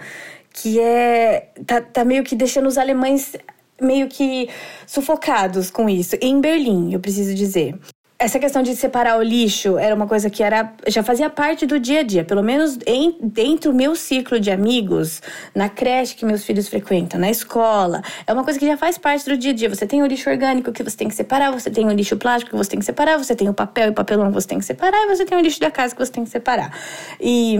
que 0.51 0.77
é. 0.77 1.51
Tá, 1.65 1.79
tá 1.79 2.03
meio 2.03 2.23
que 2.23 2.35
deixando 2.35 2.67
os 2.67 2.77
alemães 2.77 3.33
meio 3.81 4.09
que 4.09 4.49
sufocados 4.85 5.71
com 5.71 5.89
isso. 5.89 6.17
Em 6.21 6.41
Berlim, 6.41 6.93
eu 6.93 6.99
preciso 6.99 7.33
dizer 7.33 7.75
essa 8.19 8.37
questão 8.37 8.61
de 8.61 8.75
separar 8.75 9.17
o 9.17 9.23
lixo 9.23 9.77
era 9.77 9.95
uma 9.95 10.05
coisa 10.05 10.29
que 10.29 10.43
era 10.43 10.73
já 10.87 11.01
fazia 11.01 11.29
parte 11.29 11.65
do 11.65 11.79
dia 11.79 12.01
a 12.01 12.03
dia, 12.03 12.25
pelo 12.25 12.43
menos 12.43 12.77
em, 12.85 13.17
dentro 13.23 13.71
do 13.71 13.77
meu 13.77 13.95
ciclo 13.95 14.41
de 14.41 14.51
amigos, 14.51 15.21
na 15.55 15.69
creche 15.69 16.15
que 16.15 16.25
meus 16.25 16.43
filhos 16.43 16.67
frequentam, 16.67 17.17
na 17.17 17.29
escola. 17.29 18.01
É 18.27 18.33
uma 18.33 18.43
coisa 18.43 18.59
que 18.59 18.65
já 18.65 18.75
faz 18.75 18.97
parte 18.97 19.23
do 19.29 19.37
dia 19.37 19.51
a 19.51 19.53
dia. 19.53 19.69
Você 19.69 19.87
tem 19.87 20.03
o 20.03 20.05
lixo 20.05 20.29
orgânico 20.29 20.73
que 20.73 20.83
você 20.83 20.97
tem 20.97 21.07
que 21.07 21.15
separar, 21.15 21.49
você 21.51 21.71
tem 21.71 21.87
o 21.87 21.91
lixo 21.91 22.17
plástico 22.17 22.51
que 22.51 22.57
você 22.57 22.71
tem 22.71 22.79
que 22.79 22.85
separar, 22.85 23.17
você 23.17 23.33
tem 23.33 23.47
o 23.47 23.53
papel 23.53 23.89
e 23.89 23.93
papelão 23.93 24.27
que 24.27 24.33
você 24.33 24.47
tem 24.47 24.59
que 24.59 24.65
separar, 24.65 25.05
e 25.05 25.07
você 25.07 25.25
tem 25.25 25.37
o 25.37 25.41
lixo 25.41 25.61
da 25.61 25.71
casa 25.71 25.95
que 25.95 26.05
você 26.05 26.11
tem 26.11 26.25
que 26.25 26.29
separar. 26.29 26.77
E 27.21 27.57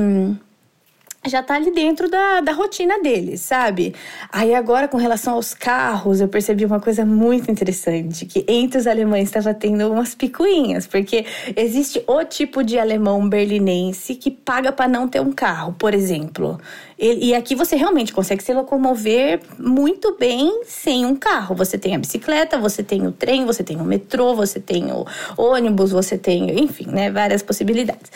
já 1.27 1.43
tá 1.43 1.55
ali 1.55 1.71
dentro 1.71 2.09
da, 2.09 2.39
da 2.39 2.53
rotina 2.53 3.01
deles, 3.01 3.41
sabe? 3.41 3.93
Aí 4.31 4.55
agora, 4.55 4.87
com 4.87 4.97
relação 4.97 5.33
aos 5.33 5.53
carros, 5.53 6.21
eu 6.21 6.27
percebi 6.27 6.65
uma 6.65 6.79
coisa 6.79 7.05
muito 7.05 7.51
interessante, 7.51 8.25
que 8.25 8.45
entre 8.47 8.79
os 8.79 8.87
alemães 8.87 9.25
estava 9.25 9.53
tendo 9.53 9.91
umas 9.91 10.15
picuinhas, 10.15 10.87
porque 10.87 11.25
existe 11.55 12.01
o 12.07 12.23
tipo 12.23 12.63
de 12.63 12.79
alemão 12.79 13.27
berlinense 13.27 14.15
que 14.15 14.31
paga 14.31 14.71
para 14.71 14.87
não 14.87 15.07
ter 15.07 15.19
um 15.19 15.31
carro, 15.31 15.73
por 15.77 15.93
exemplo. 15.93 16.57
E, 17.01 17.33
aqui 17.33 17.55
você 17.55 17.77
realmente 17.77 18.11
consegue 18.11 18.43
se 18.43 18.53
locomover 18.53 19.39
muito 19.57 20.17
bem 20.19 20.63
sem 20.65 21.05
um 21.05 21.15
carro. 21.15 21.55
Você 21.55 21.77
tem 21.77 21.95
a 21.95 21.97
bicicleta, 21.97 22.57
você 22.57 22.83
tem 22.83 23.07
o 23.07 23.11
trem, 23.11 23.45
você 23.45 23.63
tem 23.63 23.77
o 23.77 23.85
metrô, 23.85 24.35
você 24.35 24.59
tem 24.59 24.91
o 24.91 25.05
ônibus, 25.37 25.91
você 25.91 26.17
tem, 26.17 26.59
enfim, 26.61 26.87
né, 26.87 27.09
várias 27.09 27.41
possibilidades. 27.41 28.11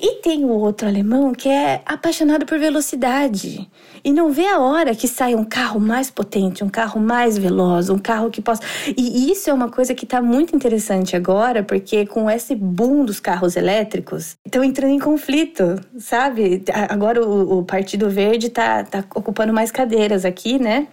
E 0.00 0.22
tem 0.22 0.46
o 0.46 0.48
outro 0.48 0.88
alemão 0.88 1.32
que 1.32 1.50
é 1.50 1.82
apaixonado 1.84 2.46
por 2.46 2.58
velocidade 2.58 3.68
e 4.02 4.12
não 4.12 4.32
vê 4.32 4.46
a 4.46 4.58
hora 4.58 4.94
que 4.94 5.06
sai 5.06 5.34
um 5.34 5.44
carro 5.44 5.78
mais 5.78 6.10
potente, 6.10 6.64
um 6.64 6.70
carro 6.70 7.00
mais 7.00 7.36
veloz, 7.36 7.90
um 7.90 7.98
carro 7.98 8.30
que 8.30 8.40
possa. 8.40 8.62
E 8.96 9.30
isso 9.30 9.50
é 9.50 9.52
uma 9.52 9.68
coisa 9.68 9.94
que 9.94 10.04
está 10.04 10.22
muito 10.22 10.56
interessante 10.56 11.14
agora, 11.14 11.62
porque 11.62 12.06
com 12.06 12.30
esse 12.30 12.54
boom 12.54 13.04
dos 13.04 13.20
carros 13.20 13.56
elétricos, 13.56 14.36
estão 14.44 14.64
entrando 14.64 14.92
em 14.92 14.98
conflito, 14.98 15.78
sabe? 15.98 16.64
Agora 16.88 17.22
o, 17.22 17.58
o 17.58 17.64
Partido 17.64 18.08
Verde 18.08 18.21
está 18.46 18.84
tá 18.84 19.04
ocupando 19.14 19.52
mais 19.52 19.70
cadeiras 19.70 20.24
aqui, 20.24 20.58
né? 20.58 20.86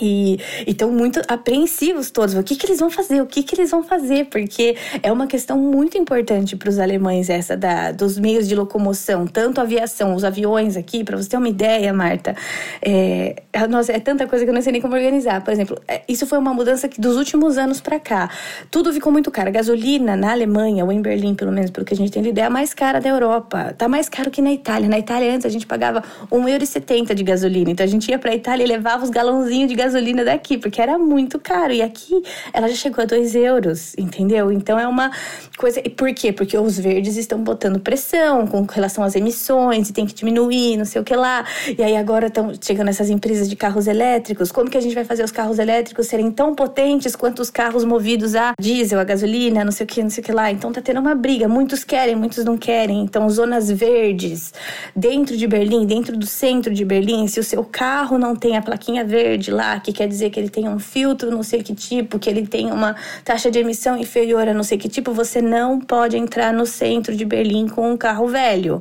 E 0.00 0.40
estão 0.66 0.90
muito 0.90 1.20
apreensivos 1.28 2.10
todos. 2.10 2.34
O 2.34 2.42
que, 2.42 2.56
que 2.56 2.66
eles 2.66 2.80
vão 2.80 2.90
fazer? 2.90 3.22
O 3.22 3.26
que, 3.26 3.40
que 3.42 3.54
eles 3.54 3.70
vão 3.70 3.84
fazer? 3.84 4.26
Porque 4.26 4.76
é 5.00 5.12
uma 5.12 5.28
questão 5.28 5.56
muito 5.56 5.96
importante 5.96 6.56
para 6.56 6.68
os 6.68 6.80
alemães 6.80 7.30
essa 7.30 7.56
da, 7.56 7.92
dos 7.92 8.18
meios 8.18 8.48
de 8.48 8.56
locomoção, 8.56 9.28
tanto 9.28 9.60
aviação, 9.60 10.16
os 10.16 10.24
aviões 10.24 10.76
aqui, 10.76 11.04
para 11.04 11.16
você 11.16 11.28
ter 11.28 11.36
uma 11.36 11.48
ideia, 11.48 11.92
Marta. 11.92 12.34
É, 12.82 13.42
nossa, 13.70 13.92
é 13.92 14.00
tanta 14.00 14.26
coisa 14.26 14.44
que 14.44 14.50
eu 14.50 14.54
não 14.54 14.60
sei 14.60 14.72
nem 14.72 14.80
como 14.80 14.94
organizar. 14.94 15.42
Por 15.44 15.52
exemplo, 15.52 15.80
é, 15.86 16.02
isso 16.08 16.26
foi 16.26 16.38
uma 16.38 16.52
mudança 16.52 16.88
que 16.88 17.00
dos 17.00 17.16
últimos 17.16 17.56
anos 17.56 17.80
para 17.80 18.00
cá. 18.00 18.28
Tudo 18.72 18.92
ficou 18.92 19.12
muito 19.12 19.30
caro. 19.30 19.52
Gasolina 19.52 20.16
na 20.16 20.32
Alemanha, 20.32 20.84
ou 20.84 20.90
em 20.90 21.00
Berlim, 21.00 21.36
pelo 21.36 21.52
menos, 21.52 21.70
pelo 21.70 21.86
que 21.86 21.94
a 21.94 21.96
gente 21.96 22.10
tem 22.10 22.26
ideia, 22.26 22.46
é 22.46 22.48
a 22.48 22.50
mais 22.50 22.74
cara 22.74 23.00
da 23.00 23.08
Europa. 23.08 23.72
Tá 23.78 23.88
mais 23.88 24.08
caro 24.08 24.32
que 24.32 24.42
na 24.42 24.52
Itália. 24.52 24.88
Na 24.88 24.98
Itália, 24.98 25.32
antes, 25.32 25.46
a 25.46 25.48
gente 25.48 25.64
pagava 25.64 26.02
1,70€ 26.30 27.14
de 27.14 27.22
gasolina. 27.22 27.70
Então 27.70 27.84
a 27.84 27.88
gente 27.88 28.10
ia 28.10 28.18
para 28.18 28.32
a 28.32 28.34
Itália 28.34 28.64
e 28.64 28.66
levava 28.66 29.04
os 29.04 29.10
galãozinhos 29.10 29.68
de 29.68 29.75
gasolina 29.76 30.24
daqui, 30.24 30.58
porque 30.58 30.82
era 30.82 30.98
muito 30.98 31.38
caro. 31.38 31.72
E 31.72 31.82
aqui 31.82 32.22
ela 32.52 32.68
já 32.68 32.74
chegou 32.74 33.02
a 33.02 33.06
2 33.06 33.34
euros, 33.34 33.94
entendeu? 33.96 34.50
Então 34.50 34.78
é 34.78 34.88
uma 34.88 35.10
coisa. 35.56 35.80
E 35.84 35.88
por 35.88 36.12
quê? 36.12 36.32
Porque 36.32 36.58
os 36.58 36.78
verdes 36.78 37.16
estão 37.16 37.38
botando 37.38 37.78
pressão 37.78 38.46
com 38.46 38.62
relação 38.64 39.04
às 39.04 39.14
emissões 39.14 39.88
e 39.88 39.92
tem 39.92 40.06
que 40.06 40.14
diminuir, 40.14 40.76
não 40.76 40.84
sei 40.84 41.00
o 41.00 41.04
que 41.04 41.14
lá. 41.14 41.44
E 41.78 41.82
aí 41.82 41.96
agora 41.96 42.26
estão 42.26 42.52
chegando 42.60 42.88
essas 42.88 43.10
empresas 43.10 43.48
de 43.48 43.56
carros 43.56 43.86
elétricos. 43.86 44.50
Como 44.50 44.68
que 44.70 44.76
a 44.76 44.80
gente 44.80 44.94
vai 44.94 45.04
fazer 45.04 45.22
os 45.22 45.30
carros 45.30 45.58
elétricos 45.58 46.06
serem 46.06 46.30
tão 46.30 46.54
potentes 46.54 47.14
quanto 47.14 47.40
os 47.40 47.50
carros 47.50 47.84
movidos 47.84 48.34
a 48.34 48.52
diesel, 48.60 48.98
a 48.98 49.04
gasolina, 49.04 49.64
não 49.64 49.72
sei 49.72 49.84
o 49.84 49.86
que, 49.86 50.02
não 50.02 50.10
sei 50.10 50.22
o 50.22 50.24
que 50.24 50.32
lá? 50.32 50.50
Então 50.50 50.72
tá 50.72 50.80
tendo 50.80 51.00
uma 51.00 51.14
briga. 51.14 51.46
Muitos 51.46 51.84
querem, 51.84 52.16
muitos 52.16 52.44
não 52.44 52.56
querem. 52.56 53.02
Então, 53.02 53.28
zonas 53.28 53.70
verdes 53.70 54.52
dentro 54.94 55.36
de 55.36 55.46
Berlim, 55.46 55.86
dentro 55.86 56.16
do 56.16 56.26
centro 56.26 56.72
de 56.72 56.84
Berlim, 56.84 57.26
se 57.26 57.38
o 57.40 57.44
seu 57.44 57.64
carro 57.64 58.18
não 58.18 58.34
tem 58.34 58.56
a 58.56 58.62
plaquinha 58.62 59.04
verde 59.04 59.50
lá, 59.50 59.65
que 59.82 59.92
quer 59.92 60.08
dizer 60.08 60.30
que 60.30 60.38
ele 60.38 60.48
tem 60.48 60.68
um 60.68 60.78
filtro 60.78 61.30
não 61.30 61.42
sei 61.42 61.62
que 61.62 61.74
tipo, 61.74 62.18
que 62.18 62.28
ele 62.28 62.46
tem 62.46 62.70
uma 62.70 62.94
taxa 63.24 63.50
de 63.50 63.58
emissão 63.58 63.96
inferior 63.96 64.48
a 64.48 64.54
não 64.54 64.62
sei 64.62 64.78
que 64.78 64.88
tipo, 64.88 65.12
você 65.12 65.40
não 65.42 65.80
pode 65.80 66.16
entrar 66.16 66.52
no 66.52 66.66
centro 66.66 67.14
de 67.14 67.24
Berlim 67.24 67.68
com 67.68 67.92
um 67.92 67.96
carro 67.96 68.26
velho. 68.28 68.80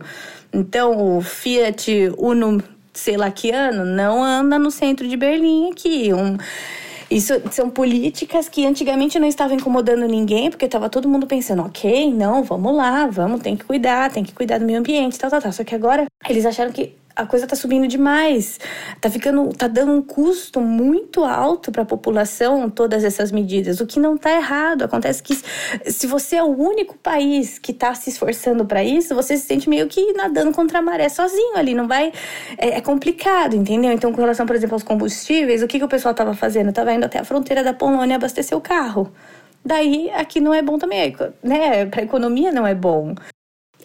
Então, 0.53 1.17
o 1.17 1.21
Fiat 1.21 2.13
Uno, 2.17 2.63
sei 2.93 3.17
lá 3.17 3.29
que 3.29 3.51
ano, 3.51 3.83
não 3.85 4.23
anda 4.23 4.57
no 4.57 4.71
centro 4.71 5.07
de 5.07 5.17
Berlim 5.17 5.71
aqui. 5.71 6.13
Um, 6.13 6.37
isso 7.09 7.33
são 7.51 7.69
políticas 7.69 8.47
que 8.49 8.65
antigamente 8.65 9.19
não 9.19 9.27
estavam 9.27 9.55
incomodando 9.55 10.07
ninguém, 10.07 10.49
porque 10.49 10.65
estava 10.65 10.89
todo 10.89 11.09
mundo 11.09 11.27
pensando, 11.27 11.61
ok, 11.63 12.11
não, 12.11 12.43
vamos 12.43 12.75
lá, 12.75 13.05
vamos, 13.07 13.41
tem 13.41 13.55
que 13.55 13.65
cuidar, 13.65 14.11
tem 14.11 14.23
que 14.23 14.33
cuidar 14.33 14.59
do 14.59 14.65
meio 14.65 14.79
ambiente, 14.79 15.19
tal, 15.19 15.29
tal, 15.29 15.41
tal. 15.41 15.51
Só 15.51 15.63
que 15.63 15.75
agora 15.75 16.05
eles 16.27 16.45
acharam 16.45 16.71
que 16.71 16.93
a 17.15 17.25
coisa 17.25 17.47
tá 17.47 17.55
subindo 17.55 17.87
demais. 17.87 18.59
Tá 18.99 19.09
ficando, 19.09 19.49
tá 19.53 19.67
dando 19.67 19.93
um 19.93 20.01
custo 20.01 20.59
muito 20.59 21.23
alto 21.23 21.71
para 21.71 21.83
a 21.83 21.85
população 21.85 22.69
todas 22.69 23.03
essas 23.03 23.31
medidas, 23.31 23.79
o 23.79 23.85
que 23.85 23.99
não 23.99 24.17
tá 24.17 24.31
errado. 24.31 24.83
Acontece 24.83 25.23
que 25.23 25.35
se 25.89 26.07
você 26.07 26.35
é 26.35 26.43
o 26.43 26.47
único 26.47 26.97
país 26.97 27.57
que 27.57 27.71
tá 27.71 27.93
se 27.93 28.09
esforçando 28.09 28.65
para 28.65 28.83
isso, 28.83 29.15
você 29.15 29.37
se 29.37 29.45
sente 29.45 29.69
meio 29.69 29.87
que 29.87 30.13
nadando 30.13 30.51
contra 30.51 30.79
a 30.79 30.81
maré 30.81 31.07
sozinho 31.07 31.57
ali, 31.57 31.73
não 31.73 31.87
vai 31.87 32.11
é, 32.57 32.77
é, 32.77 32.81
complicado, 32.81 33.55
entendeu? 33.55 33.91
Então, 33.91 34.11
com 34.11 34.21
relação, 34.21 34.45
por 34.45 34.55
exemplo, 34.55 34.75
aos 34.75 34.83
combustíveis, 34.83 35.63
o 35.63 35.67
que 35.67 35.79
que 35.79 35.85
o 35.85 35.89
pessoal 35.89 36.13
tava 36.13 36.33
fazendo? 36.33 36.73
Tava 36.73 36.93
indo 36.93 37.05
até 37.05 37.19
a 37.19 37.23
fronteira 37.23 37.63
da 37.63 37.73
Polônia 37.73 38.17
abastecer 38.17 38.57
o 38.57 38.61
carro. 38.61 39.11
Daí 39.63 40.11
aqui 40.11 40.39
não 40.39 40.53
é 40.53 40.61
bom 40.61 40.77
também, 40.77 41.15
né? 41.41 41.85
Para 41.87 42.03
economia 42.03 42.51
não 42.51 42.67
é 42.67 42.75
bom. 42.75 43.15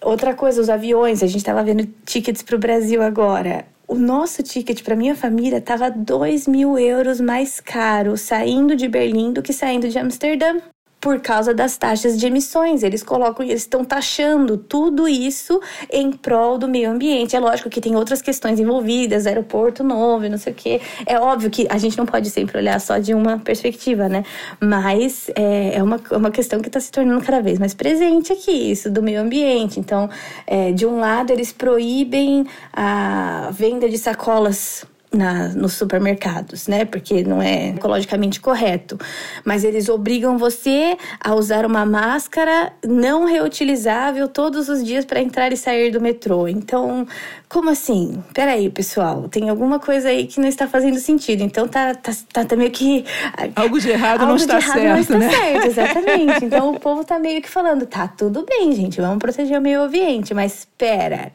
Outra 0.03 0.35
coisa, 0.35 0.61
os 0.61 0.71
aviões, 0.71 1.23
a 1.23 1.27
gente 1.27 1.39
estava 1.39 1.63
vendo 1.63 1.87
tickets 2.05 2.43
para 2.43 2.57
o 2.57 2.59
Brasil 2.59 3.03
agora. 3.03 3.67
O 3.87 3.95
nosso 3.95 4.43
ticket 4.43 4.83
para 4.83 4.95
minha 4.97 5.15
família 5.15 5.59
estava 5.59 5.91
2 5.91 6.47
mil 6.47 6.79
euros 6.79 7.21
mais 7.21 7.61
caro 7.61 8.17
saindo 8.17 8.77
de 8.77 8.89
Berlim 8.89 9.33
do 9.33 9.43
que 9.43 9.53
saindo 9.53 9.89
de 9.89 9.99
Amsterdã 9.99 10.61
por 11.01 11.21
causa 11.21 11.55
das 11.55 11.77
taxas 11.77 12.19
de 12.19 12.27
emissões. 12.27 12.83
Eles 12.83 13.03
colocam, 13.03 13.45
eles 13.45 13.63
estão 13.63 13.85
taxando 13.85 14.59
tudo 14.59 15.09
isso 15.09 15.61
em 15.91 16.13
prol 16.13 16.59
do 16.59 16.69
meio 16.69 16.91
ambiente. 16.91 17.35
É 17.35 17.41
lógico 17.41 17.71
que 17.71 17.81
tem 17.81 17.97
outras 17.97 18.21
questões 18.21 18.61
envolvidas, 18.61 19.27
aeroporto 19.27 19.83
novo, 19.83 20.29
não 20.29 20.37
sei 20.37 20.53
o 20.53 20.57
quê. 20.57 20.81
É 21.07 21.19
óbvio 21.19 21.51
que 21.51 21.67
a 21.71 21.79
gente 21.79 21.97
não 21.97 22.05
pode 22.05 22.29
sempre 22.29 22.59
olhar 22.59 22.79
só 22.81 22.99
de 22.99 23.15
uma 23.15 23.39
perspectiva, 23.39 24.09
né? 24.09 24.25
Mas 24.61 25.31
é, 25.35 25.77
é 25.77 25.83
uma, 25.83 26.01
é 26.11 26.17
uma 26.17 26.31
questão 26.31 26.61
que 26.61 26.69
está 26.69 26.79
se 26.79 26.93
tornando 26.93 27.25
cada 27.25 27.41
vez 27.41 27.59
mais 27.59 27.73
presente 27.73 28.33
aqui, 28.33 28.71
isso 28.71 28.91
do 28.91 29.03
meio 29.03 29.21
ambiente. 29.21 29.81
Então, 29.81 30.11
é, 30.47 30.73
de 30.73 30.85
um 30.85 31.01
lado, 31.01 31.33
eles 31.33 31.53
proíbem 31.53 32.47
a 32.73 33.49
venda 33.53 33.89
de 33.89 33.97
sacolas 33.97 34.85
na, 35.13 35.49
nos 35.49 35.73
supermercados, 35.75 36.69
né? 36.69 36.85
Porque 36.85 37.25
não 37.25 37.43
é 37.43 37.71
ecologicamente 37.71 38.41
correto. 38.41 38.99
Mas 39.45 39.65
eles 39.65 39.89
obrigam 39.89 40.39
você 40.39 40.97
a 41.23 41.35
usar 41.35 41.67
uma 41.67 41.85
máscara 41.85 42.73
não 42.87 43.25
reutilizável 43.25 44.29
todos 44.29 44.69
os 44.69 44.85
dias 44.85 45.05
para 45.05 45.21
entrar 45.21 45.53
e 45.53 45.57
sair 45.57 45.91
do 45.91 46.01
metrô. 46.01 46.47
Então, 46.47 47.07
como 47.49 47.71
assim? 47.71 48.23
Peraí, 48.33 48.71
pessoal, 48.71 49.29
tem 49.29 49.49
alguma 49.49 49.81
coisa 49.81 50.09
aí 50.09 50.27
que 50.27 50.41
não 50.41 50.49
está 50.49 50.69
fazendo 50.69 50.99
sentido. 50.99 51.43
Então 51.43 51.67
tá, 51.67 51.95
tá, 51.95 52.13
tá, 52.33 52.45
tá 52.45 52.57
meio 52.57 52.71
que. 52.71 53.05
Algo 53.57 53.81
de 53.81 53.91
errado 53.91 54.21
algo 54.21 54.27
não 54.27 54.37
está 54.37 54.59
errado 54.59 54.75
certo. 54.75 54.89
Não 54.89 55.01
está 55.01 55.19
né? 55.19 55.31
certo, 55.31 55.67
exatamente. 55.67 56.45
Então 56.51 56.71
o 56.71 56.81
povo 56.81 57.05
tá 57.05 57.19
meio 57.19 57.41
que 57.41 57.49
falando: 57.49 57.87
tá 57.87 58.09
tudo 58.09 58.45
bem, 58.45 58.73
gente, 58.73 59.01
vamos 59.01 59.19
proteger 59.19 59.59
o 59.59 59.63
meio 59.63 59.83
ambiente, 59.83 60.35
mas 60.35 60.61
espera 60.61 61.33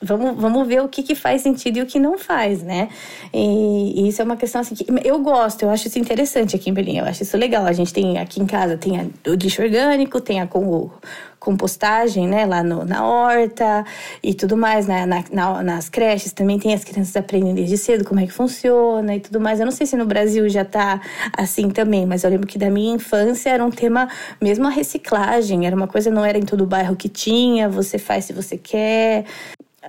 vamos, 0.00 0.40
vamos 0.40 0.66
ver 0.66 0.82
o 0.82 0.88
que, 0.88 1.02
que 1.02 1.14
faz 1.14 1.42
sentido 1.42 1.78
e 1.78 1.82
o 1.82 1.86
que 1.86 1.98
não 1.98 2.18
faz, 2.18 2.62
né? 2.62 2.88
E, 3.32 4.00
e, 4.00 4.08
isso 4.08 4.20
é 4.20 4.24
uma 4.24 4.36
questão 4.36 4.60
assim 4.60 4.74
que 4.74 4.86
eu 5.04 5.18
gosto, 5.20 5.62
eu 5.62 5.70
acho 5.70 5.88
isso 5.88 5.98
interessante 5.98 6.56
aqui 6.56 6.70
em 6.70 6.72
Berlim, 6.72 6.98
eu 6.98 7.04
acho 7.04 7.22
isso 7.22 7.36
legal. 7.36 7.64
A 7.66 7.72
gente 7.72 7.92
tem 7.92 8.18
aqui 8.18 8.40
em 8.40 8.46
casa 8.46 8.76
tem 8.76 9.12
o 9.26 9.34
lixo 9.34 9.62
orgânico, 9.62 10.20
tem 10.20 10.40
a 10.40 10.46
com, 10.46 10.90
compostagem, 11.38 12.26
né, 12.26 12.44
lá 12.44 12.62
no, 12.62 12.84
na 12.84 13.06
horta 13.06 13.84
e 14.22 14.34
tudo 14.34 14.56
mais, 14.56 14.86
né? 14.86 15.06
Na, 15.06 15.24
na, 15.30 15.62
nas 15.62 15.88
creches 15.88 16.32
também 16.32 16.58
tem 16.58 16.74
as 16.74 16.84
crianças 16.84 17.14
aprendem 17.16 17.54
desde 17.54 17.78
cedo 17.78 18.04
como 18.04 18.20
é 18.20 18.26
que 18.26 18.32
funciona 18.32 19.14
e 19.14 19.20
tudo 19.20 19.40
mais. 19.40 19.60
Eu 19.60 19.66
não 19.66 19.72
sei 19.72 19.86
se 19.86 19.96
no 19.96 20.04
Brasil 20.04 20.48
já 20.48 20.64
tá 20.64 21.00
assim 21.36 21.70
também, 21.70 22.04
mas 22.04 22.24
eu 22.24 22.30
lembro 22.30 22.46
que 22.46 22.58
da 22.58 22.70
minha 22.70 22.94
infância 22.94 23.50
era 23.50 23.64
um 23.64 23.70
tema, 23.70 24.08
mesmo 24.40 24.66
a 24.66 24.70
reciclagem, 24.70 25.66
era 25.66 25.76
uma 25.76 25.86
coisa, 25.86 26.10
não 26.10 26.24
era 26.24 26.36
em 26.36 26.44
todo 26.44 26.66
bairro 26.66 26.96
que 26.96 27.08
tinha, 27.08 27.68
você 27.68 27.98
faz 27.98 28.24
se 28.24 28.32
você 28.32 28.58
quer. 28.58 29.24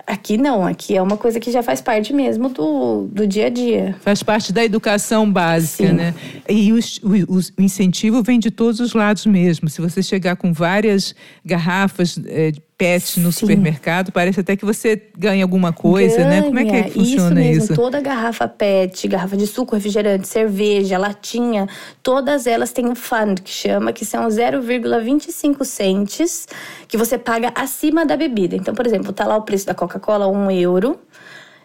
Aqui 0.06 0.36
não, 0.36 0.66
aqui 0.66 0.96
é 0.96 1.02
uma 1.02 1.16
coisa 1.16 1.40
que 1.40 1.50
já 1.50 1.62
faz 1.62 1.80
parte 1.80 2.12
mesmo 2.12 2.48
do, 2.48 3.08
do 3.10 3.26
dia 3.26 3.46
a 3.46 3.50
dia. 3.50 3.96
Faz 4.00 4.22
parte 4.22 4.52
da 4.52 4.64
educação 4.64 5.30
básica, 5.30 5.88
Sim. 5.88 5.94
né? 5.94 6.14
E 6.48 6.72
o, 6.72 6.76
o, 6.76 7.38
o, 7.38 7.62
incentivo 7.62 8.22
vem 8.22 8.38
de 8.38 8.50
todos 8.50 8.80
os 8.80 8.94
lados 8.94 9.26
mesmo. 9.26 9.68
Se 9.68 9.80
você 9.80 10.02
chegar 10.02 10.36
com 10.36 10.52
várias 10.52 11.14
garrafas 11.44 12.18
é, 12.26 12.52
PET 12.78 13.18
no 13.18 13.32
Sim. 13.32 13.40
supermercado, 13.40 14.12
parece 14.12 14.38
até 14.38 14.54
que 14.54 14.64
você 14.64 15.02
ganha 15.18 15.44
alguma 15.44 15.72
coisa, 15.72 16.18
ganha. 16.18 16.28
né? 16.28 16.42
Como 16.44 16.58
é 16.60 16.64
que, 16.64 16.76
é 16.76 16.82
que 16.84 16.90
funciona 16.92 17.40
isso? 17.40 17.50
Mesmo. 17.50 17.64
isso? 17.64 17.74
Toda 17.74 18.00
garrafa 18.00 18.46
PET, 18.46 19.08
garrafa 19.08 19.36
de 19.36 19.48
suco, 19.48 19.74
refrigerante, 19.74 20.28
cerveja, 20.28 20.96
latinha, 20.96 21.68
todas 22.04 22.46
elas 22.46 22.70
têm 22.70 22.86
um 22.86 22.94
fund 22.94 23.42
que 23.42 23.50
chama, 23.50 23.92
que 23.92 24.04
são 24.04 24.28
0,25 24.28 25.64
centes 25.64 26.46
que 26.86 26.96
você 26.96 27.18
paga 27.18 27.50
acima 27.52 28.06
da 28.06 28.16
bebida. 28.16 28.54
Então, 28.54 28.72
por 28.72 28.86
exemplo, 28.86 29.12
tá 29.12 29.26
lá 29.26 29.36
o 29.36 29.42
preço 29.42 29.66
da 29.66 29.74
Coca-Cola, 29.74 30.28
um 30.28 30.48
euro. 30.48 31.00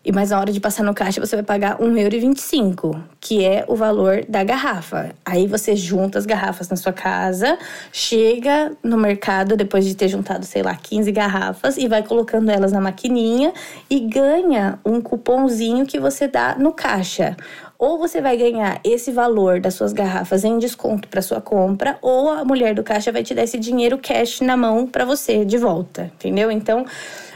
E 0.06 0.12
mais 0.12 0.32
na 0.32 0.40
hora 0.40 0.52
de 0.52 0.60
passar 0.60 0.84
no 0.84 0.94
caixa, 0.94 1.22
você 1.22 1.38
vai 1.38 1.46
pagar 1.46 1.80
R$1,25, 1.80 3.00
que 3.22 3.46
é 3.46 3.64
o 3.70 3.76
valor 3.76 4.26
da 4.28 4.44
garrafa. 4.44 5.12
Aí 5.24 5.48
você 5.48 5.78
junta 5.78 6.20
as 6.20 6.26
garrafas 6.26 6.68
na 6.68 6.76
sua 6.76 6.92
casa, 6.92 7.58
chega 7.90 8.74
no 8.84 8.98
mercado 8.98 9.56
depois 9.56 9.86
de 9.86 9.96
ter 9.96 10.10
juntado, 10.10 10.46
sei 10.46 10.62
lá, 10.62 10.76
15 10.76 11.10
garrafas 11.14 11.78
e 11.78 11.88
vai 11.88 12.04
colocando 12.04 12.52
elas 12.52 12.74
na 12.74 12.82
maquininha 12.82 13.54
e 13.90 14.02
ganha 14.02 14.78
um 14.86 15.00
cupomzinho 15.00 15.86
que 15.86 15.98
você 15.98 16.28
dá 16.28 16.56
no 16.60 16.74
caixa. 16.74 17.38
Ou 17.80 17.98
você 17.98 18.22
vai 18.22 18.36
ganhar 18.36 18.82
esse 18.84 19.10
valor 19.10 19.62
das 19.62 19.74
suas 19.74 19.94
garrafas 19.94 20.44
em 20.44 20.60
desconto 20.60 21.08
para 21.08 21.22
sua 21.22 21.40
compra, 21.40 21.98
ou 22.02 22.30
a 22.30 22.44
mulher 22.44 22.76
do 22.76 22.84
caixa 22.84 23.12
vai 23.12 23.24
te 23.24 23.34
dar 23.34 23.44
esse 23.44 23.58
dinheiro 23.58 23.98
cash 23.98 24.42
na 24.42 24.56
mão 24.56 24.86
para 24.86 25.06
você 25.06 25.44
de 25.46 25.58
volta, 25.58 26.12
entendeu? 26.16 26.50
Então, 26.52 26.86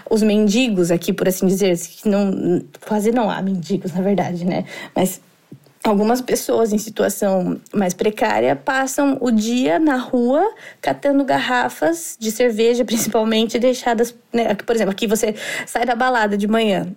os 0.09 0.23
mendigos 0.23 0.91
aqui, 0.91 1.11
por 1.13 1.27
assim 1.27 1.47
dizer, 1.47 1.77
que 1.77 2.07
não 2.07 2.61
quase 2.87 3.11
não 3.11 3.29
há 3.29 3.41
mendigos, 3.41 3.93
na 3.93 4.01
verdade, 4.01 4.45
né? 4.45 4.65
Mas 4.95 5.21
algumas 5.83 6.21
pessoas 6.21 6.73
em 6.73 6.77
situação 6.77 7.59
mais 7.73 7.93
precária 7.93 8.55
passam 8.55 9.17
o 9.21 9.31
dia 9.31 9.79
na 9.79 9.97
rua 9.97 10.43
catando 10.81 11.23
garrafas 11.23 12.17
de 12.19 12.31
cerveja, 12.31 12.83
principalmente 12.85 13.59
deixadas, 13.59 14.13
né? 14.31 14.53
Por 14.55 14.75
exemplo, 14.75 14.91
aqui 14.91 15.07
você 15.07 15.35
sai 15.65 15.85
da 15.85 15.95
balada 15.95 16.37
de 16.37 16.47
manhã, 16.47 16.87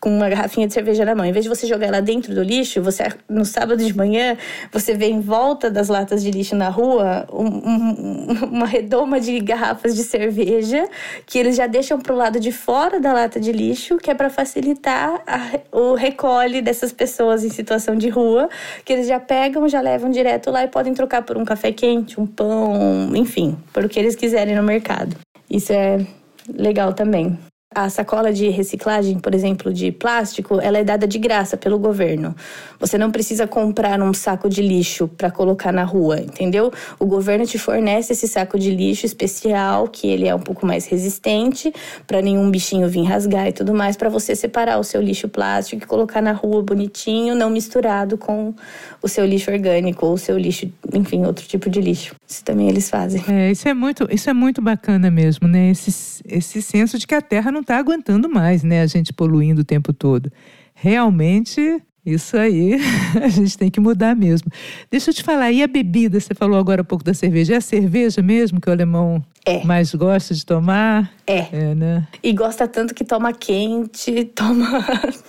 com 0.00 0.14
uma 0.14 0.28
garrafinha 0.28 0.66
de 0.66 0.74
cerveja 0.74 1.04
na 1.04 1.14
mão. 1.14 1.24
Em 1.24 1.32
vez 1.32 1.44
de 1.44 1.48
você 1.48 1.66
jogar 1.66 1.88
ela 1.88 2.00
dentro 2.00 2.34
do 2.34 2.42
lixo, 2.42 2.80
você 2.82 3.08
no 3.28 3.44
sábado 3.44 3.84
de 3.84 3.96
manhã 3.96 4.36
você 4.72 4.94
vê 4.94 5.06
em 5.06 5.20
volta 5.20 5.70
das 5.70 5.88
latas 5.88 6.22
de 6.22 6.30
lixo 6.30 6.54
na 6.54 6.68
rua 6.68 7.26
um, 7.32 7.46
um, 7.46 8.44
uma 8.50 8.66
redoma 8.66 9.20
de 9.20 9.40
garrafas 9.40 9.94
de 9.94 10.02
cerveja 10.02 10.88
que 11.26 11.38
eles 11.38 11.56
já 11.56 11.66
deixam 11.66 11.98
pro 11.98 12.14
lado 12.14 12.38
de 12.38 12.52
fora 12.52 13.00
da 13.00 13.12
lata 13.12 13.40
de 13.40 13.52
lixo, 13.52 13.96
que 13.96 14.10
é 14.10 14.14
para 14.14 14.30
facilitar 14.30 15.22
a, 15.26 15.76
o 15.76 15.94
recolhe 15.94 16.62
dessas 16.62 16.92
pessoas 16.92 17.44
em 17.44 17.50
situação 17.50 17.96
de 17.96 18.08
rua, 18.08 18.48
que 18.84 18.92
eles 18.92 19.06
já 19.06 19.18
pegam, 19.18 19.68
já 19.68 19.80
levam 19.80 20.10
direto 20.10 20.50
lá 20.50 20.64
e 20.64 20.68
podem 20.68 20.94
trocar 20.94 21.22
por 21.22 21.36
um 21.36 21.44
café 21.44 21.72
quente, 21.72 22.20
um 22.20 22.26
pão, 22.26 23.10
enfim, 23.14 23.56
por 23.72 23.84
o 23.84 23.88
que 23.88 23.98
eles 23.98 24.14
quiserem 24.14 24.54
no 24.54 24.62
mercado. 24.62 25.16
Isso 25.50 25.72
é 25.72 26.06
legal 26.54 26.92
também. 26.92 27.38
A 27.74 27.90
sacola 27.90 28.32
de 28.32 28.48
reciclagem, 28.48 29.18
por 29.18 29.34
exemplo, 29.34 29.70
de 29.70 29.92
plástico, 29.92 30.58
ela 30.58 30.78
é 30.78 30.84
dada 30.84 31.06
de 31.06 31.18
graça 31.18 31.54
pelo 31.54 31.78
governo. 31.78 32.34
Você 32.80 32.96
não 32.96 33.10
precisa 33.10 33.46
comprar 33.46 34.00
um 34.00 34.14
saco 34.14 34.48
de 34.48 34.62
lixo 34.62 35.06
para 35.06 35.30
colocar 35.30 35.70
na 35.70 35.84
rua, 35.84 36.18
entendeu? 36.18 36.72
O 36.98 37.04
governo 37.04 37.44
te 37.44 37.58
fornece 37.58 38.14
esse 38.14 38.26
saco 38.26 38.58
de 38.58 38.70
lixo 38.70 39.04
especial, 39.04 39.86
que 39.86 40.08
ele 40.08 40.26
é 40.26 40.34
um 40.34 40.40
pouco 40.40 40.64
mais 40.64 40.86
resistente, 40.86 41.70
para 42.06 42.22
nenhum 42.22 42.50
bichinho 42.50 42.88
vir 42.88 43.04
rasgar 43.04 43.48
e 43.48 43.52
tudo 43.52 43.74
mais, 43.74 43.98
para 43.98 44.08
você 44.08 44.34
separar 44.34 44.78
o 44.78 44.82
seu 44.82 45.02
lixo 45.02 45.28
plástico 45.28 45.84
e 45.84 45.86
colocar 45.86 46.22
na 46.22 46.32
rua 46.32 46.62
bonitinho, 46.62 47.34
não 47.34 47.50
misturado 47.50 48.16
com 48.16 48.54
o 49.02 49.08
seu 49.08 49.24
lixo 49.24 49.50
orgânico 49.50 50.06
ou 50.06 50.14
o 50.14 50.18
seu 50.18 50.36
lixo, 50.36 50.70
enfim, 50.92 51.24
outro 51.24 51.46
tipo 51.46 51.70
de 51.70 51.80
lixo. 51.80 52.14
Isso 52.26 52.44
também 52.44 52.68
eles 52.68 52.90
fazem. 52.90 53.22
É, 53.28 53.50
isso 53.50 53.68
é 53.68 53.74
muito, 53.74 54.08
isso 54.10 54.28
é 54.28 54.32
muito 54.32 54.60
bacana 54.60 55.10
mesmo, 55.10 55.46
né? 55.46 55.70
Esse, 55.70 56.22
esse 56.26 56.62
senso 56.62 56.98
de 56.98 57.06
que 57.06 57.14
a 57.14 57.22
Terra 57.22 57.52
não 57.52 57.60
está 57.60 57.78
aguentando 57.78 58.28
mais, 58.28 58.62
né? 58.62 58.82
A 58.82 58.86
gente 58.86 59.12
poluindo 59.12 59.60
o 59.60 59.64
tempo 59.64 59.92
todo. 59.92 60.30
Realmente, 60.74 61.82
isso 62.12 62.36
aí 62.36 62.78
a 63.22 63.28
gente 63.28 63.56
tem 63.56 63.70
que 63.70 63.80
mudar 63.80 64.14
mesmo. 64.16 64.50
Deixa 64.90 65.10
eu 65.10 65.14
te 65.14 65.22
falar, 65.22 65.52
e 65.52 65.62
a 65.62 65.66
bebida? 65.66 66.18
Você 66.18 66.34
falou 66.34 66.58
agora 66.58 66.82
um 66.82 66.84
pouco 66.84 67.04
da 67.04 67.14
cerveja. 67.14 67.54
É 67.54 67.56
a 67.56 67.60
cerveja 67.60 68.22
mesmo 68.22 68.60
que 68.60 68.68
o 68.68 68.72
alemão 68.72 69.22
é. 69.44 69.64
mais 69.64 69.94
gosta 69.94 70.34
de 70.34 70.44
tomar? 70.44 71.10
É. 71.26 71.46
é 71.52 71.74
né? 71.74 72.06
E 72.22 72.32
gosta 72.32 72.66
tanto 72.68 72.94
que 72.94 73.04
toma 73.04 73.32
quente, 73.32 74.24
toma 74.34 74.84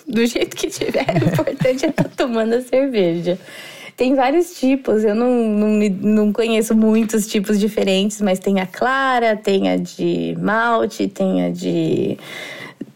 do 0.07 0.25
jeito 0.25 0.55
que 0.55 0.67
tiver. 0.67 1.05
O 1.23 1.27
importante 1.27 1.85
é 1.85 1.89
estar 1.89 2.03
tá 2.03 2.09
tomando 2.15 2.53
a 2.53 2.61
cerveja. 2.61 3.39
Tem 3.95 4.15
vários 4.15 4.57
tipos, 4.57 5.03
eu 5.03 5.13
não, 5.13 5.29
não, 5.29 5.89
não 6.01 6.31
conheço 6.31 6.73
muitos 6.73 7.27
tipos 7.27 7.59
diferentes, 7.59 8.21
mas 8.21 8.39
tem 8.39 8.61
a 8.61 8.65
clara, 8.65 9.35
tem 9.35 9.69
a 9.69 9.75
de 9.75 10.37
malte, 10.39 11.09
tem 11.09 11.43
a 11.43 11.49
de 11.49 12.17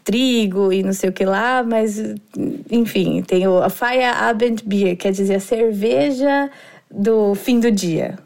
trigo 0.04 0.72
e 0.72 0.82
não 0.82 0.92
sei 0.92 1.10
o 1.10 1.12
que 1.12 1.24
lá, 1.24 1.64
mas 1.64 1.98
enfim, 2.70 3.22
tem 3.22 3.48
o, 3.48 3.62
a 3.62 3.70
Feierabendbier, 3.70 4.96
quer 4.96 5.10
dizer 5.10 5.36
a 5.36 5.40
cerveja 5.40 6.50
do 6.90 7.34
fim 7.34 7.58
do 7.58 7.70
dia 7.70 8.18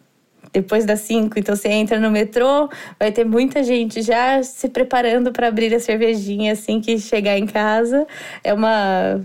depois 0.52 0.84
das 0.84 1.00
5, 1.00 1.38
então 1.38 1.54
você 1.54 1.68
entra 1.68 2.00
no 2.00 2.10
metrô, 2.10 2.68
vai 2.98 3.12
ter 3.12 3.24
muita 3.24 3.62
gente 3.62 4.02
já 4.02 4.42
se 4.42 4.68
preparando 4.68 5.32
para 5.32 5.48
abrir 5.48 5.74
a 5.74 5.80
cervejinha 5.80 6.52
assim 6.52 6.80
que 6.80 6.98
chegar 6.98 7.38
em 7.38 7.46
casa. 7.46 8.06
É 8.42 8.52
uma 8.52 9.20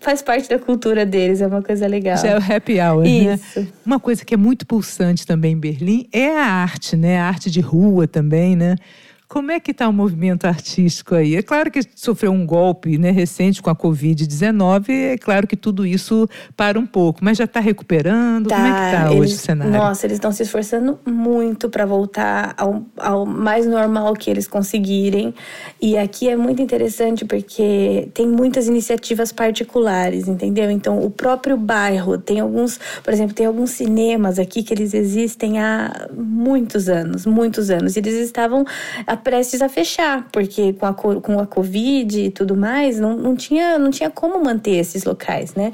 faz 0.00 0.20
parte 0.20 0.48
da 0.48 0.58
cultura 0.58 1.06
deles, 1.06 1.40
é 1.40 1.46
uma 1.46 1.62
coisa 1.62 1.86
legal. 1.86 2.18
Já 2.18 2.28
é 2.28 2.38
o 2.38 2.42
happy 2.42 2.80
hour, 2.80 3.02
né? 3.02 3.34
Isso. 3.34 3.60
né? 3.60 3.66
Uma 3.86 3.98
coisa 3.98 4.24
que 4.24 4.34
é 4.34 4.36
muito 4.36 4.66
pulsante 4.66 5.26
também 5.26 5.52
em 5.52 5.58
Berlim 5.58 6.06
é 6.12 6.36
a 6.36 6.44
arte, 6.44 6.96
né? 6.96 7.18
A 7.18 7.26
arte 7.26 7.50
de 7.50 7.60
rua 7.60 8.06
também, 8.06 8.54
né? 8.54 8.76
Como 9.28 9.50
é 9.50 9.60
que 9.60 9.72
está 9.72 9.86
o 9.86 9.92
movimento 9.92 10.46
artístico 10.46 11.14
aí? 11.14 11.36
É 11.36 11.42
claro 11.42 11.70
que 11.70 11.80
sofreu 11.94 12.32
um 12.32 12.46
golpe 12.46 12.96
né, 12.96 13.10
recente 13.10 13.60
com 13.60 13.68
a 13.68 13.76
Covid-19, 13.76 14.88
é 14.88 15.18
claro 15.18 15.46
que 15.46 15.54
tudo 15.54 15.84
isso 15.84 16.26
para 16.56 16.78
um 16.80 16.86
pouco, 16.86 17.20
mas 17.22 17.36
já 17.36 17.44
está 17.44 17.60
recuperando? 17.60 18.48
Tá, 18.48 18.56
Como 18.56 18.66
é 18.66 18.72
que 18.72 18.96
está 18.96 19.10
hoje 19.12 19.34
o 19.34 19.36
cenário? 19.36 19.72
Nossa, 19.74 20.06
eles 20.06 20.16
estão 20.16 20.32
se 20.32 20.44
esforçando 20.44 20.98
muito 21.06 21.68
para 21.68 21.84
voltar 21.84 22.54
ao, 22.56 22.82
ao 22.96 23.26
mais 23.26 23.66
normal 23.66 24.14
que 24.14 24.30
eles 24.30 24.48
conseguirem. 24.48 25.34
E 25.78 25.98
aqui 25.98 26.30
é 26.30 26.36
muito 26.36 26.62
interessante 26.62 27.26
porque 27.26 28.08
tem 28.14 28.26
muitas 28.26 28.66
iniciativas 28.66 29.30
particulares, 29.30 30.26
entendeu? 30.26 30.70
Então, 30.70 31.04
o 31.04 31.10
próprio 31.10 31.58
bairro 31.58 32.16
tem 32.16 32.40
alguns, 32.40 32.80
por 33.04 33.12
exemplo, 33.12 33.34
tem 33.34 33.44
alguns 33.44 33.72
cinemas 33.72 34.38
aqui 34.38 34.62
que 34.62 34.72
eles 34.72 34.94
existem 34.94 35.58
há 35.58 36.08
muitos 36.16 36.88
anos, 36.88 37.26
muitos 37.26 37.68
anos. 37.68 37.94
Eles 37.94 38.14
estavam 38.14 38.64
prestes 39.18 39.60
a 39.60 39.68
fechar, 39.68 40.26
porque 40.32 40.72
com 40.72 40.86
a, 40.86 40.94
com 40.94 41.40
a 41.40 41.46
Covid 41.46 42.20
e 42.20 42.30
tudo 42.30 42.56
mais, 42.56 42.98
não, 42.98 43.16
não, 43.16 43.36
tinha, 43.36 43.78
não 43.78 43.90
tinha 43.90 44.10
como 44.10 44.42
manter 44.42 44.76
esses 44.76 45.04
locais, 45.04 45.54
né? 45.54 45.72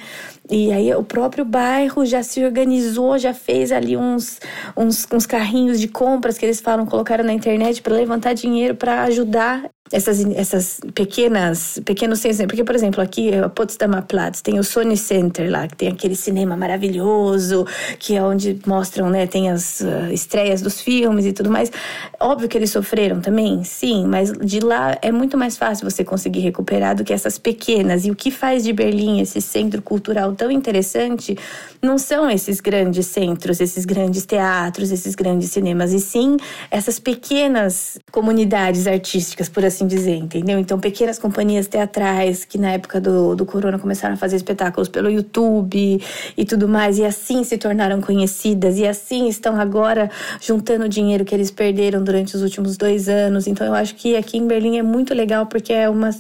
E 0.51 0.70
aí 0.72 0.95
o 0.95 1.03
próprio 1.03 1.45
bairro 1.45 2.05
já 2.05 2.22
se 2.22 2.45
organizou, 2.45 3.16
já 3.18 3.32
fez 3.32 3.72
ali 3.72 3.97
uns, 3.97 4.40
uns, 4.76 5.07
uns 5.11 5.24
carrinhos 5.24 5.80
de 5.80 5.88
compras 5.88 6.36
que 6.36 6.45
eles 6.45 6.61
falam, 6.61 6.84
colocaram 6.84 7.24
na 7.24 7.32
internet 7.32 7.80
para 7.80 7.95
levantar 7.95 8.34
dinheiro 8.34 8.74
para 8.74 9.05
ajudar 9.05 9.70
essas, 9.92 10.24
essas 10.34 10.80
pequenas, 10.95 11.80
pequenos 11.84 12.18
centros. 12.18 12.40
Né? 12.40 12.47
Porque, 12.47 12.64
por 12.64 12.74
exemplo, 12.74 13.01
aqui 13.01 13.34
a 13.34 13.49
Potsdamer 13.49 14.03
Platz 14.03 14.40
tem 14.40 14.59
o 14.59 14.64
Sony 14.64 14.97
Center 14.97 15.51
lá, 15.51 15.68
que 15.68 15.76
tem 15.76 15.88
aquele 15.88 16.16
cinema 16.16 16.57
maravilhoso, 16.57 17.66
que 17.99 18.16
é 18.16 18.22
onde 18.22 18.59
mostram, 18.66 19.11
né, 19.11 19.26
tem 19.26 19.51
as 19.51 19.80
uh, 19.80 20.12
estreias 20.12 20.62
dos 20.62 20.80
filmes 20.80 21.26
e 21.26 21.32
tudo 21.32 21.51
mais. 21.51 21.70
Óbvio 22.18 22.49
que 22.49 22.57
eles 22.57 22.70
sofreram 22.70 23.20
também, 23.20 23.34
sim, 23.64 24.07
mas 24.07 24.32
de 24.32 24.61
lá 24.61 24.97
é 25.03 25.11
muito 25.11 25.37
mais 25.37 25.57
fácil 25.57 25.89
você 25.89 26.05
conseguir 26.05 26.41
recuperar 26.41 26.95
do 26.95 27.05
que 27.05 27.12
essas 27.12 27.39
pequenas. 27.39 28.05
E 28.05 28.11
o 28.11 28.14
que 28.14 28.30
faz 28.30 28.64
de 28.64 28.72
Berlim 28.72 29.20
esse 29.20 29.41
centro 29.41 29.82
cultural 29.82 30.32
tão 30.35 30.51
interessante 30.51 31.37
não 31.82 31.99
são 31.99 32.30
esses 32.30 32.61
grandes 32.61 33.07
centros, 33.07 33.61
esses 33.61 33.85
grandes 33.85 34.24
teatros, 34.24 34.91
esses 34.91 35.14
grandes 35.14 35.51
cinemas, 35.51 35.93
e 35.93 36.01
sim 36.01 36.37
essas 36.70 36.99
pequenas 36.99 37.99
comunidades 38.11 38.87
artísticas, 38.87 39.49
por 39.49 39.64
assim 39.64 39.87
dizer, 39.87 40.16
entendeu? 40.16 40.59
Então, 40.59 40.78
pequenas 40.78 41.18
companhias 41.18 41.66
teatrais 41.66 42.45
que 42.45 42.57
na 42.57 42.72
época 42.72 43.01
do, 43.01 43.35
do 43.35 43.45
corona 43.45 43.78
começaram 43.78 44.14
a 44.14 44.16
fazer 44.16 44.37
espetáculos 44.37 44.89
pelo 44.89 45.11
YouTube 45.11 46.01
e 46.37 46.45
tudo 46.45 46.66
mais, 46.68 46.99
e 46.99 47.05
assim 47.05 47.45
se 47.45 47.59
tornaram 47.59 48.01
conhecidas, 48.01 48.78
e 48.78 48.87
assim 48.87 49.28
estão 49.28 49.61
agora 49.61 50.11
juntando 50.41 50.87
o 50.87 50.89
dinheiro 50.89 51.24
que 51.24 51.35
eles 51.35 51.51
perderam 51.51 52.03
durante 52.03 52.35
os 52.35 52.43
últimos 52.43 52.76
dois 52.76 53.09
anos. 53.09 53.24
Então, 53.47 53.66
eu 53.66 53.75
acho 53.75 53.95
que 53.95 54.16
aqui 54.16 54.39
em 54.39 54.47
Berlim 54.47 54.79
é 54.79 54.83
muito 54.83 55.14
legal 55.14 55.47
porque 55.47 55.72
é 55.72 55.89
uma, 55.89 56.11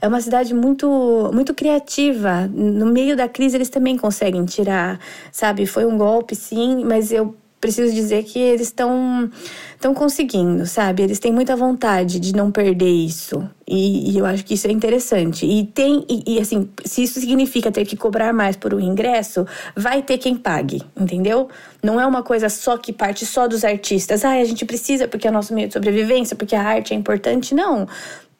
é 0.00 0.08
uma 0.08 0.20
cidade 0.20 0.54
muito, 0.54 1.30
muito 1.32 1.54
criativa. 1.54 2.46
No 2.48 2.86
meio 2.86 3.16
da 3.16 3.28
crise, 3.28 3.56
eles 3.56 3.68
também 3.68 3.96
conseguem 3.96 4.44
tirar 4.44 4.98
sabe? 5.30 5.66
Foi 5.66 5.84
um 5.84 5.96
golpe, 5.96 6.34
sim, 6.34 6.84
mas 6.84 7.12
eu 7.12 7.34
preciso 7.62 7.94
dizer 7.94 8.24
que 8.24 8.40
eles 8.40 8.66
estão 8.66 9.30
estão 9.74 9.94
conseguindo, 9.94 10.66
sabe? 10.66 11.02
Eles 11.02 11.18
têm 11.18 11.32
muita 11.32 11.56
vontade 11.56 12.20
de 12.20 12.34
não 12.34 12.50
perder 12.52 12.90
isso. 12.90 13.48
E, 13.66 14.12
e 14.12 14.18
eu 14.18 14.26
acho 14.26 14.44
que 14.44 14.54
isso 14.54 14.66
é 14.66 14.70
interessante. 14.70 15.46
E 15.46 15.64
tem, 15.64 16.04
e, 16.08 16.34
e, 16.34 16.40
assim, 16.40 16.68
se 16.84 17.02
isso 17.02 17.18
significa 17.18 17.70
ter 17.70 17.84
que 17.84 17.96
cobrar 17.96 18.32
mais 18.32 18.54
por 18.54 18.74
um 18.74 18.80
ingresso, 18.80 19.46
vai 19.76 20.02
ter 20.02 20.18
quem 20.18 20.36
pague, 20.36 20.82
entendeu? 20.96 21.48
Não 21.82 22.00
é 22.00 22.06
uma 22.06 22.22
coisa 22.22 22.48
só 22.48 22.76
que 22.76 22.92
parte 22.92 23.24
só 23.24 23.48
dos 23.48 23.64
artistas. 23.64 24.24
Ah, 24.24 24.32
a 24.32 24.44
gente 24.44 24.64
precisa 24.64 25.08
porque 25.08 25.26
é 25.26 25.30
nosso 25.30 25.54
meio 25.54 25.68
de 25.68 25.74
sobrevivência, 25.74 26.36
porque 26.36 26.54
a 26.54 26.62
arte 26.62 26.92
é 26.92 26.96
importante. 26.96 27.54
Não 27.54 27.86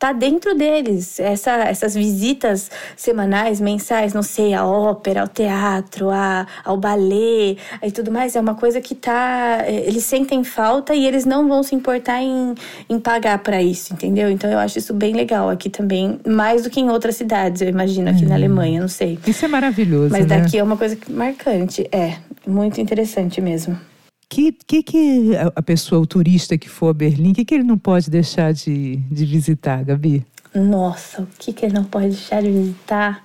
tá 0.02 0.12
dentro 0.12 0.52
deles. 0.56 1.20
Essa, 1.20 1.52
essas 1.60 1.94
visitas 1.94 2.68
semanais, 2.96 3.60
mensais, 3.60 4.12
não 4.12 4.22
sei, 4.24 4.52
a 4.52 4.66
ópera, 4.66 5.20
ao 5.20 5.28
teatro, 5.28 6.10
a, 6.10 6.44
ao 6.64 6.76
balé 6.76 7.56
e 7.80 7.90
tudo 7.94 8.10
mais, 8.10 8.34
é 8.34 8.40
uma 8.40 8.56
coisa 8.56 8.80
que 8.80 8.96
tá. 8.96 9.60
É, 9.64 9.86
eles 9.86 10.02
sentem 10.02 10.42
falta 10.42 10.92
e 10.92 11.06
eles 11.06 11.24
não 11.24 11.46
vão 11.46 11.62
se 11.62 11.76
importar 11.76 12.20
em, 12.20 12.52
em 12.90 12.98
pagar 12.98 13.38
para 13.38 13.62
isso, 13.62 13.94
entendeu? 13.94 14.28
Então 14.28 14.50
eu 14.50 14.58
acho 14.58 14.76
isso 14.76 14.92
bem 14.92 15.14
legal 15.14 15.48
aqui 15.48 15.70
também, 15.70 16.18
mais 16.26 16.64
do 16.64 16.70
que 16.70 16.80
em 16.80 16.90
outras 16.90 17.14
cidades, 17.14 17.62
eu 17.62 17.68
imagino, 17.68 18.10
aqui 18.10 18.22
na 18.22 18.30
uhum. 18.30 18.34
Alemanha, 18.34 18.80
não 18.80 18.88
sei. 18.88 19.20
Isso 19.24 19.44
é 19.44 19.48
maravilhoso. 19.48 20.10
Mas 20.10 20.26
né? 20.26 20.40
daqui 20.40 20.58
é 20.58 20.64
uma 20.64 20.76
coisa 20.76 20.98
marcante, 21.08 21.88
é, 21.92 22.16
muito 22.44 22.80
interessante 22.80 23.40
mesmo 23.40 23.91
que, 24.32 24.50
que, 24.66 24.82
que 24.82 25.30
a 25.54 25.60
pessoa, 25.60 26.00
o 26.00 26.06
turista 26.06 26.56
que 26.56 26.66
for 26.66 26.88
a 26.88 26.94
Berlim, 26.94 27.32
o 27.32 27.34
que, 27.34 27.44
que 27.44 27.54
ele 27.54 27.64
não 27.64 27.76
pode 27.76 28.08
deixar 28.08 28.54
de, 28.54 28.96
de 28.96 29.26
visitar, 29.26 29.84
Gabi? 29.84 30.24
Nossa, 30.54 31.22
o 31.22 31.28
que, 31.38 31.52
que 31.52 31.66
ele 31.66 31.74
não 31.74 31.84
pode 31.84 32.08
deixar 32.08 32.42
de 32.42 32.50
visitar? 32.50 33.22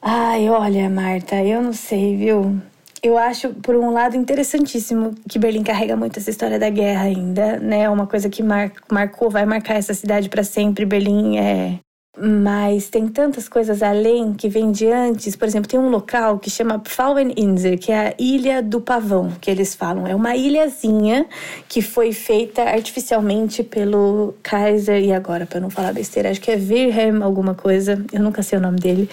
Ai, 0.00 0.48
olha, 0.48 0.88
Marta, 0.88 1.42
eu 1.42 1.60
não 1.60 1.72
sei, 1.72 2.16
viu? 2.16 2.56
Eu 3.02 3.18
acho, 3.18 3.48
por 3.54 3.74
um 3.74 3.90
lado, 3.90 4.16
interessantíssimo 4.16 5.12
que 5.28 5.40
Berlim 5.40 5.64
carrega 5.64 5.96
muito 5.96 6.20
essa 6.20 6.30
história 6.30 6.58
da 6.58 6.70
guerra 6.70 7.02
ainda, 7.02 7.58
né? 7.58 7.90
Uma 7.90 8.06
coisa 8.06 8.30
que 8.30 8.44
mar, 8.44 8.70
marcou, 8.90 9.28
vai 9.28 9.44
marcar 9.44 9.74
essa 9.74 9.92
cidade 9.92 10.28
para 10.28 10.44
sempre. 10.44 10.86
Berlim 10.86 11.36
é 11.36 11.80
mas 12.18 12.88
tem 12.88 13.06
tantas 13.08 13.48
coisas 13.48 13.82
além 13.82 14.32
que 14.32 14.48
vem 14.48 14.72
de 14.72 14.86
antes. 14.86 15.36
Por 15.36 15.46
exemplo, 15.46 15.68
tem 15.68 15.78
um 15.78 15.90
local 15.90 16.38
que 16.38 16.50
chama 16.50 16.78
Pfaueninsel, 16.78 17.76
que 17.78 17.92
é 17.92 18.08
a 18.08 18.14
Ilha 18.18 18.62
do 18.62 18.80
Pavão, 18.80 19.32
que 19.40 19.50
eles 19.50 19.74
falam. 19.74 20.06
É 20.06 20.14
uma 20.14 20.34
ilhazinha 20.34 21.26
que 21.68 21.82
foi 21.82 22.12
feita 22.12 22.62
artificialmente 22.62 23.62
pelo 23.62 24.34
Kaiser, 24.42 25.02
e 25.02 25.12
agora, 25.12 25.46
para 25.46 25.60
não 25.60 25.70
falar 25.70 25.92
besteira, 25.92 26.30
acho 26.30 26.40
que 26.40 26.50
é 26.50 26.56
Wilhelm 26.56 27.22
alguma 27.22 27.54
coisa, 27.54 28.02
eu 28.12 28.20
nunca 28.20 28.42
sei 28.42 28.58
o 28.58 28.62
nome 28.62 28.78
dele. 28.78 29.08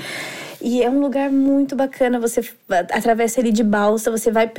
E 0.64 0.82
é 0.82 0.90
um 0.90 1.02
lugar 1.02 1.30
muito 1.30 1.76
bacana. 1.76 2.18
Você 2.22 2.42
atravessa 2.70 3.42
ali 3.42 3.52
de 3.52 3.64
balsa, 3.64 4.10
você 4.10 4.32
vai 4.32 4.50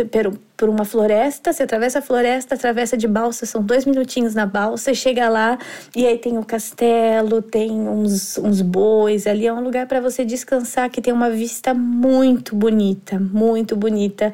por 0.55 0.69
uma 0.69 0.85
floresta, 0.85 1.51
você 1.51 1.63
atravessa 1.63 2.01
a 2.01 2.03
floresta, 2.03 2.55
atravessa 2.55 2.95
de 2.95 3.09
balsa, 3.09 3.47
são 3.47 3.63
dois 3.63 3.87
minutinhos 3.87 4.35
na 4.35 4.45
balsa, 4.45 4.91
e 4.91 4.95
chega 4.95 5.31
lá 5.31 5.59
e 5.97 6.07
aí 6.07 6.19
tem 6.19 6.37
o 6.37 6.45
castelo, 6.45 7.41
tem 7.41 7.71
uns, 7.73 8.37
uns 8.37 8.61
bois. 8.61 9.27
Ali 9.27 9.47
é 9.47 9.53
um 9.53 9.63
lugar 9.63 9.87
para 9.87 9.99
você 9.99 10.27
descansar 10.27 10.91
que 10.91 11.01
tem 11.01 11.11
uma 11.13 11.31
vista 11.31 11.73
muito 11.73 12.55
bonita, 12.55 13.19
muito 13.19 13.75
bonita 13.75 14.31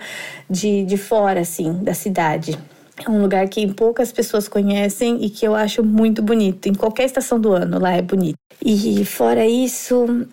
de, 0.50 0.84
de 0.84 0.96
fora, 0.96 1.38
assim, 1.38 1.84
da 1.84 1.94
cidade. 1.94 2.58
É 3.06 3.08
um 3.08 3.22
lugar 3.22 3.48
que 3.48 3.72
poucas 3.72 4.10
pessoas 4.10 4.48
conhecem 4.48 5.24
e 5.24 5.30
que 5.30 5.46
eu 5.46 5.54
acho 5.54 5.84
muito 5.84 6.20
bonito. 6.20 6.68
Em 6.68 6.74
qualquer 6.74 7.04
estação 7.04 7.38
do 7.38 7.52
ano 7.52 7.78
lá 7.78 7.92
é 7.92 8.02
bonito. 8.02 8.36
E 8.62 9.04
fora 9.04 9.46
isso, 9.46 10.26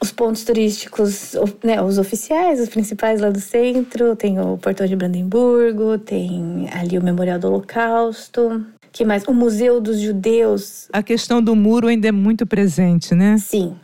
os 0.00 0.12
pontos 0.12 0.44
turísticos, 0.44 1.34
né, 1.62 1.80
os 1.82 1.98
oficiais, 1.98 2.60
os 2.60 2.68
principais 2.68 3.20
lá 3.20 3.30
do 3.30 3.40
centro, 3.40 4.14
tem 4.16 4.38
o 4.40 4.56
Portão 4.58 4.86
de 4.86 4.96
Brandemburgo, 4.96 5.98
tem 5.98 6.68
ali 6.72 6.98
o 6.98 7.02
Memorial 7.02 7.38
do 7.38 7.48
Holocausto, 7.48 8.64
que 8.92 9.04
mais? 9.04 9.24
O 9.24 9.34
Museu 9.34 9.80
dos 9.80 9.98
Judeus. 9.98 10.88
A 10.92 11.02
questão 11.02 11.42
do 11.42 11.56
muro 11.56 11.88
ainda 11.88 12.08
é 12.08 12.12
muito 12.12 12.46
presente, 12.46 13.14
né? 13.14 13.36
Sim, 13.38 13.74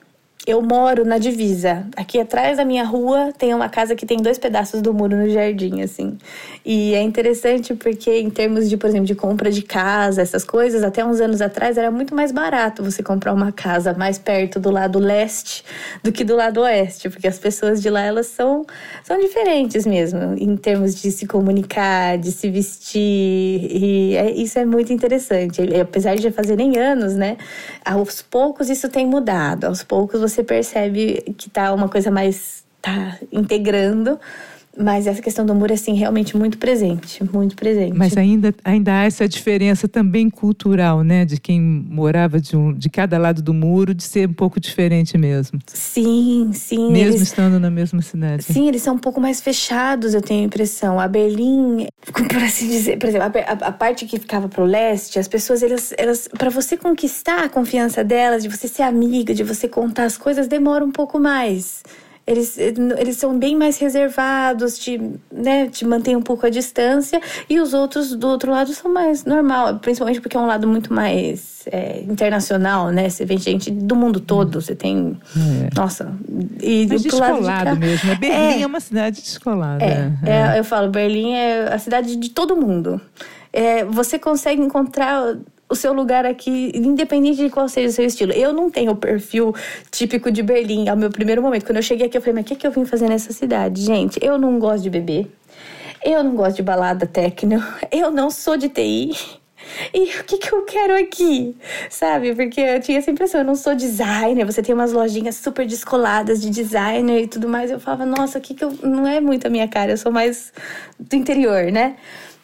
eu 0.46 0.62
moro 0.62 1.04
na 1.04 1.18
divisa. 1.18 1.86
Aqui 1.94 2.18
atrás 2.18 2.56
da 2.56 2.64
minha 2.64 2.82
rua 2.82 3.30
tem 3.36 3.52
uma 3.52 3.68
casa 3.68 3.94
que 3.94 4.06
tem 4.06 4.16
dois 4.16 4.38
pedaços 4.38 4.80
do 4.80 4.94
muro 4.94 5.14
no 5.14 5.28
jardim, 5.28 5.82
assim. 5.82 6.16
E 6.64 6.94
é 6.94 7.02
interessante 7.02 7.74
porque, 7.74 8.18
em 8.18 8.30
termos 8.30 8.68
de, 8.68 8.76
por 8.78 8.88
exemplo, 8.88 9.06
de 9.06 9.14
compra 9.14 9.50
de 9.50 9.60
casa, 9.60 10.22
essas 10.22 10.42
coisas, 10.42 10.82
até 10.82 11.04
uns 11.04 11.20
anos 11.20 11.42
atrás 11.42 11.76
era 11.76 11.90
muito 11.90 12.14
mais 12.14 12.32
barato 12.32 12.82
você 12.82 13.02
comprar 13.02 13.34
uma 13.34 13.52
casa 13.52 13.92
mais 13.92 14.18
perto 14.18 14.58
do 14.58 14.70
lado 14.70 14.98
leste 14.98 15.62
do 16.02 16.10
que 16.10 16.24
do 16.24 16.34
lado 16.34 16.62
oeste, 16.62 17.10
porque 17.10 17.28
as 17.28 17.38
pessoas 17.38 17.82
de 17.82 17.90
lá 17.90 18.00
elas 18.00 18.26
são, 18.28 18.64
são 19.04 19.20
diferentes 19.20 19.84
mesmo, 19.84 20.34
em 20.38 20.56
termos 20.56 20.94
de 20.94 21.10
se 21.10 21.26
comunicar, 21.26 22.16
de 22.16 22.32
se 22.32 22.48
vestir. 22.48 22.98
E 23.00 24.16
é, 24.16 24.30
isso 24.30 24.58
é 24.58 24.64
muito 24.64 24.90
interessante. 24.90 25.60
E, 25.60 25.78
apesar 25.78 26.14
de 26.14 26.22
já 26.22 26.32
fazerem 26.32 26.78
anos, 26.78 27.14
né? 27.14 27.36
Aos 27.84 28.22
poucos 28.22 28.70
isso 28.70 28.88
tem 28.88 29.06
mudado. 29.06 29.64
Aos 29.64 29.82
poucos 29.82 30.29
percebe 30.44 31.34
que 31.36 31.50
tá 31.50 31.72
uma 31.72 31.88
coisa 31.88 32.10
mais. 32.10 32.64
tá 32.80 33.18
integrando. 33.32 34.18
Mas 34.82 35.06
essa 35.06 35.20
questão 35.20 35.44
do 35.44 35.54
muro, 35.54 35.74
assim, 35.74 35.94
realmente 35.94 36.36
muito 36.36 36.56
presente, 36.56 37.22
muito 37.32 37.54
presente. 37.54 37.96
Mas 37.96 38.16
ainda, 38.16 38.54
ainda 38.64 38.92
há 38.92 39.04
essa 39.04 39.28
diferença 39.28 39.86
também 39.86 40.30
cultural, 40.30 41.02
né? 41.02 41.24
De 41.24 41.38
quem 41.38 41.60
morava 41.60 42.40
de, 42.40 42.56
um, 42.56 42.72
de 42.72 42.88
cada 42.88 43.18
lado 43.18 43.42
do 43.42 43.52
muro, 43.52 43.94
de 43.94 44.02
ser 44.02 44.28
um 44.28 44.32
pouco 44.32 44.58
diferente 44.58 45.18
mesmo. 45.18 45.60
Sim, 45.66 46.50
sim. 46.54 46.90
Mesmo 46.90 47.16
eles, 47.16 47.22
estando 47.22 47.60
na 47.60 47.70
mesma 47.70 48.00
cidade. 48.00 48.42
Sim, 48.42 48.68
eles 48.68 48.80
são 48.80 48.94
um 48.94 48.98
pouco 48.98 49.20
mais 49.20 49.40
fechados, 49.40 50.14
eu 50.14 50.22
tenho 50.22 50.42
a 50.42 50.46
impressão. 50.46 50.98
A 50.98 51.06
Berlim, 51.06 51.86
por 52.10 52.42
assim 52.42 52.68
dizer, 52.68 52.98
por 52.98 53.08
exemplo, 53.08 53.26
a, 53.28 53.66
a, 53.66 53.68
a 53.68 53.72
parte 53.72 54.06
que 54.06 54.18
ficava 54.18 54.48
pro 54.48 54.64
leste, 54.64 55.18
as 55.18 55.28
pessoas, 55.28 55.62
elas, 55.62 55.92
elas 55.98 56.26
para 56.26 56.48
você 56.48 56.76
conquistar 56.76 57.44
a 57.44 57.48
confiança 57.48 58.02
delas, 58.02 58.42
de 58.42 58.48
você 58.48 58.66
ser 58.66 58.82
amiga, 58.82 59.34
de 59.34 59.44
você 59.44 59.68
contar 59.68 60.04
as 60.04 60.16
coisas, 60.16 60.48
demora 60.48 60.84
um 60.84 60.90
pouco 60.90 61.18
mais 61.18 61.82
eles, 62.30 62.56
eles 62.56 63.16
são 63.16 63.36
bem 63.36 63.56
mais 63.56 63.76
reservados, 63.78 64.78
te, 64.78 65.00
né, 65.32 65.66
te 65.66 65.84
mantêm 65.84 66.14
um 66.14 66.22
pouco 66.22 66.46
a 66.46 66.50
distância, 66.50 67.20
e 67.48 67.58
os 67.58 67.74
outros 67.74 68.14
do 68.14 68.28
outro 68.28 68.52
lado 68.52 68.72
são 68.72 68.92
mais 68.92 69.24
normal, 69.24 69.80
principalmente 69.80 70.20
porque 70.20 70.36
é 70.36 70.40
um 70.40 70.46
lado 70.46 70.68
muito 70.68 70.94
mais 70.94 71.66
é, 71.66 72.02
internacional, 72.02 72.90
né? 72.90 73.08
Você 73.08 73.24
vê 73.24 73.36
gente 73.36 73.70
do 73.70 73.96
mundo 73.96 74.20
todo, 74.20 74.60
você 74.60 74.76
tem. 74.76 75.18
É. 75.36 75.74
Nossa. 75.74 76.12
E 76.62 76.86
Mas 76.88 77.02
descolado 77.02 77.40
lado 77.40 77.74
de 77.74 77.80
mesmo. 77.80 78.16
Berlim 78.16 78.60
é, 78.60 78.62
é 78.62 78.66
uma 78.66 78.80
cidade 78.80 79.20
descolada. 79.20 79.84
É, 79.84 80.12
é, 80.24 80.58
eu 80.58 80.64
falo, 80.64 80.88
Berlim 80.88 81.34
é 81.34 81.72
a 81.72 81.78
cidade 81.78 82.14
de 82.14 82.30
todo 82.30 82.56
mundo. 82.56 83.00
É, 83.52 83.84
você 83.84 84.18
consegue 84.20 84.62
encontrar 84.62 85.36
o 85.70 85.76
seu 85.76 85.92
lugar 85.92 86.26
aqui, 86.26 86.72
independente 86.74 87.36
de 87.36 87.48
qual 87.48 87.68
seja 87.68 87.88
o 87.88 87.92
seu 87.92 88.04
estilo. 88.04 88.32
Eu 88.32 88.52
não 88.52 88.68
tenho 88.68 88.90
o 88.90 88.96
perfil 88.96 89.54
típico 89.90 90.30
de 90.30 90.42
Berlim 90.42 90.88
ao 90.88 90.96
meu 90.96 91.10
primeiro 91.10 91.40
momento. 91.40 91.64
Quando 91.64 91.76
eu 91.76 91.82
cheguei 91.82 92.08
aqui, 92.08 92.18
eu 92.18 92.20
falei, 92.20 92.34
mas 92.34 92.44
o 92.44 92.48
que, 92.48 92.56
que 92.56 92.66
eu 92.66 92.72
vim 92.72 92.84
fazer 92.84 93.08
nessa 93.08 93.32
cidade? 93.32 93.80
Gente, 93.80 94.18
eu 94.20 94.36
não 94.36 94.58
gosto 94.58 94.82
de 94.82 94.90
beber. 94.90 95.30
Eu 96.04 96.24
não 96.24 96.34
gosto 96.34 96.56
de 96.56 96.62
balada 96.62 97.06
techno. 97.06 97.62
Eu 97.92 98.10
não 98.10 98.30
sou 98.30 98.56
de 98.56 98.68
TI. 98.68 99.12
E 99.92 100.18
o 100.18 100.24
que, 100.24 100.38
que 100.38 100.52
eu 100.52 100.62
quero 100.64 100.94
aqui? 100.94 101.54
Sabe? 101.88 102.34
Porque 102.34 102.60
eu 102.60 102.80
tinha 102.80 102.98
essa 102.98 103.10
impressão, 103.10 103.40
eu 103.40 103.46
não 103.46 103.54
sou 103.54 103.74
designer, 103.74 104.44
você 104.44 104.62
tem 104.62 104.74
umas 104.74 104.90
lojinhas 104.90 105.36
super 105.36 105.66
descoladas 105.66 106.40
de 106.40 106.50
designer 106.50 107.22
e 107.22 107.26
tudo 107.28 107.48
mais. 107.48 107.70
Eu 107.70 107.78
falava, 107.78 108.06
nossa, 108.06 108.38
o 108.38 108.40
que, 108.40 108.54
que 108.54 108.64
eu. 108.64 108.72
Não 108.82 109.06
é 109.06 109.20
muito 109.20 109.46
a 109.46 109.50
minha 109.50 109.68
cara, 109.68 109.92
eu 109.92 109.96
sou 109.98 110.10
mais 110.10 110.52
do 110.98 111.14
interior, 111.14 111.70
né? 111.70 111.96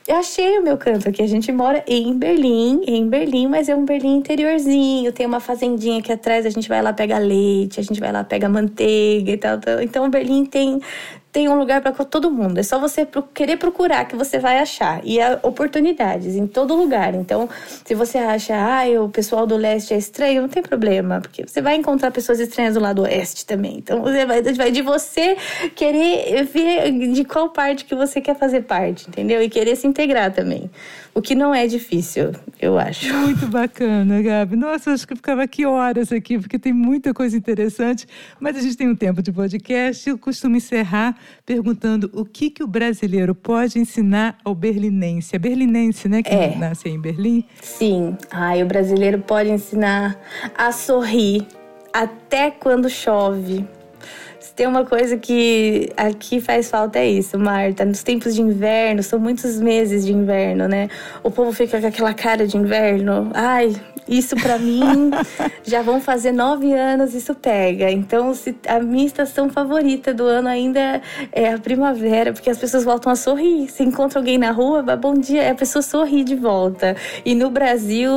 Eu 0.07 0.17
achei 0.17 0.59
o 0.59 0.63
meu 0.63 0.77
canto 0.77 1.09
aqui. 1.09 1.23
A 1.23 1.27
gente 1.27 1.51
mora 1.51 1.85
em 1.87 2.17
Berlim, 2.17 2.83
em 2.87 3.09
Berlim, 3.09 3.47
mas 3.49 3.69
é 3.69 3.75
um 3.75 3.85
Berlim 3.85 4.19
interiorzinho. 4.19 5.13
Tem 5.13 5.27
uma 5.27 5.41
fazendinha 5.41 5.99
aqui 5.99 6.13
atrás, 6.13 6.47
a 6.47 6.51
gente 6.51 6.69
vai 6.69 6.81
lá 6.81 6.93
pegar 6.93 7.19
leite, 7.19 7.81
a 7.81 7.83
gente 7.83 7.99
vai 7.99 8.13
lá 8.13 8.23
pegar 8.23 8.49
manteiga 8.49 9.33
e 9.33 9.37
tal. 9.37 9.59
tal. 9.59 9.81
Então, 9.81 10.09
Berlim 10.09 10.45
tem 10.45 10.81
tem 11.37 11.51
um 11.51 11.59
lugar 11.59 11.82
para 11.82 11.93
todo 11.93 12.30
mundo. 12.30 12.57
É 12.57 12.62
só 12.62 12.78
você 12.78 13.07
querer 13.34 13.59
procurar 13.59 14.07
que 14.07 14.16
você 14.16 14.39
vai 14.39 14.59
achar. 14.59 15.03
E 15.05 15.20
há 15.20 15.39
oportunidades 15.43 16.34
em 16.34 16.47
todo 16.47 16.74
lugar. 16.74 17.14
Então, 17.14 17.47
se 17.84 17.95
você 17.95 18.16
acha, 18.16 18.55
ah, 18.57 19.03
o 19.03 19.11
pessoal 19.11 19.47
do 19.47 19.55
leste 19.55 19.93
é 19.93 19.99
estranho, 19.99 20.41
não 20.41 20.49
tem 20.49 20.62
problema, 20.62 21.20
porque 21.20 21.47
você 21.47 21.61
vai 21.61 21.76
encontrar 21.76 22.11
pessoas 22.11 22.41
estranhas 22.41 22.72
do 22.72 22.80
lado 22.80 23.03
oeste 23.03 23.45
também. 23.45 23.76
Então, 23.76 24.01
você 24.01 24.24
vai, 24.24 24.41
vai 24.41 24.70
de 24.70 24.80
você 24.80 25.37
querer 25.74 26.43
ver 26.45 27.12
de 27.12 27.22
qual 27.22 27.51
parte 27.51 27.84
que 27.84 27.95
você 27.95 28.18
quer 28.18 28.39
fazer 28.39 28.62
parte, 28.62 29.07
entendeu? 29.07 29.43
E 29.43 29.51
querer 29.51 29.76
se 29.76 29.87
integrar 29.87 30.32
também. 30.32 30.70
O 31.16 31.22
que 31.22 31.34
não 31.34 31.55
é 31.55 31.66
difícil, 31.66 32.32
eu 32.61 32.78
acho. 32.78 33.12
Muito 33.12 33.47
bacana, 33.47 34.20
Gabi. 34.20 34.55
Nossa, 34.55 34.93
acho 34.93 35.07
que 35.07 35.14
eu 35.14 35.16
ficava 35.16 35.43
aqui 35.43 35.64
horas 35.64 36.12
aqui, 36.12 36.39
porque 36.39 36.59
tem 36.59 36.74
muita 36.74 37.14
coisa 37.14 37.34
interessante. 37.34 38.07
Mas 38.39 38.55
a 38.57 38.61
gente 38.61 38.76
tem 38.76 38.87
um 38.87 38.95
tempo 38.95 39.22
de 39.22 39.32
podcast. 39.32 40.09
Eu 40.11 40.18
costumo 40.18 40.57
encerrar 40.57 41.16
perguntando 41.45 42.11
o 42.12 42.24
que, 42.24 42.51
que 42.51 42.62
o 42.62 42.66
brasileiro 42.66 43.35
pode 43.35 43.79
ensinar 43.79 44.37
ao 44.45 44.55
berlinense. 44.55 45.37
É 45.37 45.39
berlinense, 45.39 46.09
né? 46.09 46.22
Que 46.22 46.35
é. 46.35 46.57
nasce 46.57 46.89
em 46.89 47.01
Berlim. 47.01 47.45
Sim. 47.61 48.16
Ai, 48.31 48.62
o 48.62 48.66
brasileiro 48.66 49.18
pode 49.20 49.51
ensinar 49.51 50.18
a 50.57 50.72
sorrir 50.72 51.47
até 51.93 52.51
quando 52.51 52.89
chove 52.89 53.64
tem 54.57 54.66
uma 54.66 54.87
coisa 54.87 55.18
que 55.18 55.93
aqui 55.99 56.41
faz 56.41 56.70
falta 56.70 56.99
é 56.99 57.07
isso, 57.07 57.39
Marta. 57.39 57.85
Nos 57.85 58.03
tempos 58.03 58.35
de 58.35 58.41
inverno, 58.41 59.03
são 59.03 59.18
muitos 59.18 59.61
meses 59.61 60.07
de 60.07 60.14
inverno, 60.14 60.66
né? 60.66 60.89
O 61.22 61.31
povo 61.31 61.53
fica 61.53 61.79
com 61.79 61.87
aquela 61.87 62.14
cara 62.14 62.47
de 62.47 62.57
inverno. 62.57 63.31
Ai, 63.35 63.77
isso 64.09 64.37
para 64.37 64.59
mim 64.59 65.11
já 65.65 65.83
vão 65.83 66.01
fazer 66.01 66.33
nove 66.33 66.73
anos, 66.73 67.15
isso 67.15 67.35
pega. 67.35 67.91
Então, 67.91 68.35
se 68.35 68.57
a 68.67 68.79
minha 68.81 69.07
estação 69.07 69.49
favorita 69.51 70.15
do 70.15 70.25
ano 70.25 70.49
ainda 70.49 71.01
é 71.33 71.53
a 71.53 71.59
primavera, 71.59 72.33
porque 72.33 72.51
as 72.51 72.59
pessoas 72.59 72.85
voltam 72.85 73.11
a 73.13 73.17
sorrir. 73.17 73.69
Se 73.69 73.83
encontra 73.83 74.19
alguém 74.19 74.39
na 74.39 74.51
rua, 74.51 74.83
bom 74.97 75.15
dia, 75.15 75.51
a 75.51 75.55
pessoa 75.55 75.83
sorri 75.83 76.25
de 76.25 76.35
volta. 76.35 76.97
E 77.25 77.35
no 77.35 77.51
Brasil, 77.51 78.11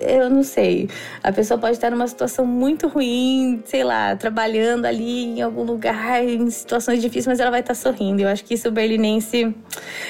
eu 0.00 0.28
não 0.28 0.42
sei. 0.42 0.88
A 1.22 1.32
pessoa 1.32 1.58
pode 1.58 1.72
estar 1.72 1.90
numa 1.90 2.06
situação 2.06 2.44
muito 2.44 2.88
ruim, 2.88 3.62
sei 3.64 3.84
lá, 3.84 4.16
trabalhando 4.16 4.86
ali 4.86 5.24
em 5.24 5.42
algum 5.42 5.62
lugar 5.62 6.24
em 6.24 6.50
situações 6.50 7.00
difíceis, 7.00 7.26
mas 7.26 7.40
ela 7.40 7.50
vai 7.50 7.60
estar 7.60 7.74
sorrindo. 7.74 8.22
Eu 8.22 8.28
acho 8.28 8.44
que 8.44 8.54
isso 8.54 8.68
o 8.68 8.72
berlinense. 8.72 9.54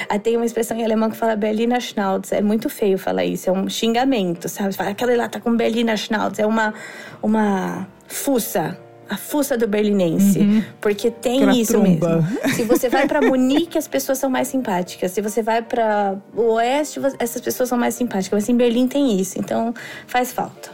Ah, 0.08 0.18
tem 0.18 0.36
uma 0.36 0.46
expressão 0.46 0.76
em 0.76 0.84
alemão 0.84 1.10
que 1.10 1.16
fala 1.16 1.36
Berliner 1.36 1.80
Schnauz. 1.80 2.32
É 2.32 2.40
muito 2.40 2.68
feio 2.68 2.98
falar 2.98 3.24
isso, 3.24 3.48
é 3.48 3.52
um 3.52 3.68
xingamento, 3.68 4.48
sabe? 4.48 4.74
Fala, 4.74 4.90
aquela 4.90 5.12
lá 5.20 5.28
tá 5.28 5.40
com 5.40 5.56
Berliner 5.56 5.96
Schnauz. 5.96 6.38
É 6.38 6.46
uma, 6.46 6.74
uma 7.22 7.86
fuça 8.08 8.76
a 9.10 9.16
fuça 9.16 9.58
do 9.58 9.66
berlinense. 9.66 10.38
Uhum. 10.38 10.62
Porque 10.80 11.10
tem 11.10 11.38
Aquela 11.38 11.58
isso 11.58 11.72
tromba. 11.72 12.22
mesmo. 12.22 12.54
Se 12.54 12.62
você 12.62 12.88
vai 12.88 13.08
para 13.08 13.20
Munique, 13.20 13.76
as 13.76 13.88
pessoas 13.88 14.18
são 14.18 14.30
mais 14.30 14.46
simpáticas. 14.46 15.10
Se 15.10 15.20
você 15.20 15.42
vai 15.42 15.62
para 15.62 16.16
o 16.32 16.52
oeste, 16.52 17.00
essas 17.18 17.42
pessoas 17.42 17.68
são 17.68 17.76
mais 17.76 17.96
simpáticas. 17.96 18.44
Mas 18.44 18.48
em 18.48 18.56
Berlim 18.56 18.86
tem 18.86 19.20
isso, 19.20 19.36
então 19.36 19.74
faz 20.06 20.30
falta. 20.30 20.70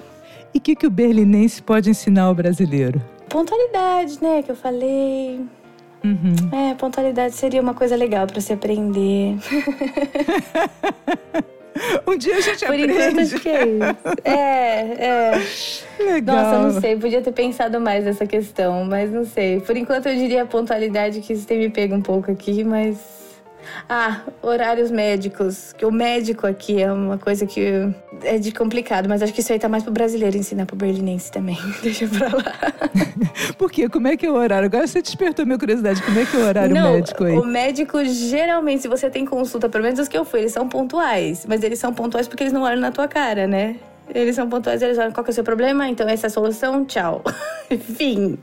E 0.53 0.59
o 0.59 0.61
que, 0.61 0.76
que 0.76 0.86
o 0.86 0.90
berlinense 0.90 1.62
pode 1.62 1.88
ensinar 1.88 2.24
ao 2.24 2.34
brasileiro? 2.34 3.01
Pontualidade, 3.26 4.22
né? 4.22 4.42
Que 4.42 4.51
eu 4.51 4.57
falei. 4.57 5.40
Uhum. 6.05 6.34
É, 6.53 6.74
pontualidade 6.74 7.34
seria 7.34 7.62
uma 7.62 7.72
coisa 7.72 7.97
legal 7.97 8.26
para 8.26 8.42
se 8.42 8.53
aprender. 8.53 9.38
um 12.07 12.16
dia 12.16 12.37
a 12.37 12.41
gente 12.41 12.64
Por 12.64 12.74
aprende. 12.74 12.93
enquanto, 12.93 13.20
acho 13.20 13.41
que 13.41 13.49
é 13.49 13.66
isso. 13.66 14.18
É, 14.24 14.81
é. 16.01 16.03
Legal. 16.03 16.37
Nossa, 16.37 16.59
não 16.59 16.81
sei. 16.81 16.97
Podia 16.97 17.22
ter 17.22 17.33
pensado 17.33 17.81
mais 17.81 18.05
nessa 18.05 18.27
questão, 18.27 18.85
mas 18.85 19.11
não 19.11 19.24
sei. 19.24 19.61
Por 19.61 19.77
enquanto, 19.77 20.07
eu 20.07 20.14
diria 20.14 20.43
a 20.43 20.47
pontualidade, 20.47 21.20
que 21.20 21.33
isso 21.33 21.47
tem 21.47 21.59
me 21.59 21.70
pego 21.70 21.95
um 21.95 22.03
pouco 22.03 22.31
aqui, 22.31 22.64
mas... 22.64 23.26
Ah, 23.89 24.23
horários 24.43 24.91
médicos. 24.91 25.73
Que 25.73 25.85
o 25.85 25.91
médico 25.91 26.47
aqui 26.47 26.83
é 26.83 26.93
uma 26.93 27.19
coisa 27.19 27.47
que 27.47 27.89
é 28.23 28.39
de 28.39 28.53
complicado, 28.53 29.09
mas 29.09 29.23
acho 29.23 29.33
que 29.33 29.41
isso 29.41 29.53
aí 29.53 29.59
tá 29.59 29.69
mais 29.69 29.83
pro 29.83 29.93
brasileiro 29.93 30.37
ensinar 30.37 30.67
pro 30.67 30.77
berlinense 30.77 31.31
também. 31.31 31.59
Deixa 31.83 32.07
pra 32.07 32.29
lá. 32.29 32.55
Por 33.59 33.71
quê? 33.71 33.89
Como 33.89 34.09
é 34.09 34.17
que 34.17 34.27
é 34.27 34.31
o 34.31 34.35
horário? 34.35 34.67
Agora 34.67 34.87
você 34.87 35.03
despertou 35.03 35.45
minha 35.47 35.59
curiosidade. 35.59 36.03
Como 36.03 36.19
é 36.19 36.25
que 36.25 36.37
é 36.37 36.41
o 36.41 36.47
horário 36.47 36.75
Não, 36.75 36.93
médico 36.93 37.25
aí? 37.25 37.37
O 37.37 37.45
médico, 37.45 38.05
geralmente, 38.05 38.83
se 38.83 38.89
você 38.89 39.11
tem 39.11 39.25
consulta, 39.25 39.69
pelo 39.69 39.85
menos 39.85 39.99
os 39.99 40.09
que 40.09 40.17
eu 40.17 40.25
fui, 40.25 40.41
eles 40.41 40.53
são 40.53 40.69
pontuais. 40.69 41.47
Mas 41.47 41.62
eles 41.62 41.79
são 41.79 41.93
pontuais 41.93 42.29
porque 42.29 42.43
eles 42.43 42.53
não 42.53 42.62
olham 42.62 42.81
na 42.81 42.91
tua 42.91 43.09
cara, 43.09 43.47
né? 43.47 43.77
Eles 44.15 44.37
são 44.37 44.49
pontuais, 44.49 44.81
eles 44.83 44.99
olham 44.99 45.13
qual 45.13 45.25
que 45.25 45.31
é 45.31 45.33
o 45.33 45.35
seu 45.35 45.45
problema, 45.45 45.89
então 45.89 46.09
essa 46.09 46.27
é 46.27 46.29
a 46.29 46.31
solução, 46.31 46.85
tchau. 46.85 47.23
Fim. 47.97 48.39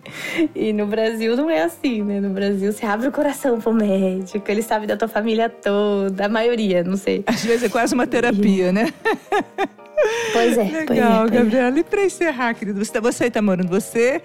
E 0.53 0.73
no 0.73 0.85
Brasil 0.85 1.35
não 1.35 1.49
é 1.49 1.63
assim, 1.63 2.03
né? 2.03 2.19
No 2.19 2.29
Brasil 2.29 2.71
você 2.71 2.85
abre 2.85 3.07
o 3.07 3.11
coração 3.11 3.59
pro 3.59 3.73
médico, 3.73 4.49
ele 4.49 4.61
sabe 4.61 4.85
da 4.85 4.97
tua 4.97 5.07
família 5.07 5.49
toda, 5.49 6.25
a 6.25 6.29
maioria, 6.29 6.83
não 6.83 6.97
sei. 6.97 7.23
Às 7.25 7.43
vezes 7.43 7.63
é 7.63 7.69
quase 7.69 7.93
uma 7.93 8.05
terapia, 8.05 8.71
né? 8.71 8.93
Pois 10.31 10.57
é, 10.57 10.63
Legal, 10.63 10.85
pois 10.85 10.99
é. 10.99 11.17
Pois 11.19 11.33
é. 11.33 11.37
Gabriela. 11.37 11.79
E 11.79 11.83
para 11.83 12.05
encerrar, 12.05 12.53
querido, 12.53 12.83
você, 12.83 12.99
você 12.99 13.29
tá 13.29 13.41
morando, 13.41 13.69
você, 13.69 14.21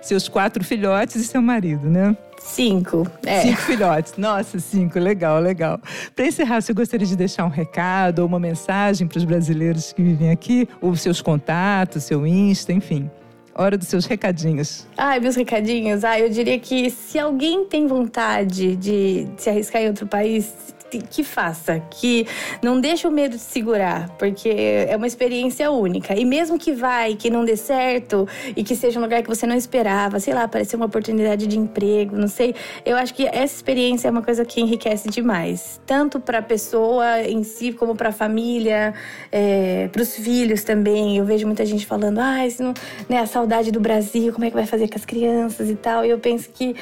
seus 0.00 0.28
quatro 0.28 0.64
filhotes 0.64 1.16
e 1.16 1.24
seu 1.24 1.42
marido, 1.42 1.88
né? 1.88 2.16
Cinco. 2.42 3.06
É. 3.24 3.42
Cinco 3.42 3.60
filhotes. 3.62 4.14
Nossa, 4.16 4.58
cinco. 4.58 4.98
Legal, 4.98 5.38
legal. 5.40 5.78
Para 6.16 6.26
encerrar, 6.26 6.60
você 6.60 6.72
gostaria 6.72 7.06
de 7.06 7.16
deixar 7.16 7.44
um 7.44 7.50
recado 7.50 8.20
ou 8.20 8.26
uma 8.26 8.40
mensagem 8.40 9.06
para 9.06 9.18
os 9.18 9.24
brasileiros 9.24 9.92
que 9.92 10.02
vivem 10.02 10.30
aqui? 10.30 10.66
Ou 10.80 10.96
seus 10.96 11.20
contatos, 11.20 12.04
seu 12.04 12.26
Insta, 12.26 12.72
enfim. 12.72 13.10
Hora 13.54 13.76
dos 13.76 13.88
seus 13.88 14.06
recadinhos. 14.06 14.86
Ai, 14.96 15.20
meus 15.20 15.36
recadinhos. 15.36 16.02
Ah, 16.02 16.18
eu 16.18 16.30
diria 16.30 16.58
que 16.58 16.88
se 16.88 17.18
alguém 17.18 17.66
tem 17.66 17.86
vontade 17.86 18.74
de 18.76 19.28
se 19.36 19.50
arriscar 19.50 19.82
em 19.82 19.88
outro 19.88 20.06
país, 20.06 20.74
que 20.98 21.22
faça, 21.22 21.80
que 21.90 22.26
não 22.62 22.80
deixe 22.80 23.06
o 23.06 23.10
medo 23.10 23.36
de 23.36 23.42
segurar, 23.42 24.08
porque 24.18 24.48
é 24.48 24.96
uma 24.96 25.06
experiência 25.06 25.70
única. 25.70 26.18
E 26.18 26.24
mesmo 26.24 26.58
que 26.58 26.72
vai, 26.72 27.14
que 27.14 27.30
não 27.30 27.44
dê 27.44 27.56
certo 27.56 28.26
e 28.56 28.62
que 28.64 28.74
seja 28.74 28.98
um 28.98 29.02
lugar 29.02 29.22
que 29.22 29.28
você 29.28 29.46
não 29.46 29.56
esperava, 29.56 30.18
sei 30.20 30.34
lá, 30.34 30.44
aparecer 30.44 30.76
uma 30.76 30.86
oportunidade 30.86 31.46
de 31.46 31.58
emprego, 31.58 32.16
não 32.16 32.28
sei. 32.28 32.54
Eu 32.84 32.96
acho 32.96 33.14
que 33.14 33.26
essa 33.26 33.54
experiência 33.54 34.08
é 34.08 34.10
uma 34.10 34.22
coisa 34.22 34.44
que 34.44 34.60
enriquece 34.60 35.08
demais, 35.08 35.80
tanto 35.86 36.20
para 36.20 36.38
a 36.38 36.42
pessoa 36.42 37.22
em 37.22 37.42
si 37.42 37.72
como 37.72 37.94
para 37.94 38.10
a 38.10 38.12
família, 38.12 38.94
é, 39.30 39.88
para 39.88 40.02
os 40.02 40.16
filhos 40.16 40.64
também. 40.64 41.18
Eu 41.18 41.24
vejo 41.24 41.46
muita 41.46 41.64
gente 41.64 41.86
falando, 41.86 42.18
ah, 42.18 42.38
não, 42.58 42.74
né, 43.08 43.18
a 43.18 43.26
saudade 43.26 43.70
do 43.70 43.80
Brasil, 43.80 44.32
como 44.32 44.44
é 44.44 44.50
que 44.50 44.56
vai 44.56 44.66
fazer 44.66 44.88
com 44.88 44.96
as 44.96 45.04
crianças 45.04 45.70
e 45.70 45.74
tal. 45.74 46.04
E 46.04 46.10
eu 46.10 46.18
penso 46.18 46.50
que 46.50 46.74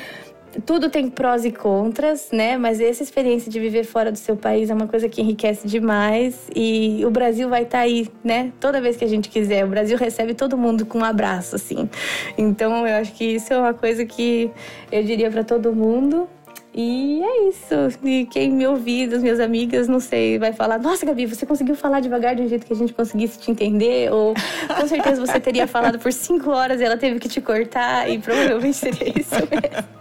tudo 0.64 0.88
tem 0.88 1.08
prós 1.08 1.44
e 1.44 1.52
contras, 1.52 2.28
né? 2.32 2.56
Mas 2.56 2.80
essa 2.80 3.02
experiência 3.02 3.50
de 3.50 3.60
viver 3.60 3.84
fora 3.84 4.10
do 4.10 4.18
seu 4.18 4.36
país 4.36 4.70
é 4.70 4.74
uma 4.74 4.86
coisa 4.86 5.08
que 5.08 5.20
enriquece 5.20 5.66
demais 5.66 6.48
e 6.54 7.02
o 7.04 7.10
Brasil 7.10 7.48
vai 7.48 7.62
estar 7.62 7.78
tá 7.78 7.84
aí, 7.84 8.08
né? 8.24 8.52
Toda 8.58 8.80
vez 8.80 8.96
que 8.96 9.04
a 9.04 9.08
gente 9.08 9.28
quiser. 9.28 9.64
O 9.64 9.68
Brasil 9.68 9.96
recebe 9.96 10.34
todo 10.34 10.56
mundo 10.56 10.86
com 10.86 10.98
um 10.98 11.04
abraço, 11.04 11.56
assim. 11.56 11.88
Então 12.36 12.86
eu 12.86 12.96
acho 12.96 13.12
que 13.12 13.24
isso 13.24 13.52
é 13.52 13.58
uma 13.58 13.74
coisa 13.74 14.04
que 14.04 14.50
eu 14.90 15.02
diria 15.02 15.30
para 15.30 15.44
todo 15.44 15.72
mundo. 15.72 16.28
E 16.74 17.22
é 17.24 17.48
isso. 17.48 17.74
E 18.04 18.26
quem 18.26 18.52
me 18.52 18.66
ouvir, 18.66 19.08
das 19.08 19.22
minhas 19.22 19.40
amigas, 19.40 19.88
não 19.88 19.98
sei, 19.98 20.38
vai 20.38 20.52
falar: 20.52 20.78
Nossa, 20.78 21.04
Gabi, 21.04 21.26
você 21.26 21.44
conseguiu 21.44 21.74
falar 21.74 22.00
devagar 22.00 22.36
de 22.36 22.42
um 22.42 22.48
jeito 22.48 22.64
que 22.66 22.72
a 22.72 22.76
gente 22.76 22.92
conseguisse 22.92 23.38
te 23.38 23.50
entender? 23.50 24.12
Ou 24.12 24.34
com 24.76 24.86
certeza 24.86 25.20
você 25.20 25.40
teria 25.40 25.66
falado 25.66 25.98
por 25.98 26.12
cinco 26.12 26.50
horas 26.50 26.80
e 26.80 26.84
ela 26.84 26.96
teve 26.96 27.18
que 27.18 27.28
te 27.28 27.40
cortar, 27.40 28.08
e 28.08 28.18
provavelmente 28.18 28.76
seria 28.76 29.08
isso 29.08 29.34
mesmo. 29.34 29.97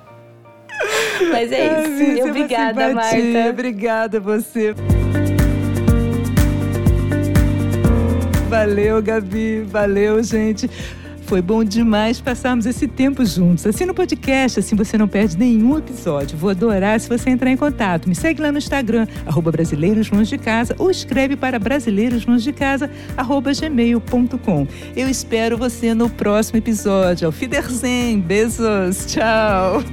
Mas 1.32 1.52
é 1.52 1.66
isso. 1.66 2.24
Ai, 2.24 2.30
Obrigada, 2.30 2.94
Marta. 2.94 3.50
Obrigada 3.50 4.20
você. 4.20 4.76
Valeu, 8.50 9.02
Gabi. 9.02 9.62
Valeu, 9.62 10.24
gente. 10.24 10.70
Foi 11.28 11.42
bom 11.42 11.62
demais 11.62 12.22
passarmos 12.22 12.66
esse 12.66 12.88
tempo 12.88 13.26
juntos. 13.26 13.68
Assina 13.68 13.92
o 13.92 13.96
podcast, 13.96 14.62
assim 14.62 14.78
você 14.78 14.98
não 14.98 15.10
perde 15.10 15.38
nenhum 15.38 15.78
episódio. 15.78 16.38
Vou 16.38 16.50
adorar 16.50 16.98
se 17.02 17.10
você 17.10 17.30
entrar 17.30 17.52
em 17.52 17.58
contato. 17.58 18.08
Me 18.08 18.16
segue 18.16 18.42
lá 18.42 18.50
no 18.50 18.58
Instagram, 18.58 19.06
arroba 19.26 19.52
Brasileiros 19.52 20.10
Longe 20.10 20.30
de 20.30 20.38
Casa, 20.38 20.74
ou 20.80 20.90
escreve 20.90 21.36
para 21.36 21.60
Brasileiros 21.60 22.26
Longe 22.26 22.46
de 22.46 22.54
Casa, 22.54 22.90
arroba 23.18 23.52
gmail.com. 23.52 24.68
Eu 24.96 25.10
espero 25.10 25.58
você 25.58 25.94
no 25.94 26.10
próximo 26.10 26.60
episódio. 26.60 27.28
Auf 27.28 27.44
Wiedersehen. 27.44 28.22
Beijos. 28.22 29.08
Tchau. 29.08 29.84